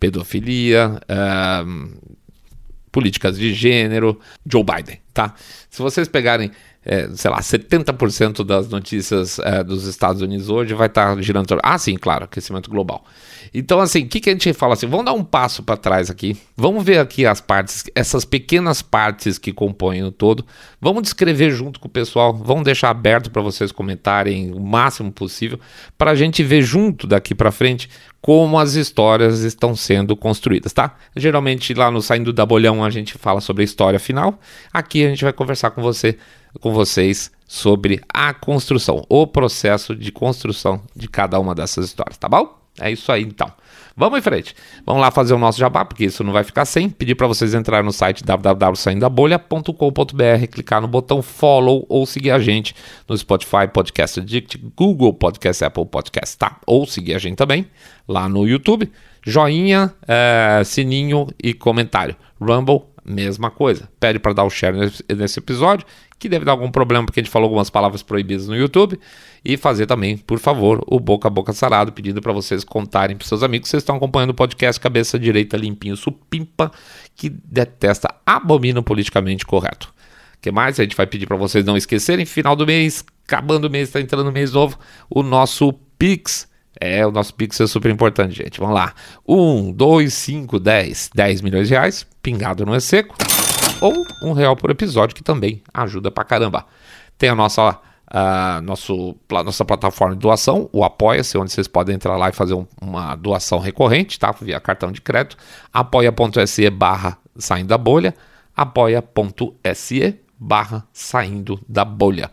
pedofilia, 0.00 1.00
é, 1.08 1.64
políticas 2.90 3.38
de 3.38 3.52
gênero, 3.52 4.18
Joe 4.50 4.64
Biden, 4.64 4.98
tá? 5.12 5.34
Se 5.70 5.82
vocês 5.82 6.08
pegarem 6.08 6.50
é, 6.90 7.06
sei 7.14 7.30
lá, 7.30 7.38
70% 7.38 8.42
das 8.42 8.70
notícias 8.70 9.38
é, 9.40 9.62
dos 9.62 9.84
Estados 9.84 10.22
Unidos 10.22 10.48
hoje 10.48 10.72
vai 10.72 10.86
estar 10.86 11.14
tá 11.14 11.20
girando. 11.20 11.58
Ah, 11.62 11.76
sim, 11.76 11.96
claro, 11.96 12.24
aquecimento 12.24 12.70
global. 12.70 13.04
Então, 13.52 13.78
assim, 13.78 14.04
o 14.04 14.08
que, 14.08 14.20
que 14.20 14.30
a 14.30 14.32
gente 14.32 14.52
fala 14.54 14.72
assim? 14.72 14.86
Vamos 14.86 15.04
dar 15.04 15.12
um 15.12 15.22
passo 15.22 15.62
para 15.62 15.76
trás 15.76 16.10
aqui. 16.10 16.34
Vamos 16.56 16.82
ver 16.82 16.98
aqui 16.98 17.26
as 17.26 17.42
partes, 17.42 17.84
essas 17.94 18.24
pequenas 18.24 18.80
partes 18.80 19.36
que 19.38 19.52
compõem 19.52 20.02
o 20.02 20.10
todo. 20.10 20.46
Vamos 20.80 21.02
descrever 21.02 21.50
junto 21.50 21.78
com 21.78 21.88
o 21.88 21.90
pessoal. 21.90 22.32
Vamos 22.32 22.64
deixar 22.64 22.88
aberto 22.88 23.30
para 23.30 23.42
vocês 23.42 23.70
comentarem 23.70 24.50
o 24.52 24.60
máximo 24.60 25.12
possível 25.12 25.60
para 25.98 26.12
a 26.12 26.14
gente 26.14 26.42
ver 26.42 26.62
junto 26.62 27.06
daqui 27.06 27.34
para 27.34 27.52
frente 27.52 27.90
como 28.20 28.58
as 28.58 28.74
histórias 28.74 29.40
estão 29.40 29.76
sendo 29.76 30.16
construídas, 30.16 30.72
tá? 30.72 30.96
Geralmente 31.14 31.72
lá 31.72 31.90
no 31.90 32.02
Saindo 32.02 32.32
da 32.32 32.44
Bolhão 32.44 32.84
a 32.84 32.90
gente 32.90 33.16
fala 33.16 33.40
sobre 33.40 33.62
a 33.62 33.64
história 33.64 33.98
final. 33.98 34.40
Aqui 34.72 35.04
a 35.04 35.08
gente 35.08 35.22
vai 35.22 35.32
conversar 35.32 35.70
com 35.70 35.80
você, 35.80 36.18
com 36.60 36.72
vocês 36.72 37.30
sobre 37.46 38.00
a 38.12 38.34
construção, 38.34 39.04
o 39.08 39.26
processo 39.26 39.96
de 39.96 40.12
construção 40.12 40.82
de 40.94 41.08
cada 41.08 41.40
uma 41.40 41.54
dessas 41.54 41.86
histórias, 41.86 42.18
tá 42.18 42.28
bom? 42.28 42.58
É 42.80 42.90
isso 42.90 43.10
aí 43.10 43.22
então. 43.22 43.50
Vamos 43.96 44.18
em 44.20 44.22
frente. 44.22 44.54
Vamos 44.86 45.02
lá 45.02 45.10
fazer 45.10 45.34
o 45.34 45.38
nosso 45.38 45.58
jabá, 45.58 45.84
porque 45.84 46.04
isso 46.04 46.22
não 46.22 46.32
vai 46.32 46.44
ficar 46.44 46.64
sem. 46.64 46.88
Pedir 46.88 47.16
para 47.16 47.26
vocês 47.26 47.52
entrarem 47.52 47.84
no 47.84 47.92
site 47.92 48.22
www.saindabolha.com.br, 48.22 50.46
clicar 50.52 50.80
no 50.80 50.86
botão 50.86 51.20
follow 51.20 51.84
ou 51.88 52.06
seguir 52.06 52.30
a 52.30 52.38
gente 52.38 52.76
no 53.08 53.18
Spotify, 53.18 53.66
Podcast 53.72 54.20
Addict, 54.20 54.56
Google 54.76 55.12
Podcast, 55.12 55.64
Apple 55.64 55.86
Podcast, 55.86 56.38
tá? 56.38 56.60
Ou 56.64 56.86
seguir 56.86 57.14
a 57.14 57.18
gente 57.18 57.34
também 57.34 57.66
lá 58.06 58.28
no 58.28 58.46
YouTube. 58.46 58.88
Joinha, 59.26 59.92
é, 60.06 60.62
sininho 60.64 61.26
e 61.42 61.52
comentário. 61.52 62.14
Rumble, 62.40 62.82
mesma 63.04 63.50
coisa. 63.50 63.88
Pede 63.98 64.20
para 64.20 64.32
dar 64.32 64.44
o 64.44 64.50
share 64.50 64.78
nesse, 64.78 65.04
nesse 65.08 65.40
episódio 65.40 65.84
que 66.18 66.28
deve 66.28 66.44
dar 66.44 66.52
algum 66.52 66.70
problema 66.70 67.04
porque 67.04 67.20
a 67.20 67.22
gente 67.22 67.30
falou 67.30 67.46
algumas 67.46 67.70
palavras 67.70 68.02
proibidas 68.02 68.48
no 68.48 68.56
YouTube. 68.56 68.98
E 69.44 69.56
fazer 69.56 69.86
também, 69.86 70.16
por 70.16 70.38
favor, 70.38 70.82
o 70.86 70.98
boca 70.98 71.28
a 71.28 71.30
boca 71.30 71.52
sarado, 71.52 71.92
pedindo 71.92 72.20
para 72.20 72.32
vocês 72.32 72.64
contarem 72.64 73.16
para 73.16 73.26
seus 73.26 73.42
amigos 73.42 73.70
vocês 73.70 73.82
estão 73.82 73.96
acompanhando 73.96 74.30
o 74.30 74.34
podcast 74.34 74.80
Cabeça 74.80 75.18
Direita 75.18 75.56
Limpinho 75.56 75.96
Supimpa, 75.96 76.72
que 77.14 77.28
detesta, 77.28 78.12
abomina 78.26 78.82
politicamente 78.82 79.46
correto. 79.46 79.94
O 80.36 80.40
que 80.40 80.50
mais? 80.50 80.78
A 80.78 80.82
gente 80.82 80.96
vai 80.96 81.06
pedir 81.06 81.26
para 81.26 81.36
vocês 81.36 81.64
não 81.64 81.76
esquecerem, 81.76 82.26
final 82.26 82.56
do 82.56 82.66
mês, 82.66 83.04
acabando 83.26 83.66
o 83.66 83.70
mês, 83.70 83.88
está 83.88 84.00
entrando 84.00 84.28
o 84.28 84.32
mês 84.32 84.52
novo, 84.52 84.78
o 85.08 85.22
nosso 85.22 85.72
Pix. 85.98 86.48
É, 86.80 87.04
o 87.06 87.10
nosso 87.10 87.34
Pix 87.34 87.60
é 87.60 87.66
super 87.66 87.90
importante, 87.90 88.36
gente. 88.36 88.60
Vamos 88.60 88.74
lá. 88.74 88.94
1, 89.26 89.72
2, 89.72 90.14
5, 90.14 90.60
10. 90.60 91.10
10 91.14 91.42
milhões 91.42 91.68
de 91.68 91.74
reais, 91.74 92.06
pingado 92.22 92.64
não 92.64 92.74
é 92.74 92.80
seco 92.80 93.16
ou 93.80 94.06
um 94.22 94.32
real 94.32 94.56
por 94.56 94.70
episódio, 94.70 95.14
que 95.14 95.22
também 95.22 95.62
ajuda 95.72 96.10
pra 96.10 96.24
caramba. 96.24 96.66
Tem 97.16 97.28
a 97.28 97.34
nossa, 97.34 97.70
uh, 97.70 98.62
nosso, 98.62 99.16
nossa 99.44 99.64
plataforma 99.64 100.14
de 100.14 100.20
doação, 100.20 100.68
o 100.72 100.84
Apoia-se, 100.84 101.36
onde 101.38 101.52
vocês 101.52 101.68
podem 101.68 101.94
entrar 101.94 102.16
lá 102.16 102.28
e 102.28 102.32
fazer 102.32 102.54
um, 102.54 102.66
uma 102.80 103.14
doação 103.14 103.58
recorrente, 103.58 104.18
tá? 104.18 104.32
Via 104.40 104.60
cartão 104.60 104.92
de 104.92 105.00
crédito. 105.00 105.36
apoia.se 105.72 106.70
barra 106.70 107.18
saindo 107.36 107.68
da 107.68 107.78
bolha, 107.78 108.14
apoia.se 108.56 110.20
barra 110.38 110.86
saindo 110.92 111.60
da 111.68 111.84
bolha. 111.84 112.30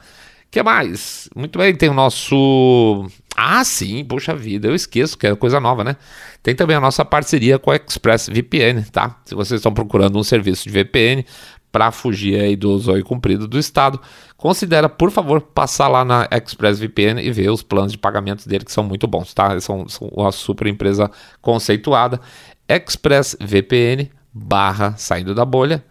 Que 0.55 0.63
mais? 0.63 1.29
Muito 1.35 1.59
bem, 1.59 1.75
tem 1.75 1.89
o 1.89 1.93
nosso. 1.93 3.05
Ah, 3.35 3.61
sim, 3.65 4.05
puxa 4.05 4.33
vida, 4.33 4.69
eu 4.69 4.73
esqueço 4.73 5.17
que 5.17 5.27
é 5.27 5.35
coisa 5.35 5.59
nova, 5.59 5.83
né? 5.83 5.97
Tem 6.41 6.55
também 6.55 6.77
a 6.77 6.79
nossa 6.79 7.03
parceria 7.03 7.59
com 7.59 7.71
a 7.71 7.75
ExpressVPN, 7.75 8.83
tá? 8.89 9.19
Se 9.25 9.35
vocês 9.35 9.59
estão 9.59 9.73
procurando 9.73 10.17
um 10.17 10.23
serviço 10.23 10.63
de 10.63 10.69
VPN 10.69 11.25
para 11.73 11.91
fugir 11.91 12.39
aí 12.39 12.55
do 12.55 12.79
zóio 12.79 13.03
comprido 13.03 13.49
do 13.49 13.59
Estado, 13.59 13.99
considera, 14.37 14.87
por 14.87 15.11
favor, 15.11 15.41
passar 15.41 15.89
lá 15.89 16.05
na 16.05 16.25
ExpressVPN 16.31 17.21
e 17.21 17.31
ver 17.33 17.49
os 17.49 17.61
planos 17.61 17.91
de 17.91 17.97
pagamento 17.97 18.47
dele, 18.47 18.63
que 18.63 18.71
são 18.71 18.83
muito 18.85 19.05
bons, 19.07 19.33
tá? 19.33 19.59
São, 19.59 19.89
são 19.89 20.07
uma 20.07 20.31
super 20.31 20.67
empresa 20.67 21.11
conceituada. 21.41 22.21
ExpressVPN 22.65 24.09
barra 24.33 24.95
saindo 24.95 25.35
da 25.35 25.43
bolha. 25.43 25.83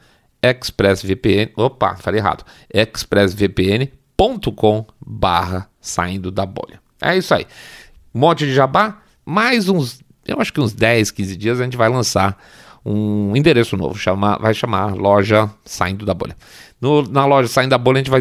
ExpressVPN, 0.42 1.52
opa, 1.54 1.96
falei 1.96 2.18
errado. 2.18 2.46
ExpressVPN.com 4.18 4.86
barra 5.04 5.68
saindo 5.80 6.30
da 6.30 6.46
bolha. 6.46 6.80
É 7.00 7.16
isso 7.16 7.34
aí. 7.34 7.46
Um 8.14 8.20
monte 8.20 8.46
de 8.46 8.54
jabá, 8.54 9.02
mais 9.24 9.68
uns, 9.68 10.00
eu 10.26 10.40
acho 10.40 10.52
que 10.52 10.60
uns 10.60 10.72
10, 10.72 11.10
15 11.10 11.36
dias 11.36 11.60
a 11.60 11.64
gente 11.64 11.76
vai 11.76 11.88
lançar 11.88 12.38
um 12.84 13.34
endereço 13.34 13.76
novo, 13.76 13.98
chama, 13.98 14.38
vai 14.38 14.52
chamar 14.52 14.94
loja 14.94 15.50
Saindo 15.64 16.04
da 16.04 16.14
Bolha. 16.14 16.36
No, 16.80 17.02
na 17.02 17.24
loja 17.24 17.48
Saindo 17.48 17.70
da 17.70 17.78
Bolha 17.78 17.96
a 17.96 18.02
gente 18.02 18.10
vai, 18.10 18.20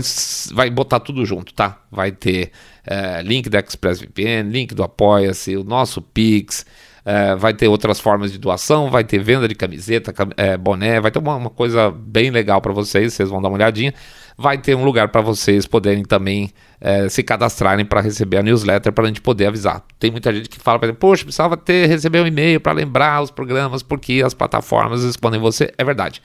vai 0.54 0.70
botar 0.70 1.00
tudo 1.00 1.26
junto, 1.26 1.54
tá? 1.54 1.82
Vai 1.92 2.12
ter 2.12 2.52
é, 2.86 3.22
link 3.22 3.50
da 3.50 3.60
ExpressVPN, 3.60 4.50
link 4.50 4.74
do 4.74 4.84
Apoia-se, 4.84 5.58
o 5.58 5.64
nosso 5.64 6.02
Pix, 6.02 6.66
é, 7.06 7.36
vai 7.36 7.54
ter 7.54 7.68
outras 7.68 8.00
formas 8.00 8.32
de 8.32 8.38
doação, 8.38 8.90
vai 8.90 9.04
ter 9.04 9.20
venda 9.20 9.48
de 9.48 9.56
camiseta, 9.56 10.14
é, 10.38 10.56
boné, 10.58 11.02
vai 11.02 11.12
ter 11.12 11.20
uma, 11.20 11.36
uma 11.36 11.50
coisa 11.50 11.92
bem 11.92 12.32
legal 12.32 12.62
para 12.62 12.72
vocês, 12.72 13.14
vocês 13.14 13.30
vão 13.30 13.42
dar 13.42 13.50
uma 13.50 13.58
olhadinha. 13.58 13.94
Vai 14.38 14.58
ter 14.58 14.76
um 14.76 14.84
lugar 14.84 15.10
para 15.10 15.22
vocês 15.22 15.66
poderem 15.66 16.04
também 16.04 16.52
é, 16.82 17.08
se 17.10 17.22
cadastrarem 17.24 17.86
para 17.86 18.02
receber 18.02 18.38
a 18.38 18.44
newsletter 18.44 18.92
para 18.92 19.06
a 19.06 19.08
gente 19.08 19.22
poder 19.22 19.48
avisar. 19.48 19.84
Tem 20.00 20.12
muita 20.12 20.34
gente 20.34 20.50
que 20.50 20.60
fala, 20.60 20.80
exemplo, 20.84 21.00
poxa, 21.00 21.24
precisava 21.24 21.56
ter 21.56 21.88
receber 21.88 22.22
um 22.22 22.28
e-mail 22.28 22.60
para 22.60 22.74
lembrar 22.74 23.22
os 23.22 23.32
programas 23.32 23.84
porque 23.84 24.22
as 24.26 24.34
plataformas 24.34 25.04
respondem 25.04 25.40
você. 25.40 25.72
É 25.78 25.84
verdade. 25.84 26.22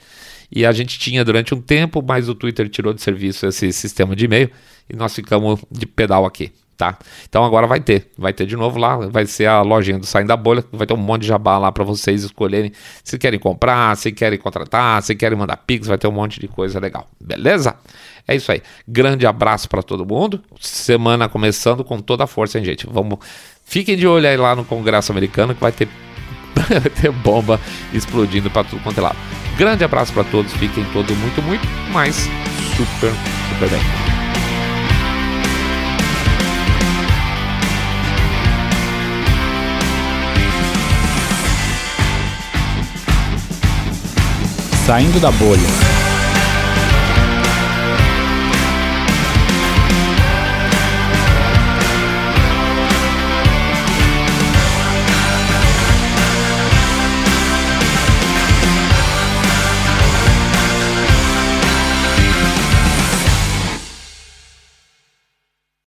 E 0.51 0.65
a 0.65 0.71
gente 0.71 0.97
tinha 0.97 1.23
durante 1.23 1.53
um 1.53 1.61
tempo, 1.61 2.03
mas 2.05 2.27
o 2.27 2.35
Twitter 2.35 2.67
tirou 2.69 2.93
de 2.93 3.01
serviço 3.01 3.45
esse 3.45 3.71
sistema 3.71 4.15
de 4.15 4.25
e-mail 4.25 4.49
e 4.89 4.95
nós 4.95 5.13
ficamos 5.13 5.63
de 5.71 5.85
pedal 5.85 6.25
aqui 6.25 6.51
tá? 6.79 6.97
Então 7.27 7.43
agora 7.43 7.67
vai 7.67 7.81
ter, 7.81 8.09
vai 8.17 8.31
ter 8.31 8.45
de 8.45 8.55
novo 8.55 8.79
lá, 8.79 8.95
vai 8.95 9.25
ser 9.25 9.47
a 9.47 9.61
lojinha 9.61 9.99
do 9.99 10.05
Saindo 10.05 10.29
da 10.29 10.37
Bolha, 10.37 10.63
vai 10.71 10.87
ter 10.87 10.93
um 10.93 10.97
monte 10.97 11.23
de 11.23 11.27
jabá 11.27 11.57
lá 11.57 11.73
para 11.73 11.83
vocês 11.83 12.23
escolherem 12.23 12.71
se 13.03 13.17
querem 13.17 13.37
comprar, 13.37 13.97
se 13.97 14.13
querem 14.13 14.39
contratar, 14.39 15.03
se 15.03 15.13
querem 15.13 15.37
mandar 15.37 15.57
pix, 15.57 15.87
vai 15.87 15.97
ter 15.97 16.07
um 16.07 16.11
monte 16.13 16.39
de 16.39 16.47
coisa 16.47 16.79
legal, 16.79 17.05
beleza? 17.19 17.75
É 18.25 18.33
isso 18.33 18.49
aí. 18.49 18.61
Grande 18.87 19.27
abraço 19.27 19.67
para 19.67 19.83
todo 19.83 20.05
mundo. 20.05 20.41
Semana 20.61 21.27
começando 21.27 21.83
com 21.83 21.99
toda 21.99 22.23
a 22.23 22.27
força, 22.27 22.57
hein, 22.57 22.63
gente? 22.63 22.87
Vamos, 22.89 23.19
fiquem 23.65 23.97
de 23.97 24.07
olho 24.07 24.25
aí 24.25 24.37
lá 24.37 24.55
no 24.55 24.63
Congresso 24.63 25.11
Americano 25.11 25.53
que 25.53 25.59
vai 25.59 25.73
ter 25.73 25.89
ter 27.01 27.11
bomba 27.11 27.59
explodindo 27.93 28.49
para 28.49 28.63
tudo 28.63 28.81
quanto 28.83 28.99
é 28.99 29.01
lado. 29.01 29.17
Grande 29.57 29.83
abraço 29.83 30.13
para 30.13 30.23
todos, 30.23 30.53
fiquem 30.53 30.85
todos 30.93 31.17
muito, 31.17 31.41
muito 31.41 31.67
mais 31.91 32.29
super, 32.77 33.11
super 33.49 33.69
bem. 33.69 34.18
Saindo 44.89 45.19
da 45.19 45.29
bolha. 45.33 45.88